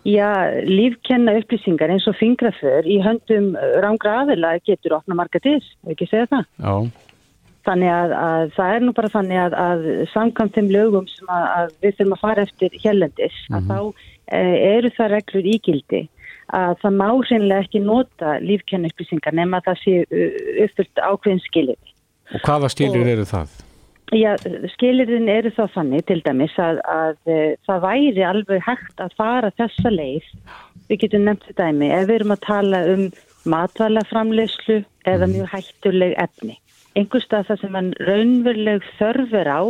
Já, 0.08 0.30
lífkenna 0.64 1.34
upplýsingar 1.42 1.92
eins 1.92 2.06
og 2.08 2.16
fingraför 2.22 2.86
í 2.88 3.02
höndum 3.04 3.50
rángra 3.84 4.22
aðila 4.22 4.54
getur 4.64 4.96
opna 5.02 5.18
marga 5.18 5.42
til, 5.44 5.58
ekki 5.90 6.08
segja 6.08 6.30
það? 6.32 6.46
Já, 6.64 7.09
Þannig 7.70 7.92
að, 7.94 8.14
að 8.18 8.54
það 8.56 8.76
er 8.76 8.86
nú 8.86 8.94
bara 8.98 9.10
þannig 9.14 9.40
að, 9.44 9.56
að 9.62 9.84
samkvæmt 10.14 10.56
þeim 10.56 10.70
lögum 10.74 11.10
sem 11.12 11.28
að, 11.30 11.44
að 11.58 11.74
við 11.84 11.98
þurfum 12.00 12.16
að 12.16 12.24
fara 12.24 12.46
eftir 12.48 12.78
hérlendis 12.82 13.42
að 13.54 13.68
þá 13.70 13.78
e, 14.34 14.40
eru 14.72 14.90
það 14.96 15.12
reglur 15.14 15.50
ígildi 15.54 16.02
að 16.56 16.76
það 16.82 16.96
má 16.98 17.08
hreinlega 17.12 17.66
ekki 17.66 17.82
nota 17.84 18.36
lífkennu 18.42 18.90
upplýsingar 18.90 19.36
nema 19.38 19.60
að 19.60 19.68
það 19.70 19.82
sé 19.84 19.96
uh, 20.02 20.38
uppfyllt 20.66 21.02
ákveðin 21.04 21.44
skilið. 21.46 21.92
og 22.34 22.46
hvaða 22.48 22.72
stílir 22.74 23.12
eru 23.14 23.26
það? 23.30 23.58
Já, 24.18 24.32
skilirinn 24.74 25.30
eru 25.30 25.52
þá 25.54 25.68
þannig 25.76 26.08
til 26.10 26.18
dæmis 26.26 26.56
að, 26.58 26.80
að 26.90 27.20
uh, 27.30 27.52
það 27.70 27.84
væri 27.86 28.26
alveg 28.26 28.64
hægt 28.66 29.04
að 29.04 29.14
fara 29.20 29.52
þessa 29.62 29.94
leið, 29.94 30.32
við 30.90 31.04
getum 31.04 31.28
nefnt 31.28 31.46
þetta 31.52 31.70
dæmi, 31.70 31.92
ef 31.94 32.08
við 32.10 32.16
erum 32.18 32.34
að 32.34 32.46
tala 32.48 32.82
um 32.96 33.06
matvælaframleyslu 33.50 34.82
eða 35.10 35.30
mjög 35.30 35.54
hættuleg 35.54 36.18
efni. 36.18 36.58
Einhverstað 36.98 37.48
það 37.50 37.62
sem 37.62 37.78
hann 37.78 37.90
raunveruleg 38.00 38.86
þörfur 38.98 39.50
á 39.50 39.62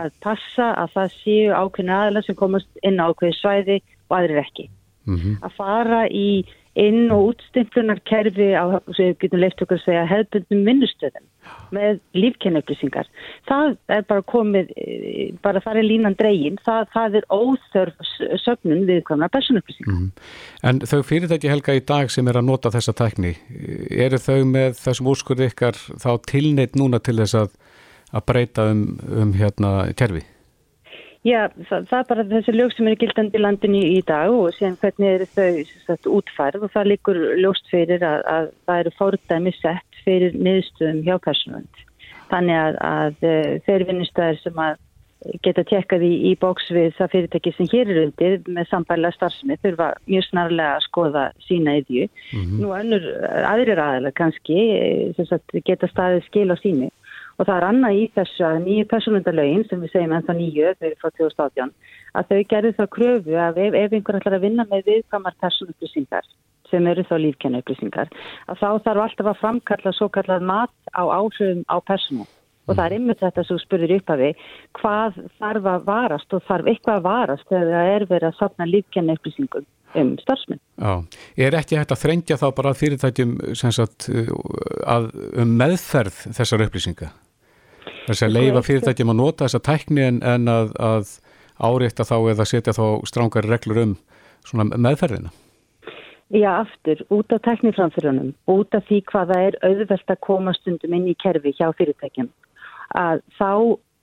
að 0.00 0.10
passa 0.24 0.70
að 0.76 0.92
það 0.96 1.14
séu 1.22 1.54
ákveðin 1.56 1.94
aðla 1.96 2.22
sem 2.26 2.38
komast 2.38 2.82
inn 2.82 3.00
á 3.00 3.08
ákveði 3.08 3.36
svæði 3.38 3.78
og 4.10 4.16
aðrir 4.18 4.42
ekki. 4.44 4.68
Mm 5.08 5.16
-hmm. 5.16 5.36
Að 5.42 5.56
fara 5.56 6.02
í 6.08 6.44
inn- 6.74 7.10
og 7.10 7.32
útstimplunar-kerfi 7.32 8.52
á, 8.54 8.64
sem 8.94 9.10
við 9.10 9.18
getum 9.24 9.40
leift 9.40 9.62
okkur 9.62 9.78
að 9.78 9.84
segja, 9.84 10.06
hefðbundum 10.06 10.64
vinnustöðum 10.68 11.26
með 11.74 12.00
lífkennaupplýsingar. 12.18 13.08
Það 13.48 13.76
er 13.94 14.06
bara 14.08 14.24
komið, 14.26 14.72
eh, 14.76 15.32
bara 15.42 15.62
er 15.70 15.86
línan 15.86 16.16
dregin, 16.18 16.58
það, 16.66 16.88
það 16.94 17.18
er 17.20 17.28
óþörf 17.30 18.10
sögnun 18.44 18.86
viðkvæmna 18.88 19.30
personupplýsingar. 19.30 19.94
Mm. 19.94 20.10
En 20.64 20.80
þau 20.80 21.02
fyrirtæki 21.06 21.52
helga 21.52 21.76
í 21.78 21.84
dag 21.86 22.10
sem 22.10 22.28
er 22.28 22.40
að 22.40 22.48
nota 22.50 22.74
þessa 22.74 22.96
tækni, 22.96 23.36
eru 23.90 24.18
þau 24.18 24.44
með 24.44 24.76
þessum 24.80 25.12
úrskurði 25.14 25.50
ykkar 25.52 25.78
þá 25.78 26.10
tilneitt 26.26 26.78
núna 26.78 27.02
til 27.02 27.18
þess 27.22 27.38
að, 27.44 27.54
að 28.12 28.26
breyta 28.26 28.70
um, 28.74 28.84
um 29.22 29.34
hérna 29.38 29.94
kerfi? 29.94 30.26
Já, 31.20 31.50
það, 31.68 31.82
það 31.90 31.98
er 31.98 32.06
bara 32.08 32.22
þessi 32.30 32.52
lög 32.54 32.70
sem 32.72 32.86
eru 32.88 32.98
gildandi 33.02 33.36
í 33.36 33.40
landinu 33.42 33.80
í 33.84 33.98
dag 34.08 34.32
og 34.32 34.54
síðan 34.56 34.78
hvernig 34.80 35.16
eru 35.18 35.26
þau 35.34 35.72
sagt, 35.84 36.06
útfærð 36.08 36.64
og 36.64 36.70
það 36.72 36.92
líkur 36.94 37.18
ljóst 37.42 37.66
fyrir 37.68 38.04
að, 38.08 38.22
að 38.24 38.46
það 38.64 38.80
eru 38.84 38.92
fórdæmi 38.96 39.52
sett 39.58 39.98
fyrir 40.06 40.38
niðurstöðum 40.38 41.02
hjá 41.04 41.18
personund. 41.26 41.82
Þannig 42.30 42.56
að, 42.56 42.78
að 42.88 43.26
eh, 43.28 43.50
þeir 43.66 43.84
vinnustæðir 43.90 44.40
sem 44.40 44.62
að 44.64 44.80
geta 45.44 45.66
tjekkað 45.68 46.06
í, 46.06 46.10
í 46.30 46.32
bóks 46.40 46.70
við 46.72 46.94
það 46.96 47.12
fyrirtæki 47.12 47.52
sem 47.52 47.68
hér 47.68 47.90
eru 47.92 48.06
undir 48.06 48.38
með 48.48 48.70
sambæla 48.70 49.10
starfsmið 49.12 49.60
þurfa 49.66 49.90
mjög 50.06 50.24
snarlega 50.30 50.78
að 50.78 50.86
skoða 50.86 51.26
sína 51.44 51.74
yðju. 51.82 52.06
Mm 52.08 52.46
-hmm. 52.46 52.62
Nú 52.62 52.72
önnur 52.78 53.10
aðrir 53.50 53.82
aðeins 53.84 54.16
kannski 54.16 54.58
eh, 54.78 55.20
sagt, 55.28 55.52
geta 55.68 55.90
staðið 55.92 56.24
skil 56.30 56.48
á 56.48 56.56
síni 56.64 56.88
Og 57.40 57.48
það 57.48 57.56
er 57.56 57.66
annað 57.70 57.96
í 57.96 58.02
þessu 58.16 58.44
að 58.44 58.58
nýju 58.66 58.86
personundalögin 58.90 59.64
sem 59.70 59.80
við 59.80 59.94
segjum 59.94 60.12
ennþá 60.16 60.36
nýju 60.36 60.72
frá 61.00 61.08
2018 61.08 61.72
að 62.20 62.32
þau 62.32 62.40
gerðu 62.52 62.72
þá 62.76 62.84
kröfu 62.96 63.38
að 63.40 63.60
ef, 63.64 63.78
ef 63.80 63.96
einhver 63.96 64.18
ætlar 64.18 64.36
að 64.36 64.44
vinna 64.44 64.66
með 64.68 64.90
viðkamar 64.90 65.38
personupplýsingar 65.40 66.28
sem 66.70 66.90
eru 66.90 67.06
þá 67.08 67.16
lífkennaupplýsingar 67.24 68.12
að 68.50 68.60
þá 68.60 68.68
þarf 68.84 69.06
alltaf 69.06 69.32
að 69.32 69.40
framkalla 69.40 69.94
svo 69.96 70.10
kallað 70.12 70.46
mat 70.50 70.92
á 70.92 71.02
áhrifum 71.02 71.64
á 71.66 71.76
personu 71.80 72.28
og 72.68 72.76
það 72.76 72.84
er 72.84 72.96
ymmið 72.98 73.20
þetta 73.24 73.44
sem 73.46 73.60
spurður 73.64 73.96
upp 73.96 74.12
af 74.12 74.20
því 74.20 74.30
hvað 74.78 75.20
þarf 75.40 75.68
að 75.72 75.86
varast 75.88 76.36
og 76.36 76.44
þarf 76.46 76.70
eitthvað 76.70 76.98
að 76.98 77.06
varast 77.08 77.48
þegar 77.48 77.72
það 77.74 77.92
er 77.94 78.06
verið 78.12 78.28
að 78.28 78.38
sapna 78.38 78.68
lífkennaupplýsingum 78.70 79.66
um 80.00 80.12
starfsmenn. 80.22 80.60
Já, 80.78 80.92
er 81.46 81.56
ekki 81.58 81.80
hægt 81.80 81.94
að 81.94 82.02
þrengja 82.04 82.38
þá 82.38 82.46
bara 82.60 82.76
fyrirtækjum 82.78 83.32
sagt, 83.58 84.06
að, 84.86 85.10
um 85.42 85.56
meðferð 85.58 86.22
þessar 86.36 86.66
upplýsinga? 86.68 87.10
Þess 88.06 88.24
að 88.26 88.34
leifa 88.36 88.62
fyrirtækjum 88.66 89.12
að 89.12 89.20
nota 89.20 89.46
þessa 89.46 89.62
tækni 89.66 90.06
en, 90.06 90.22
en 90.26 90.48
að, 90.50 90.72
að 90.80 91.12
áreita 91.60 92.06
þá 92.08 92.16
eða 92.32 92.48
setja 92.48 92.74
þá 92.76 92.84
strángari 93.08 93.50
reglur 93.50 93.82
um 93.84 93.94
meðferðina? 94.56 95.32
Já, 96.30 96.60
aftur, 96.60 97.02
út 97.10 97.32
af 97.34 97.42
tækniframfyrunum, 97.42 98.32
út 98.46 98.74
af 98.78 98.86
því 98.86 99.00
hvaða 99.10 99.38
er 99.48 99.56
auðvelt 99.66 100.12
að 100.12 100.20
koma 100.22 100.54
stundum 100.54 100.94
inn 100.94 101.08
í 101.10 101.16
kerfi 101.18 101.50
hjá 101.58 101.72
fyrirtækjum, 101.74 102.28
að 102.94 103.22
þá 103.34 103.50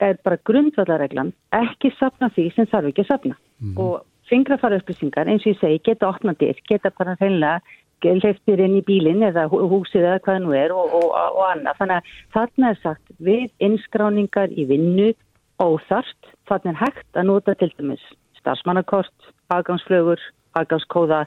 er 0.03 0.19
bara 0.27 0.39
grundvallareglan 0.49 1.31
ekki 1.55 1.93
sapna 1.95 2.29
því 2.35 2.49
sem 2.55 2.67
þarf 2.69 2.91
ekki 2.91 3.05
að 3.05 3.11
sapna. 3.13 3.37
Mm. 3.63 3.77
Og 3.79 4.03
fingrafara 4.27 4.81
upplýsingar, 4.81 5.31
eins 5.31 5.45
og 5.47 5.53
ég 5.53 5.61
segi, 5.61 5.79
geta 5.87 6.11
opnaðir, 6.11 6.59
geta 6.67 6.91
bara 6.99 7.15
hreinlega 7.21 7.61
hleyftir 8.03 8.61
inn 8.61 8.77
í 8.77 8.83
bílinn 8.85 9.23
eða 9.25 9.47
húsið 9.49 10.03
eða 10.03 10.19
hvað 10.25 10.43
nú 10.43 10.53
er 10.57 10.73
og, 10.75 10.93
og, 10.93 11.07
og 11.13 11.43
annað. 11.51 11.79
Þannig 11.79 11.97
að 11.97 12.11
þarna 12.35 12.69
er 12.69 12.81
sagt 12.83 13.15
við 13.17 13.47
innskráningar 13.63 14.53
í 14.53 14.67
vinnu 14.69 15.13
óþart, 15.57 16.33
þarna 16.49 16.73
er 16.73 16.81
hægt 16.83 17.17
að 17.17 17.29
nota 17.31 17.55
til 17.57 17.71
dæmis 17.77 18.03
starfsmannakort, 18.41 19.31
aðgangsflögur, 19.51 20.21
aðgangskóða, 20.59 21.25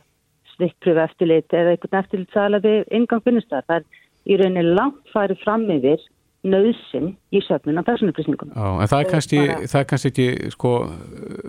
stikkpröfu 0.54 1.02
eftirlit 1.02 1.52
eða 1.56 1.74
einhvern 1.74 2.00
eftirlitsala 2.00 2.62
við 2.64 2.86
ingang 2.94 3.24
vinnustar. 3.26 3.66
Það 3.66 3.82
er 3.82 4.30
í 4.30 4.40
rauninni 4.40 4.74
langt 4.78 5.12
farið 5.12 5.42
fram 5.44 5.66
yfir 5.74 6.00
nöðsinn 6.40 7.12
í 7.36 7.42
söfnun 7.44 7.80
af 7.80 7.88
personuplýsningum. 7.90 8.54
Já, 8.54 8.68
en 8.80 8.88
það 8.88 9.02
er 9.02 9.08
kannski, 9.10 9.40
bara... 9.42 9.68
það 9.68 9.80
er 9.82 9.88
kannski 9.90 10.10
ekki 10.10 10.52
sko, 10.54 10.74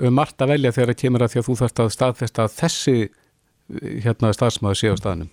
um 0.02 0.18
margt 0.18 0.44
að 0.44 0.56
velja 0.56 0.74
þegar 0.76 0.92
það 0.92 1.02
kemur 1.04 1.24
að 1.24 1.34
því 1.34 1.42
að 1.42 1.48
þú 1.48 1.56
þarfst 1.62 1.84
að 1.84 1.92
staðfesta 1.96 2.48
að 2.48 2.58
þessi 2.58 2.96
hérna 4.06 4.34
starfsmæður 4.36 4.80
sé 4.80 4.94
á 4.94 4.96
staðnum. 5.00 5.30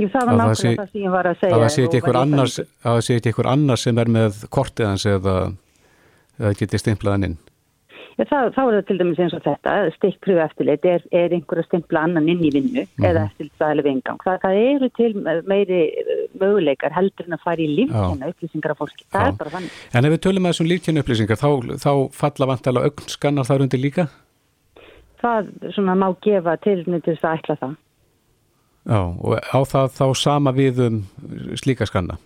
Jú, 0.00 0.08
það 0.08 0.28
var 0.28 0.38
nákvæmlega 0.40 0.82
það 0.82 0.90
sem 0.92 1.02
ég 1.02 1.12
var 1.12 1.28
að 1.28 1.40
segja 1.40 1.54
að 1.54 1.62
það 1.62 1.72
sé 1.76 1.82
eitthvað 1.84 3.28
einhver 3.28 3.48
annars 3.52 3.86
sem 3.86 3.98
er 4.02 4.12
með 4.16 4.44
kortið 4.56 4.88
hans 4.88 5.08
eða, 5.08 5.38
eða 6.40 6.52
getið 6.60 6.82
stimplaðan 6.84 7.28
inn. 7.28 7.40
Já, 8.18 8.24
þá, 8.28 8.38
þá 8.52 8.60
er 8.62 8.74
það 8.74 8.82
til 8.88 8.96
dæmis 9.00 9.20
eins 9.24 9.34
og 9.36 9.42
þetta 9.44 9.74
stikkpröfu 9.96 10.40
eftirlit 10.44 10.86
er, 10.88 11.04
er 11.16 11.32
einhver 11.32 11.62
að 11.62 11.68
stimpla 11.68 12.02
annan 12.06 12.28
inn 12.28 12.42
í 12.44 12.50
vinnu 12.52 12.82
mm. 12.84 13.06
eða 13.08 13.22
eftirlitsaðileg 13.30 13.86
vingang 13.88 14.20
það, 14.24 14.40
það 14.42 14.58
eru 14.66 14.90
til 14.98 15.10
meiri 15.48 15.78
uh, 16.02 16.10
möguleikar 16.42 16.92
heldur 16.96 17.28
en 17.28 17.38
að 17.38 17.46
fara 17.46 17.64
í 17.64 17.70
lífkjörna 17.72 18.32
upplýsingar 18.34 18.74
af 18.74 18.82
fólki, 18.82 19.06
það 19.08 19.24
Já. 19.24 19.30
er 19.30 19.38
bara 19.40 19.54
þannig. 19.56 19.78
En 19.92 20.08
ef 20.08 20.14
við 20.14 20.22
tölum 20.26 20.44
með 20.44 20.54
þessum 20.54 20.70
lífkjörna 20.72 21.04
upplýsingar 21.06 21.40
þá, 21.40 21.48
þá 21.86 21.92
falla 22.18 22.50
vantala 22.52 22.84
augnskannar 22.90 23.48
þar 23.48 23.66
undir 23.66 23.82
líka? 23.82 24.06
Það 25.22 25.48
svona 25.76 25.96
má 25.98 26.08
gefa 26.24 26.56
til 26.62 26.82
til 26.84 27.00
þess 27.06 27.24
að 27.24 27.38
ætla 27.38 27.56
það. 27.62 27.78
Já, 28.82 28.98
og 28.98 29.38
á 29.38 29.58
það 29.72 29.96
þá 29.98 30.06
sama 30.18 30.52
við 30.52 30.80
um 30.88 31.02
slíka 31.58 31.86
skanna? 31.86 32.18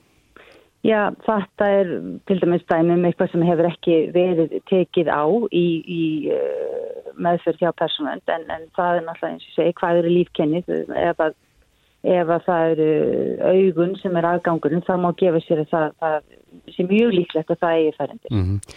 Já, 0.86 1.10
þetta 1.26 1.66
er 1.80 1.88
til 2.28 2.36
dæmis 2.40 2.64
dæmum 2.70 3.04
eitthvað 3.08 3.32
sem 3.32 3.42
hefur 3.42 3.68
ekki 3.68 3.96
verið 4.14 4.54
tekið 4.70 5.08
á 5.10 5.24
í, 5.50 5.66
í 5.82 6.04
uh, 6.30 7.10
meðferð 7.18 7.64
hjá 7.64 7.72
personend 7.80 8.32
en, 8.32 8.46
en 8.52 8.68
það 8.76 9.00
er 9.00 9.06
náttúrulega 9.08 9.32
eins 9.32 9.48
og 9.48 9.56
segi 9.56 9.74
hvað 9.80 10.00
eru 10.02 10.12
lífkennið 10.14 10.70
ef 11.02 11.22
að, 11.26 11.36
ef 12.06 12.32
að 12.36 12.46
það 12.46 12.74
eru 12.74 12.90
augun 13.50 13.96
sem 14.02 14.20
er 14.20 14.30
aðgangurinn 14.30 14.84
þá 14.86 14.94
má 15.02 15.10
gefa 15.18 15.42
sér 15.46 15.64
að 15.64 15.72
það, 15.72 15.88
það 16.04 16.18
sé 16.74 16.86
mjög 16.86 17.12
líklegt 17.14 17.50
að 17.50 17.60
það 17.62 17.76
eigi 17.76 17.92
færendi. 17.98 18.30
Mm 18.30 18.44
-hmm. 18.44 18.76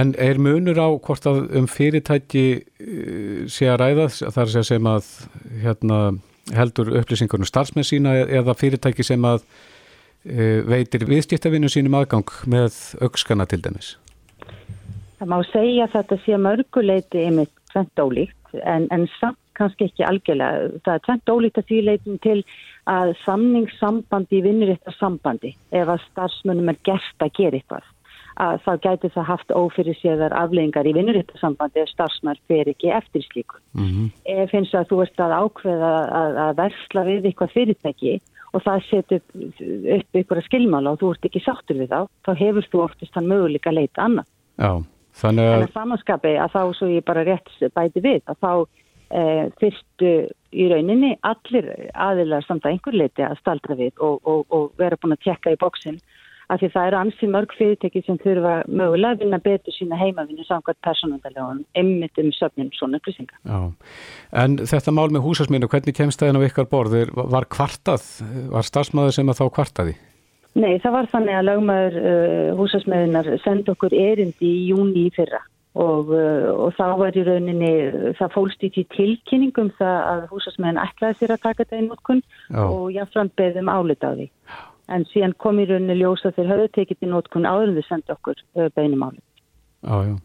En 0.00 0.14
er 0.18 0.38
munur 0.38 0.78
á 0.78 0.88
hvort 0.98 1.26
að 1.26 1.56
um 1.58 1.66
fyrirtæki 1.66 2.46
eh, 2.80 3.46
sé 3.46 3.68
að 3.68 3.80
ræða 3.80 4.08
þar 4.30 4.64
sem 4.64 4.86
að 4.86 5.04
hérna, 5.62 6.18
heldur 6.54 6.92
upplýsingunum 7.00 7.46
starfsmenn 7.46 7.84
sína 7.84 8.14
eða 8.24 8.54
fyrirtæki 8.54 9.02
sem 9.02 9.24
að 9.24 9.42
e, 10.24 10.62
veitir 10.64 11.04
viðskiptavinu 11.08 11.68
sínum 11.68 11.94
aðgang 11.98 12.30
með 12.46 12.72
aukskana 13.04 13.46
til 13.46 13.60
dæmis? 13.64 13.96
Það 15.18 15.28
má 15.32 15.38
segja 15.52 15.84
að 15.84 15.94
þetta 15.96 16.18
sé 16.24 16.38
mörguleiti 16.40 17.24
yfir 17.26 17.50
tvent 17.72 18.02
ólíkt 18.04 18.60
en, 18.64 18.86
en 18.94 19.06
samt 19.18 19.38
kannski 19.58 19.88
ekki 19.88 20.06
algjörlega. 20.06 20.68
Það 20.86 20.94
er 20.94 21.04
tvent 21.06 21.32
ólíkt 21.34 21.60
að 21.60 21.70
því 21.70 21.78
leitum 21.88 22.18
til 22.22 22.38
að 22.88 23.14
samningssambandi 23.24 24.40
í 24.40 24.42
vinnurittar 24.46 24.96
sambandi 24.96 25.54
ef 25.70 25.88
að 25.88 26.02
starfsmennum 26.08 26.72
er 26.72 26.82
gert 26.88 27.24
að 27.24 27.34
gera 27.36 27.60
eitthvað 27.60 27.86
að 28.38 28.60
þá 28.62 28.72
gæti 28.84 29.10
það 29.14 29.28
haft 29.32 29.52
ófyrir 29.54 29.96
séðar 29.98 30.34
afleggingar 30.38 30.86
í 30.86 30.94
vinnurittasambandi 30.94 31.82
ef 31.82 31.90
starfsmær 31.90 32.38
fer 32.50 32.70
ekki 32.70 32.92
eftir 32.94 33.24
slíku. 33.26 33.58
Mm 33.74 33.88
-hmm. 33.88 34.10
Ef 34.34 34.50
finnst 34.50 34.74
að 34.78 34.90
þú 34.92 35.00
ert 35.04 35.22
að 35.24 35.36
ákveða 35.42 35.92
að, 36.20 36.38
að 36.44 36.52
versla 36.62 37.04
við 37.08 37.26
eitthvað 37.26 37.54
fyrirtæki 37.56 38.14
og 38.52 38.62
það 38.64 38.84
setur 38.88 39.20
upp 39.96 40.20
ykkur 40.20 40.40
að 40.40 40.46
skilmála 40.46 40.92
og 40.92 41.00
þú 41.00 41.10
ert 41.14 41.28
ekki 41.28 41.42
sáttur 41.44 41.80
við 41.82 41.90
þá, 41.92 42.00
þá 42.24 42.32
hefur 42.38 42.68
þú 42.70 42.84
oftast 42.84 43.14
þann 43.14 43.30
möguleika 43.32 43.70
að 43.70 43.78
leita 43.80 44.04
annað. 44.06 44.28
Já, 44.58 44.72
þannig 45.22 45.48
að... 45.48 45.54
En 45.54 45.66
að 45.66 45.76
samanskapi 45.76 46.34
að 46.38 46.54
þá 46.54 46.62
svo 46.78 46.90
ég 46.94 47.04
bara 47.04 47.26
rétt 47.26 47.48
bæti 47.74 48.04
við 48.06 48.22
að 48.24 48.36
þá 48.38 48.52
fyrstu 49.60 50.12
í 50.52 50.68
rauninni 50.68 51.14
allir 51.26 51.68
aðilar 51.94 52.44
samt 52.46 52.64
að 52.64 52.76
einhver 52.76 52.96
leiti 52.96 53.24
að 53.24 53.38
staldra 53.40 53.76
við 53.78 54.00
og, 54.04 54.20
og, 54.24 54.46
og 54.52 54.70
vera 54.80 54.98
búin 55.00 55.16
að 55.16 55.26
tjekka 55.26 55.52
í 55.52 55.60
bóksinn 55.60 56.00
af 56.48 56.62
því 56.62 56.68
það 56.72 56.86
eru 56.88 56.98
ansið 56.98 57.32
mörg 57.34 57.54
fyrirtæki 57.58 58.02
sem 58.06 58.18
þurfa 58.22 58.54
mögulega 58.72 59.16
að 59.16 59.24
vinna 59.24 59.38
betur 59.44 59.74
sína 59.76 59.98
heimavinu 60.00 60.46
samkvæmt 60.48 60.80
personandalegun 60.86 61.60
einmitt 61.76 62.20
um 62.22 62.30
söfnum 62.32 62.70
svona 62.76 63.00
upplýsingar. 63.00 63.36
Já, 63.44 63.58
en 64.42 64.56
þetta 64.70 64.94
mál 64.96 65.10
með 65.12 65.26
húsasminu, 65.26 65.68
hvernig 65.68 65.96
kemst 65.98 66.22
það 66.22 66.32
inn 66.32 66.40
á 66.40 66.46
ykkar 66.48 66.70
borðir? 66.72 67.12
Var 67.12 67.48
kvartað? 67.52 68.06
Var 68.54 68.70
starfsmæður 68.70 69.18
sem 69.18 69.28
að 69.28 69.42
þá 69.42 69.44
kvartaði? 69.58 69.94
Nei, 70.58 70.72
það 70.80 70.96
var 70.96 71.12
þannig 71.12 71.36
að 71.36 71.46
lögmaður 71.50 72.00
uh, 72.00 72.48
húsasmiðunar 72.58 73.30
sendi 73.44 73.74
okkur 73.74 73.94
erindi 73.94 74.48
í 74.48 74.66
júni 74.72 75.04
í 75.06 75.14
fyrra 75.14 75.44
og, 75.78 76.10
uh, 76.14 76.48
og 76.66 76.72
þá 76.78 76.86
var 77.00 77.18
í 77.18 77.24
rauninni, 77.26 77.72
það 78.18 78.34
fólst 78.34 78.64
í 78.66 78.72
tilkynningum 78.96 79.70
það 79.78 79.98
að 80.12 80.24
húsasmiðun 80.32 80.82
ætlaði 80.82 81.20
sér 81.20 81.34
að 81.36 81.44
taka 81.44 81.64
þetta 81.64 81.82
í 81.82 81.86
notkun 81.86 82.24
og 82.64 82.88
jáfnfram 82.96 83.32
beðum 83.38 83.70
álita 83.72 84.10
á 84.10 84.16
því. 84.16 84.28
En 84.88 85.04
síðan 85.10 85.36
kom 85.36 85.60
í 85.60 85.68
rauninni 85.68 85.98
ljósa 86.00 86.32
þegar 86.32 86.54
höfðu 86.54 86.72
tekið 86.78 87.04
í 87.04 87.12
nótkun 87.12 87.48
áður 87.48 87.70
en 87.70 87.78
þau 87.78 87.88
sendi 87.90 88.14
okkur 88.16 88.42
beinimáli. 88.74 89.22
Já, 89.84 89.96
já. 90.08 90.16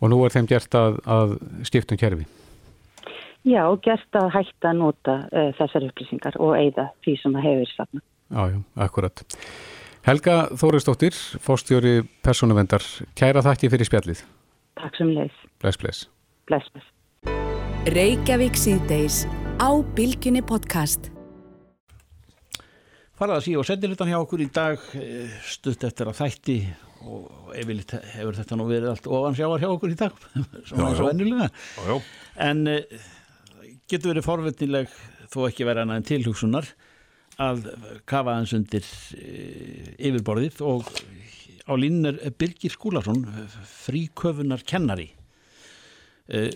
Og 0.00 0.12
nú 0.12 0.20
er 0.24 0.34
þeim 0.34 0.48
gert 0.48 0.74
að, 0.76 0.98
að 1.08 1.38
skiptum 1.66 1.98
kerfi. 2.00 2.26
Já, 3.46 3.62
gert 3.78 4.18
að 4.18 4.32
hætta 4.34 4.72
að 4.72 4.78
nota 4.80 5.16
uh, 5.30 5.50
þessar 5.58 5.86
upplýsingar 5.86 6.38
og 6.42 6.56
eigða 6.58 6.88
því 7.06 7.16
sem 7.20 7.36
að 7.38 7.46
hefur 7.46 7.72
safna. 7.72 8.02
Já, 8.26 8.42
já, 8.50 8.58
akkurat. 8.86 9.22
Helga 10.06 10.36
Þóristóttir, 10.58 11.14
fórstjóri 11.42 12.00
persónuvendar, 12.26 12.82
kæra 13.18 13.42
þakki 13.46 13.70
fyrir 13.70 13.88
spjallið. 13.88 14.24
Takk 14.76 14.96
sem 14.98 15.08
leis. 15.16 15.32
Bless, 15.62 15.78
bless. 15.80 16.04
Bless, 16.50 16.68
bless. 16.74 16.88
Reykjavík 17.94 18.58
síðdeis 18.58 19.22
á 19.56 19.72
Bilginni 19.96 20.42
podcast. 20.44 21.08
Farað 23.16 23.38
að 23.38 23.44
síða 23.46 23.62
og 23.62 23.68
setja 23.70 23.88
hlutan 23.88 24.10
hjá 24.10 24.18
okkur 24.18 24.42
í 24.44 24.48
dag 24.52 24.82
eh, 25.00 25.32
stutt 25.48 25.86
eftir 25.88 26.10
að 26.10 26.18
þætti 26.18 26.58
og 27.06 27.54
yfirleitt 27.56 27.94
hefur 28.18 28.36
þetta 28.36 28.58
nú 28.58 28.66
verið 28.68 28.90
allt 28.92 29.08
ofan 29.16 29.36
sjáar 29.38 29.62
hjá 29.62 29.68
okkur 29.70 29.94
í 29.94 29.98
dag 30.00 30.16
svona 30.68 30.90
eins 30.90 31.00
og 31.00 31.08
vennilega 31.08 31.98
en 32.48 32.62
uh, 32.72 32.96
getur 33.88 34.12
verið 34.12 34.26
forvetnileg 34.26 34.96
þó 35.32 35.38
ekki 35.46 35.68
vera 35.68 35.86
annað 35.86 36.02
en 36.02 36.08
tilhugsunar 36.10 36.68
að 37.46 37.68
kafa 38.08 38.36
hans 38.40 38.52
undir 38.56 38.84
uh, 38.84 39.92
yfirborðið 39.96 40.60
og 40.66 40.90
á 41.66 41.72
línu 41.74 42.14
er 42.14 42.34
Birgir 42.38 42.72
Skúlason 42.72 43.24
fríköfunar 43.86 44.62
kennari 44.66 45.10
uh, 46.30 46.50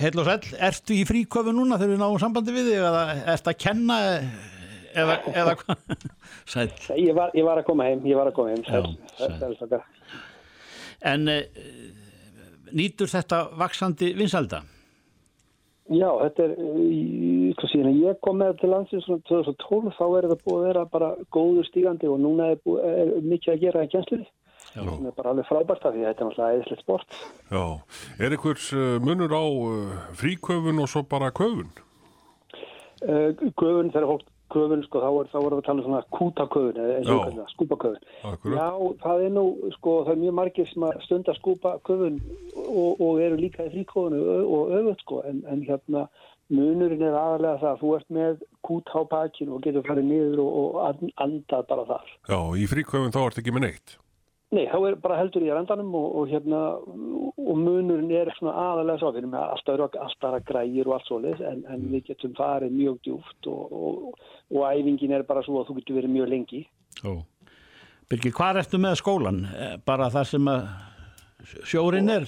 Heil 0.00 0.16
og 0.20 0.28
sæl, 0.28 0.54
ertu 0.70 0.96
í 0.96 1.04
fríköfu 1.08 1.52
núna 1.52 1.76
þegar 1.80 1.92
við 1.92 2.00
náum 2.00 2.20
sambandi 2.22 2.54
við 2.54 2.70
þig 2.70 2.84
eða 2.88 3.04
ertu 3.34 3.52
að 3.52 3.58
kenna 3.60 3.98
eða, 4.94 5.16
eða 5.34 5.54
hvað? 5.60 5.96
Sæl. 6.52 6.68
Ég 6.96 7.14
var, 7.16 7.32
ég 7.36 7.46
var 7.46 7.60
að 7.60 7.66
koma 7.68 7.88
heim, 7.88 8.00
ég 8.08 8.18
var 8.18 8.30
að 8.30 8.36
koma 8.38 8.54
heim. 8.54 8.64
Sæl, 8.66 8.86
sæl. 9.18 9.34
sæl, 9.38 9.68
sæl. 9.74 9.82
En 11.10 11.28
uh, 11.30 11.42
nýtur 12.76 13.10
þetta 13.10 13.42
vaksandi 13.60 14.12
vinsalda? 14.18 14.62
Já, 15.90 16.06
þetta 16.06 16.44
er, 16.44 16.52
í, 16.86 16.98
hvað 17.58 17.72
síðan, 17.72 17.96
ég 17.98 18.18
kom 18.22 18.36
með 18.38 18.60
til 18.60 18.68
landsins 18.70 19.06
svona 19.08 19.24
2012, 19.26 19.94
þá 19.96 20.04
er 20.06 20.28
þetta 20.28 20.44
búið 20.44 20.60
að 20.60 20.66
vera 20.68 20.84
bara 20.92 21.08
góður 21.34 21.66
stígandi 21.66 22.10
og 22.10 22.20
núna 22.22 22.52
er, 22.52 22.60
búið, 22.62 22.84
er 22.86 23.10
mikið 23.26 23.54
að 23.54 23.64
gera 23.64 23.82
í 23.82 23.90
kjenslinni. 23.90 24.28
Það 24.70 25.08
er 25.10 25.16
bara 25.16 25.32
alveg 25.32 25.48
frábært 25.48 25.86
af 25.88 25.96
því 25.96 26.04
þetta 26.06 26.22
er 26.22 26.28
náttúrulega 26.28 26.56
eðislegt 26.56 26.84
sport. 26.84 27.16
Já, 27.50 27.64
er 28.22 28.36
einhvers 28.36 28.66
munur 29.02 29.34
á 29.34 29.42
uh, 29.42 29.96
fríköfun 30.20 30.84
og 30.84 30.92
svo 30.92 31.02
bara 31.10 31.32
köfun? 31.34 31.72
Köfun, 33.00 33.90
þegar 33.90 34.10
fólk 34.12 34.28
köfun, 34.52 34.82
sko, 34.86 35.02
þá 35.02 35.08
er, 35.10 35.30
þá 35.32 35.38
er 35.40 35.46
það 35.46 35.58
að 35.58 35.66
tala 35.68 35.82
um 35.82 35.86
svona 35.86 36.02
kútaköfun 36.16 36.80
eða 36.84 36.98
svona 37.06 37.46
skúpaköfun. 37.54 38.08
Já, 38.54 38.68
það 39.04 39.24
er 39.26 39.32
nú, 39.36 39.44
sko, 39.76 39.94
það 40.06 40.12
er 40.14 40.20
mjög 40.24 40.36
margir 40.40 40.68
sem 40.70 40.88
að 40.88 41.00
stunda 41.06 41.36
skúpa 41.38 41.76
köfun 41.88 42.18
og, 42.64 43.00
og 43.00 43.22
eru 43.22 43.40
líka 43.40 43.68
í 43.68 43.72
fríköfunu 43.76 44.20
og 44.42 44.76
öfut, 44.80 45.06
sko, 45.06 45.22
en, 45.30 45.42
en 45.50 45.64
hérna 45.68 46.06
munurinn 46.50 47.06
er 47.06 47.14
aðalega 47.14 47.60
það 47.62 47.72
að 47.72 47.80
þú 47.80 47.90
ert 47.96 48.14
með 48.18 48.44
kút 48.66 48.90
á 48.90 49.00
pakkin 49.10 49.54
og 49.54 49.64
getur 49.64 49.86
farið 49.86 50.08
niður 50.10 50.44
og, 50.44 50.60
og 50.60 51.10
andað 51.22 51.66
bara 51.70 51.88
þar. 51.94 52.14
Já, 52.26 52.38
í 52.58 52.70
fríköfun 52.70 53.14
þá 53.14 53.20
ert 53.24 53.42
ekki 53.42 53.54
með 53.54 53.68
neitt? 53.68 53.98
Nei, 54.50 54.64
þá 54.66 54.78
er 54.88 54.96
bara 54.98 55.20
heldur 55.20 55.44
í 55.46 55.50
randanum 55.54 55.92
og, 55.94 56.06
og 56.18 56.30
hérna 56.30 56.60
og 56.80 57.58
munurinn 57.58 58.10
er 58.18 58.32
svona 58.34 58.56
aðalega 58.58 58.98
svo 58.98 59.12
við 59.12 59.22
erum 59.22 59.34
með 59.36 59.44
alltaf, 59.54 59.98
alltaf 60.06 60.46
grægir 60.48 60.90
og 60.90 60.96
allt 60.96 61.06
svoleiðis 61.06 61.44
en, 61.46 61.62
en 61.70 61.86
við 61.92 62.08
getum 62.10 62.34
farið 62.38 62.74
mjög 62.74 62.98
djúft 63.06 63.50
og, 63.52 63.70
og, 63.70 64.20
og 64.50 64.66
æfingin 64.66 65.14
er 65.14 65.26
bara 65.28 65.44
svo 65.46 65.60
að 65.60 65.70
þú 65.70 65.78
getur 65.78 66.00
verið 66.00 66.14
mjög 66.16 66.32
lengi 66.34 66.62
Ó. 67.06 67.22
Birgir, 68.10 68.34
hvað 68.34 68.64
ertu 68.64 68.78
með 68.82 68.98
skólan? 68.98 69.44
Bara 69.86 70.10
það 70.10 70.30
sem 70.32 70.48
sjórin 71.70 72.10
er? 72.10 72.26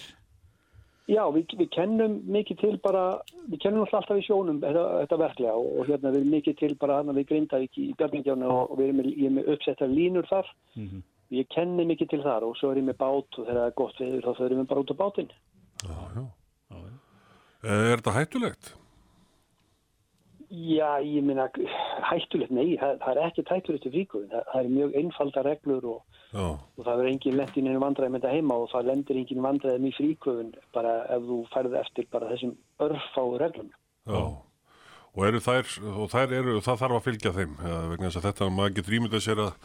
Já, 1.10 1.24
við, 1.34 1.56
við 1.58 1.68
kennum 1.74 2.20
mikið 2.30 2.60
til 2.60 2.76
bara, 2.84 3.02
við 3.50 3.64
kennum 3.64 3.82
alltaf 3.82 4.14
í 4.14 4.22
sjónum 4.22 4.60
þetta, 4.62 4.84
þetta 5.02 5.18
verklega 5.24 5.54
og 5.58 5.88
hérna 5.88 6.12
við 6.12 6.20
erum 6.20 6.36
mikið 6.36 6.58
til 6.60 6.76
bara 6.78 7.00
hann 7.00 7.10
að 7.10 7.18
við 7.18 7.26
grinda 7.32 7.58
ekki 7.66 7.88
í 7.88 7.96
Bjarningjánu 7.98 8.52
og 8.52 8.76
við 8.78 8.86
erum 8.86 9.00
með, 9.00 9.10
með 9.40 9.50
uppsettar 9.56 9.90
línur 9.90 10.28
þar 10.30 10.46
mm 10.76 10.86
-hmm. 10.86 11.02
Ég 11.32 11.48
kenni 11.52 11.86
mikið 11.88 12.12
til 12.12 12.20
þar 12.26 12.44
og 12.44 12.58
svo 12.60 12.72
er 12.72 12.82
ég 12.82 12.86
með 12.90 12.98
bát 13.00 13.40
og 13.40 13.46
þegar 13.46 13.58
það 13.62 13.70
er 13.70 13.76
gott 13.80 14.00
veður 14.02 14.26
þá 14.26 14.38
förum 14.42 14.60
við 14.60 14.70
bara 14.72 14.84
út 14.84 14.92
á 14.92 14.96
bátinn. 15.00 15.34
Já, 15.82 15.98
já. 16.12 16.22
já, 16.68 16.78
já. 16.82 16.94
Er 17.62 17.94
þetta 17.96 18.16
hættulegt? 18.18 18.72
Já, 20.52 21.00
ég 21.00 21.24
minna, 21.24 21.46
hættulegt, 22.10 22.52
nei, 22.52 22.74
það, 22.76 22.98
það 23.00 23.10
er 23.14 23.20
ekki 23.24 23.44
hættulegt 23.48 23.86
í 23.88 23.92
fríkuðin. 23.94 24.32
Það, 24.34 24.42
það 24.50 24.60
er 24.60 24.74
mjög 24.74 24.96
einfalda 25.00 25.44
reglur 25.46 25.86
og, 25.94 26.18
og 26.42 26.82
það 26.84 27.00
er 27.00 27.08
engin 27.08 27.38
lendin 27.38 27.70
inn 27.70 27.78
í 27.78 27.84
vandræðum 27.86 28.18
þetta 28.18 28.32
heima 28.34 28.58
og 28.60 28.68
það 28.74 28.90
lendir 28.90 29.20
engin 29.22 29.44
vandræðum 29.46 29.86
í 29.88 29.92
fríkuðin 29.96 30.50
bara 30.76 30.98
ef 31.16 31.24
þú 31.30 31.38
færði 31.54 31.78
eftir 31.80 32.10
bara 32.12 32.28
þessum 32.34 32.52
örfáu 32.84 33.38
reglum. 33.40 33.72
Já, 34.04 34.20
og 35.12 35.24
eru 35.30 35.40
þær, 35.46 35.72
og 35.94 36.12
þær 36.12 36.36
eru, 36.42 36.58
það 36.68 36.84
þarf 36.84 36.98
að 36.98 37.08
fylgja 37.08 37.34
þeim, 37.38 37.56
vegna 37.94 38.10
þess 38.10 38.20
að 38.20 38.28
þetta, 38.28 38.50
maður 38.58 38.76
getur 38.82 38.98
ímyndað 38.98 39.24
sér 39.30 39.42
að 39.46 39.56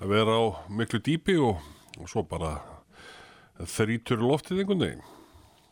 að 0.00 0.12
vera 0.14 0.36
á 0.40 0.44
miklu 0.72 1.00
dýpi 1.04 1.36
og, 1.44 1.60
og 2.00 2.08
svo 2.08 2.24
bara 2.28 2.56
þrítur 3.60 4.22
loftið 4.24 4.62
einhvern 4.62 4.86
veginn. 4.86 5.08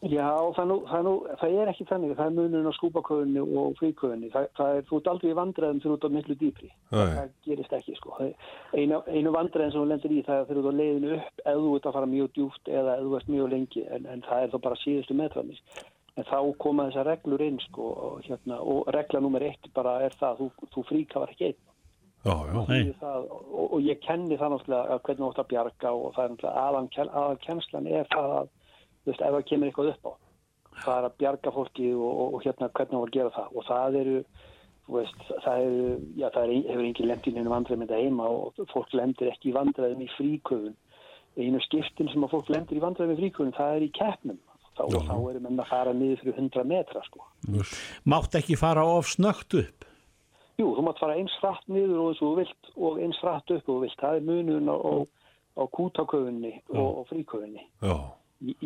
Já, 0.07 0.31
það, 0.55 0.67
nú, 0.71 0.75
það, 0.87 1.01
nú, 1.03 1.13
það 1.41 1.55
er 1.59 1.71
ekki 1.73 1.85
þannig, 1.89 2.13
það 2.15 2.29
er 2.29 2.35
munun 2.37 2.71
á 2.71 2.73
skúpaköfunni 2.77 3.43
og 3.43 3.73
fríköfunni, 3.81 4.29
það, 4.31 4.45
það 4.55 4.77
er, 4.77 4.85
þú 4.87 4.99
ert 5.01 5.09
aldrei 5.11 5.33
vandræðum 5.35 5.81
þú 5.83 5.95
ert 5.97 6.07
á 6.07 6.11
miklu 6.15 6.37
dýpri, 6.39 6.69
það 6.93 7.33
gerist 7.49 7.75
ekki 7.75 7.97
sko. 7.99 8.15
Einu, 8.79 9.01
einu 9.11 9.33
vandræðin 9.35 9.75
sem 9.75 9.81
þú 9.81 9.89
lendir 9.91 10.15
í 10.15 10.21
það 10.29 10.45
er 10.45 10.53
þú 10.53 10.63
ert 10.63 10.71
á 10.71 10.79
leiðinu 10.79 11.11
upp 11.17 11.43
eða 11.43 11.65
þú 11.65 11.73
ert 11.81 11.89
að 11.91 11.97
fara 11.99 12.11
mjög 12.13 12.31
djúft 12.37 12.71
eða 12.71 12.95
eða 12.95 13.09
þú 13.09 13.19
ert 13.19 13.33
mjög 13.35 13.51
lengi 13.57 13.85
en, 13.97 14.07
en 14.15 14.23
það 14.29 14.45
er 14.45 14.53
þá 14.53 14.59
bara 14.69 14.81
síðustu 14.85 15.19
metrarnis. 15.19 15.65
En 16.15 16.31
þá 16.31 16.39
koma 16.63 16.87
þessar 16.87 17.11
reglur 17.11 17.47
inn 17.49 17.59
sko 17.65 17.89
og, 18.07 18.23
hérna, 18.29 18.61
og 18.63 18.87
regla 18.95 19.25
nummer 19.25 19.49
eitt 19.51 19.67
bara 19.75 19.99
er 20.07 20.15
það, 20.21 20.45
þú, 20.45 20.71
þú 20.77 20.87
fríkafar 20.93 21.35
ekki 21.35 21.51
einn. 21.51 21.61
Já, 22.27 22.35
já. 22.51 22.93
Það, 22.99 23.27
og, 23.31 23.67
og 23.69 23.83
ég 23.87 24.01
kenni 24.03 24.37
það 24.39 24.55
náttúrulega 24.55 24.95
að 24.95 25.03
hvernig 25.07 25.23
þú 25.23 25.29
ætti 25.31 25.43
að 25.45 25.51
bjarga 25.53 25.93
og 25.95 26.09
það 26.17 26.25
er 26.25 26.33
náttúrulega 26.33 27.13
aðalkennslan 27.23 27.91
er 27.93 28.09
það 28.15 28.35
að 28.39 28.49
þú 28.49 29.13
veist 29.13 29.23
ef 29.23 29.37
það 29.37 29.47
kemur 29.51 29.71
eitthvað 29.71 29.93
upp 29.93 30.09
á 30.09 30.13
það 30.79 30.99
er 30.99 31.09
að 31.09 31.17
bjarga 31.23 31.55
fólki 31.55 31.89
og, 31.95 32.11
og, 32.11 32.35
og 32.35 32.45
hérna 32.45 32.71
hvernig 32.75 32.95
þú 32.95 33.03
var 33.03 33.13
að 33.13 33.17
gera 33.19 33.35
það 33.37 33.55
og 33.55 33.69
það 33.69 33.99
eru 34.03 34.19
veist, 34.89 35.25
það 35.45 35.65
eru, 35.69 35.89
já 36.19 36.29
það 36.35 36.43
er, 36.43 36.53
hefur 36.69 36.85
engin 36.89 37.11
lendin 37.13 37.39
einu 37.39 37.55
vandræðum 37.55 37.87
þetta 37.87 38.03
heima 38.03 38.29
og 38.35 38.61
fólk 38.73 38.95
lendir 38.97 39.33
ekki 39.33 39.51
í 39.51 39.57
vandræðum 39.57 40.05
í 40.05 40.11
fríköfun 40.17 40.77
einu 41.39 41.63
skiptin 41.63 42.11
sem 42.13 42.25
að 42.25 42.35
fólk 42.35 42.53
lendir 42.53 42.79
í 42.79 42.85
vandræðum 42.85 43.15
í 43.15 43.21
fríköfun 43.23 43.57
það 43.59 43.75
er 43.77 43.87
í 43.87 43.91
keppnum 43.99 44.39
þá, 44.79 44.85
þá 44.95 45.15
erum 45.17 45.51
við 45.51 45.63
að 45.65 45.71
fara 45.73 45.95
niður 45.97 46.23
fyrir 46.23 46.41
100 46.45 46.69
metra 46.73 47.05
sko. 47.07 47.27
Mátt 48.09 48.39
ekki 48.39 48.59
fara 48.59 48.87
of 48.87 49.11
snögt 49.11 49.59
upp? 49.59 49.88
Jú, 50.59 50.73
þú 50.75 50.83
mátt 50.83 50.99
fara 50.99 51.15
eins 51.15 51.35
rætt 51.39 51.69
niður 51.71 51.99
og 52.03 52.09
eins 52.11 52.21
og 52.21 52.25
þú 52.25 52.31
vilt 52.41 52.71
og 52.75 52.97
eins 53.05 53.19
rætt 53.23 53.53
upp 53.55 53.69
og 53.69 53.77
þú 53.77 53.83
vilt. 53.85 54.01
Það 54.01 54.17
er 54.17 54.25
munun 54.27 54.71
á, 54.75 54.77
á, 55.55 55.63
kútaköfunni 55.77 56.55
og, 56.73 56.89
og 56.89 57.05
fríköfunni. 57.13 57.63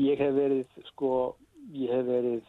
Ég, 0.00 0.14
hef 0.16 0.32
verið, 0.38 0.78
sko, 0.88 1.10
ég 1.76 1.92
hef 1.92 2.08
verið, 2.08 2.48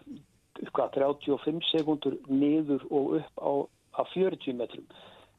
hvað, 0.71 0.95
35 0.95 1.59
sekundur 1.73 2.15
niður 2.31 2.87
og 2.87 3.19
upp 3.19 3.43
á, 3.43 3.51
á 3.99 4.01
40 4.15 4.59
metrum. 4.63 4.87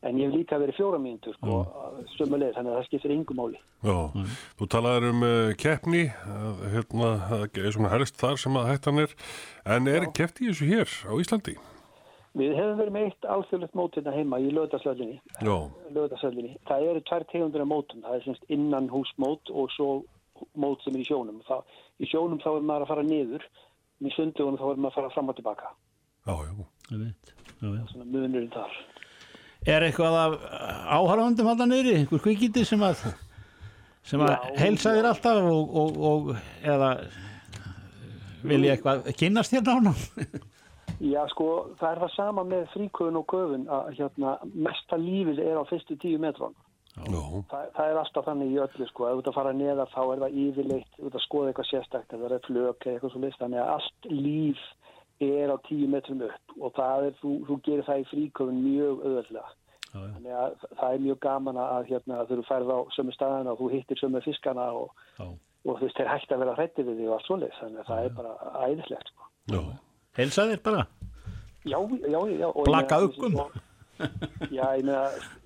En 0.05 0.21
ég 0.21 0.29
hef 0.29 0.37
líka 0.37 0.61
verið 0.61 0.83
fjóra 0.83 1.01
mínútur, 1.01 1.33
sko, 1.41 1.65
sömulegð, 2.19 2.59
þannig 2.59 2.75
að 2.75 2.81
það 2.83 2.89
skiptir 2.91 3.15
yngum 3.17 3.41
máli. 3.41 3.61
Já, 3.89 3.99
mm. 4.05 4.33
þú 4.61 4.73
talaður 4.75 5.13
um 5.15 5.25
uh, 5.25 5.55
keppni, 5.57 6.11
hérna, 6.77 7.15
það 7.31 7.63
er 7.65 7.77
svona 7.79 7.97
helst 7.97 8.21
þar 8.21 8.43
sem 8.45 8.61
að 8.61 8.75
hættan 8.75 9.07
er, 9.07 9.21
en 9.65 9.89
er 9.97 10.13
keppni 10.13 10.53
þessu 10.53 10.69
hér 10.75 10.99
á 11.09 11.13
Íslandi? 11.17 11.57
Við 12.35 12.57
hefum 12.59 12.78
verið 12.80 12.95
með 12.97 13.05
eitt 13.09 13.26
alþjóðlegt 13.30 13.76
mót 13.78 13.95
hérna 13.95 14.12
heima 14.14 14.41
í 14.43 14.49
löðarsöllinni. 14.51 15.20
Það 16.66 16.87
eru 16.91 17.03
tvær 17.07 17.24
tegundra 17.30 17.66
mótum. 17.70 18.01
Það 18.03 18.16
er 18.16 18.24
semst 18.24 18.49
innan 18.51 18.89
húsmót 18.91 19.53
og 19.55 19.68
svo 19.70 19.91
mót 20.59 20.82
sem 20.82 20.97
er 20.97 21.05
í 21.05 21.07
sjónum. 21.07 21.39
Það, 21.47 21.76
í 22.03 22.09
sjónum 22.11 22.41
þá 22.43 22.49
er 22.57 22.64
maður 22.66 22.87
að 22.87 22.91
fara 22.91 23.05
niður. 23.07 23.45
Í 24.03 24.11
sundugunum 24.16 24.59
þá 24.59 24.64
er 24.66 24.80
maður 24.82 24.91
að 24.91 24.97
fara 24.99 25.12
fram 25.14 25.30
og 25.30 25.39
tilbaka. 25.39 25.70
Já, 26.26 26.35
já. 26.35 26.57
Það 27.61 27.68
er 27.68 27.87
svona 27.93 28.09
munurinn 28.09 28.51
þar. 28.55 28.80
Er 29.64 29.87
eitthvað 29.87 30.16
af 30.20 30.35
áhörðandum 30.99 31.53
alltaf 31.53 31.70
niðri? 31.70 31.95
Einhver 32.01 32.24
kvikindi 32.24 32.64
sem 32.68 32.82
að, 32.85 33.05
sem 34.05 34.24
að 34.26 34.51
heilsa 34.59 34.97
þér 34.97 35.09
alltaf 35.12 35.39
og, 35.53 35.78
og, 35.85 36.03
og 36.11 36.35
eða 36.66 36.91
vil 38.45 38.61
ég 38.66 38.74
eitthvað 38.74 39.07
kynast 39.22 39.55
þér 39.55 39.70
nána? 39.70 39.95
Já, 41.05 41.21
sko, 41.29 41.49
það 41.81 41.91
er 41.91 41.99
það 42.01 42.13
sama 42.15 42.45
með 42.49 42.69
fríköfun 42.73 43.19
og 43.21 43.27
köfun 43.29 43.67
að 43.73 43.91
hérna, 43.99 44.37
mesta 44.55 44.97
lífið 45.01 45.43
er 45.45 45.59
á 45.61 45.65
fyrstu 45.69 45.99
tíu 46.01 46.21
metrón. 46.23 46.55
Þa, 47.51 47.61
það 47.75 47.91
er 47.91 47.99
alltaf 48.01 48.29
þannig 48.29 48.55
í 48.55 48.61
öllu, 48.63 48.87
sko. 48.89 49.09
Ef 49.09 49.19
þú 49.19 49.21
ert 49.21 49.29
að 49.33 49.37
fara 49.37 49.53
neðar 49.59 49.91
þá 49.93 50.01
er 50.05 50.23
það 50.23 50.39
yfirleitt, 50.45 50.93
ef 50.95 51.01
þú 51.03 51.11
ert 51.11 51.19
að 51.19 51.25
skoða 51.27 51.51
eitthvað 51.51 51.69
sérstakt, 51.71 52.15
ef 52.15 52.23
það 52.23 52.37
er 52.37 52.45
flök 52.47 52.87
eða 52.87 52.95
eitthvað 52.95 53.15
svo 53.15 53.23
list, 53.25 53.41
þannig 53.43 53.61
að 53.61 53.73
allt 53.75 54.09
líf 54.15 54.65
er 55.25 55.53
á 55.53 55.57
tíu 55.69 55.89
metrum 55.91 56.25
upp 56.27 56.57
og 56.61 56.75
það 56.79 57.09
er, 57.09 57.17
þú, 57.21 57.33
þú 57.49 57.59
gerir 57.67 57.87
það 57.89 58.01
í 58.01 58.07
fríköfun 58.13 58.63
mjög 58.65 59.05
öðvöldlega. 59.11 59.55
Þannig 59.95 60.37
að 60.41 60.55
það 60.81 60.95
er 60.95 61.03
mjög 61.05 61.19
gaman 61.23 61.59
að 61.63 61.91
hérna, 61.93 62.23
þú 62.31 62.45
færð 62.49 62.73
á 62.75 62.79
sömu 62.97 63.15
staðana 63.15 63.53
og 63.53 63.61
þú 63.61 63.69
hittir 63.75 64.01
sömu 64.01 64.23
fiskana 64.25 64.69
og, 64.75 64.95
og 65.23 65.77
þú 65.77 65.83
veist, 65.85 65.99
þeir 65.99 66.11
hægt 66.11 66.35
að 66.35 66.43
vera 66.43 66.57
hrætti 66.59 66.87
við 66.87 66.99
því 66.99 67.11
og 67.11 67.17
allt 67.19 67.29
svoleiðis, 67.29 67.61
þannig 67.63 67.83
að 67.85 67.91
það 67.93 68.09
er 68.09 68.17
bara 68.19 68.35
æðislegt 68.65 69.13
sko. 69.13 69.29
Helsa 70.19 70.49
þér 70.51 70.61
bara? 70.65 70.85
Já, 71.65 71.79
já, 71.81 72.21
já. 72.39 72.49
Blaka 72.67 73.01
sko, 73.15 73.49
Já, 74.51 74.67
ég 74.77 74.85
meina, 74.85 75.03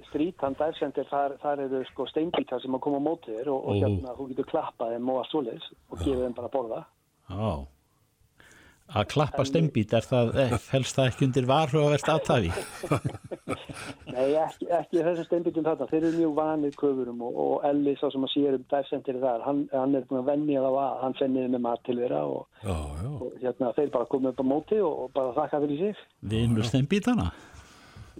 Dive 0.09 0.73
Center, 0.79 1.05
þar, 1.11 1.35
þar 1.43 1.62
eru 1.66 1.83
sko 1.91 2.07
steinbítar 2.09 2.62
sem 2.62 2.75
að 2.75 2.81
koma 2.87 3.01
á 3.01 3.07
móti 3.07 3.35
þér 3.35 3.51
og, 3.53 3.66
og 3.69 3.77
hérna, 3.77 4.14
þú 4.16 4.29
getur 4.31 4.49
klappað 4.49 4.95
þeim 4.95 5.11
og 5.12 5.19
allt 5.21 5.33
svoleiðis 5.33 5.66
og 5.93 5.99
gefið 6.01 6.23
þeim 6.25 6.37
bara 6.39 6.49
að 6.49 6.55
borða. 6.57 6.81
Já. 7.29 7.51
Að 8.89 9.05
klappa 9.12 9.45
steinbít, 9.45 9.93
er 9.93 10.07
það, 10.09 10.30
eh, 10.41 10.53
helst 10.72 10.97
það 10.97 11.11
ekki 11.11 11.26
undir 11.26 11.49
varhugavert 11.49 12.09
aðtafi? 12.09 12.53
Nei, 14.14 14.30
ekki, 14.41 14.68
ekki 14.72 15.03
þessum 15.05 15.26
steinbítum 15.26 15.66
þarna, 15.66 15.89
þeir 15.91 16.07
eru 16.09 16.22
mjög 16.22 16.32
vanir 16.39 16.78
köfurum 16.80 17.20
og, 17.26 17.36
og 17.45 17.66
Elli, 17.68 17.95
sá 18.01 18.09
sem 18.14 18.24
að 18.24 18.32
sér 18.32 18.57
um 18.57 18.64
Center 18.89 19.20
þar, 19.20 19.45
hann, 19.45 19.62
hann 19.74 19.99
er 19.99 20.09
búin 20.09 20.22
að 20.22 20.30
venja 20.32 20.64
þá 20.64 20.70
að 20.72 20.97
hann 21.03 21.18
fenniði 21.20 21.53
með 21.53 21.64
mat 21.68 21.84
til 21.84 21.99
þeirra 22.01 22.24
og, 22.32 22.43
Já, 22.64 22.74
já. 23.05 23.12
og 23.12 23.39
hérna, 23.45 23.72
þeir 23.76 23.95
bara 23.99 24.11
komið 24.16 24.32
upp 24.32 24.41
á 24.41 24.47
móti 24.55 24.80
og, 24.80 24.99
og 25.05 25.14
bara 25.20 25.36
þakka 25.36 25.62
fyrir 25.66 25.84
sig. 25.84 26.05
Vinnur 26.32 26.68
steinbítana? 26.72 27.30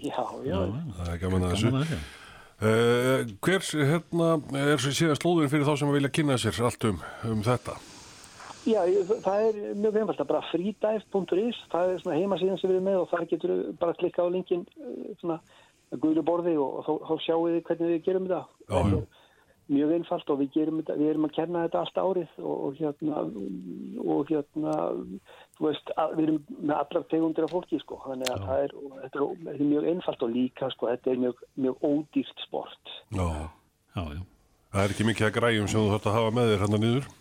Já, 0.05 0.23
já. 0.45 0.59
Það 1.01 1.13
er 1.15 1.21
gaman 1.25 1.49
að 1.49 1.57
þessu. 1.57 1.77
Að. 1.81 1.99
Uh, 2.59 3.21
hver 3.47 3.63
hérna, 3.89 4.33
er 4.59 4.81
svo 4.83 4.91
síðan 4.93 5.19
slóðin 5.23 5.53
fyrir 5.53 5.65
þá 5.65 5.77
sem 5.79 5.93
vilja 5.97 6.13
kynna 6.13 6.37
sér 6.43 6.67
allt 6.69 6.91
um, 6.91 7.01
um 7.31 7.47
þetta? 7.47 7.81
Já, 8.69 8.83
það 9.25 9.47
er 9.47 9.61
mjög 9.79 10.01
einfalt 10.03 10.21
að 10.23 10.31
bara 10.33 10.49
freedive.is, 10.51 11.61
það 11.73 11.93
er 11.93 12.03
svona 12.03 12.19
heimasíðan 12.19 12.61
sem 12.61 12.71
við 12.71 12.77
erum 12.77 12.89
með 12.91 12.99
og 13.03 13.09
þar 13.13 13.31
getur 13.31 13.55
bara 13.81 13.95
að 13.95 14.03
klikka 14.03 14.27
á 14.27 14.35
linkin 14.35 14.67
eh, 14.83 15.15
svona 15.23 15.39
guðlu 16.03 16.25
borði 16.27 16.57
og, 16.61 16.81
og 16.81 16.85
þá, 16.85 16.93
þá 17.09 17.25
sjáum 17.25 17.47
við 17.47 17.63
hvernig 17.69 17.95
við 17.95 18.05
gerum 18.09 18.29
þetta. 18.29 18.45
Já, 18.69 18.79
er 18.83 19.25
Mjög 19.69 19.91
einfalt 19.99 20.31
og 20.33 20.39
við, 20.41 20.47
gerum 20.55 20.79
þetta, 20.81 20.95
við 20.97 21.11
erum 21.11 21.27
að 21.27 21.33
kenna 21.37 21.63
þetta 21.67 21.81
allt 21.83 21.99
árið 22.01 22.37
og, 22.41 22.55
og 22.65 22.79
hérna, 22.79 23.25
og 24.01 24.31
hérna, 24.31 24.77
þú 25.59 25.67
veist, 25.67 25.93
að, 26.01 26.15
við 26.17 26.25
erum 26.25 26.39
með 26.57 26.75
allar 26.79 27.05
tegundir 27.11 27.45
af 27.45 27.53
fólki 27.53 27.81
sko, 27.83 27.99
þannig 28.07 28.33
að 28.33 28.47
það 28.47 28.63
er, 28.65 28.75
og 28.81 28.95
þetta 29.03 29.21
er, 29.21 29.27
þetta 29.43 29.53
er 29.59 29.71
mjög 29.75 29.91
einfalt 29.93 30.25
og 30.25 30.33
líka 30.33 30.71
sko, 30.73 30.89
þetta 30.95 31.13
er 31.13 31.21
mjög, 31.27 31.45
mjög 31.67 31.85
ódýrt 31.91 32.45
sport. 32.47 32.95
Já. 33.13 33.29
Já, 33.93 34.03
já. 34.17 34.25
Það 34.73 34.83
er 34.87 34.95
ekki 34.95 35.09
mikið 35.11 35.29
að 35.29 35.37
græjum 35.37 35.69
sem 35.69 35.81
þú 35.83 35.93
þarft 35.93 36.09
að 36.09 36.17
hafa 36.17 36.33
með 36.39 36.51
þér 36.55 36.65
hérna 36.65 36.81
niður? 36.87 37.13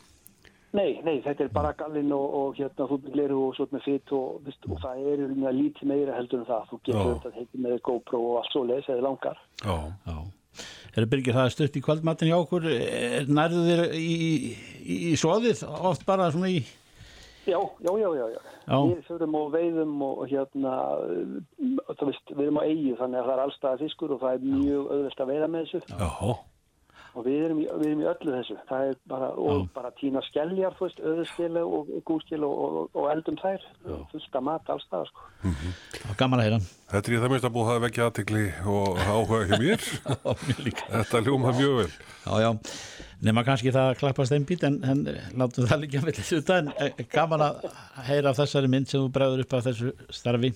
Nei, 0.76 1.00
nei, 1.06 1.22
þetta 1.24 1.46
er 1.46 1.52
bara 1.56 1.72
gallin 1.80 2.12
og, 2.12 2.34
og 2.40 2.58
hérna 2.60 2.88
þú 2.90 2.98
gleru 3.08 3.38
og 3.48 3.54
svo 3.56 3.68
með 3.72 3.86
fitt 3.86 4.12
og, 4.12 4.42
veist, 4.46 4.66
og 4.68 4.82
það 4.84 5.06
er 5.14 5.22
um 5.28 5.46
að 5.48 5.60
lítið 5.62 5.88
meira 5.94 6.18
heldur 6.18 6.42
en 6.44 6.50
það. 6.50 6.66
Þú 6.72 6.80
getur 6.84 7.00
Já. 7.00 7.14
þetta 7.14 7.32
heitir 7.38 7.64
með 7.68 7.78
GoPro 7.88 8.24
og 8.32 8.42
allt 8.42 8.52
svo 8.52 8.64
leis 8.68 8.90
eða 8.92 9.06
langar. 9.08 9.40
Já. 9.64 9.78
Já. 10.10 10.18
Erum 10.98 11.10
byrgir 11.14 11.38
það 11.38 11.46
er 11.48 11.54
stutt 11.54 11.78
í 11.78 11.84
kvöldmatin 11.86 12.32
hjá 12.32 12.38
okkur, 12.42 12.68
Er- 12.74 13.28
nærðu 13.30 13.64
þér 13.70 13.84
í, 13.96 14.12
í, 14.82 14.98
í 15.14 15.16
svoðið 15.22 15.64
oft 15.70 16.06
bara 16.08 16.32
svona 16.34 16.50
í, 16.50 16.62
Já, 17.48 17.60
já, 17.80 17.92
já, 17.96 18.10
já, 18.18 18.26
já. 18.34 18.40
Já. 18.68 18.78
Við 18.84 19.04
förum 19.08 19.36
og 19.40 19.52
veiðum 19.54 20.02
og, 20.04 20.26
hérna, 20.28 20.72
þú 21.96 22.10
veist, 22.10 22.34
við 22.36 22.44
erum 22.50 22.60
á 22.60 22.64
eigu 22.68 22.96
þannig 23.00 23.22
að 23.22 23.30
það 23.30 23.34
er 23.38 23.44
allstæða 23.46 23.80
fiskur 23.86 24.14
og 24.18 24.20
það 24.20 24.34
er 24.36 24.48
mjög 24.52 24.90
auðvelt 24.92 25.22
að 25.24 25.32
veiða 25.32 25.48
með 25.54 25.70
þessu. 25.70 25.80
Já. 25.94 26.34
Og 27.18 27.26
við 27.26 27.46
erum, 27.48 27.62
í, 27.64 27.66
við 27.82 27.88
erum 27.90 28.02
í 28.04 28.10
öllu 28.12 28.34
þessu. 28.36 28.58
Það 28.70 28.92
er 28.92 28.98
bara, 29.10 29.30
og 29.42 29.64
bara 29.74 29.90
tína 29.98 30.22
skeljar, 30.28 30.76
þú 30.78 30.86
veist, 30.86 31.00
auðskil 31.02 31.62
og 31.64 31.90
gúskil 32.06 32.44
og, 32.46 32.60
og, 32.68 32.78
og 32.94 33.08
eldum 33.10 33.40
þær. 33.42 33.66
Fullt 34.12 34.38
að 34.38 34.46
mat 34.46 34.70
allstæða, 34.76 35.08
sko. 35.10 35.26
gaman 36.20 36.44
að 36.44 36.48
heyra. 36.48 36.62
Þetta 36.92 37.12
er 37.12 37.18
í 37.18 37.24
það 37.24 37.34
minnst 37.34 37.50
að 37.50 37.56
búið 37.58 37.74
að 37.74 37.82
vekja 37.88 38.06
aðtekli 38.08 38.46
og 38.76 39.02
áhuga 39.02 39.42
hjá 39.50 39.58
mér. 39.64 39.90
Þetta 40.94 41.24
ljóma 41.26 41.56
mjög 41.58 41.76
vel. 41.82 41.90
Já, 42.28 42.34
já, 42.44 42.52
nema 43.26 43.44
kannski 43.48 43.74
það 43.74 43.92
að 43.92 44.00
klappa 44.02 44.26
steinbít 44.28 44.66
en, 44.68 44.78
en 44.86 45.04
látum 45.40 45.68
það 45.70 45.84
líka 45.86 46.02
vel 46.04 46.16
þetta 46.18 46.58
en 46.62 46.72
eh, 46.76 47.06
gaman 47.12 47.46
að 47.48 47.68
heyra 48.10 48.34
af 48.34 48.42
þessari 48.42 48.72
mynd 48.72 48.90
sem 48.92 49.02
þú 49.02 49.12
bregður 49.16 49.46
upp 49.46 49.56
af 49.58 49.70
þessu 49.70 49.94
starfi 50.14 50.52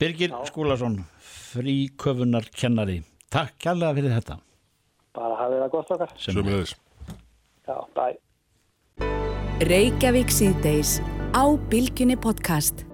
Birgir 0.00 0.36
Skúlason 0.48 1.00
fríköfunar 1.50 2.48
kennari 2.54 3.00
Takk 3.30 3.58
kærlega 3.62 3.98
fyrir 3.98 4.16
þetta 4.16 4.38
Bara 5.16 5.38
hafið 5.40 5.64
það 5.64 5.72
gott 5.76 5.94
okkar. 5.96 6.12
Sömulegis. 6.16 6.76
Já, 7.66 7.76
bye. 7.96 8.18
Reykjavík 9.70 10.30
síðdeis 10.32 10.98
á 11.36 11.44
Bilginni 11.72 12.16
podcast. 12.16 12.89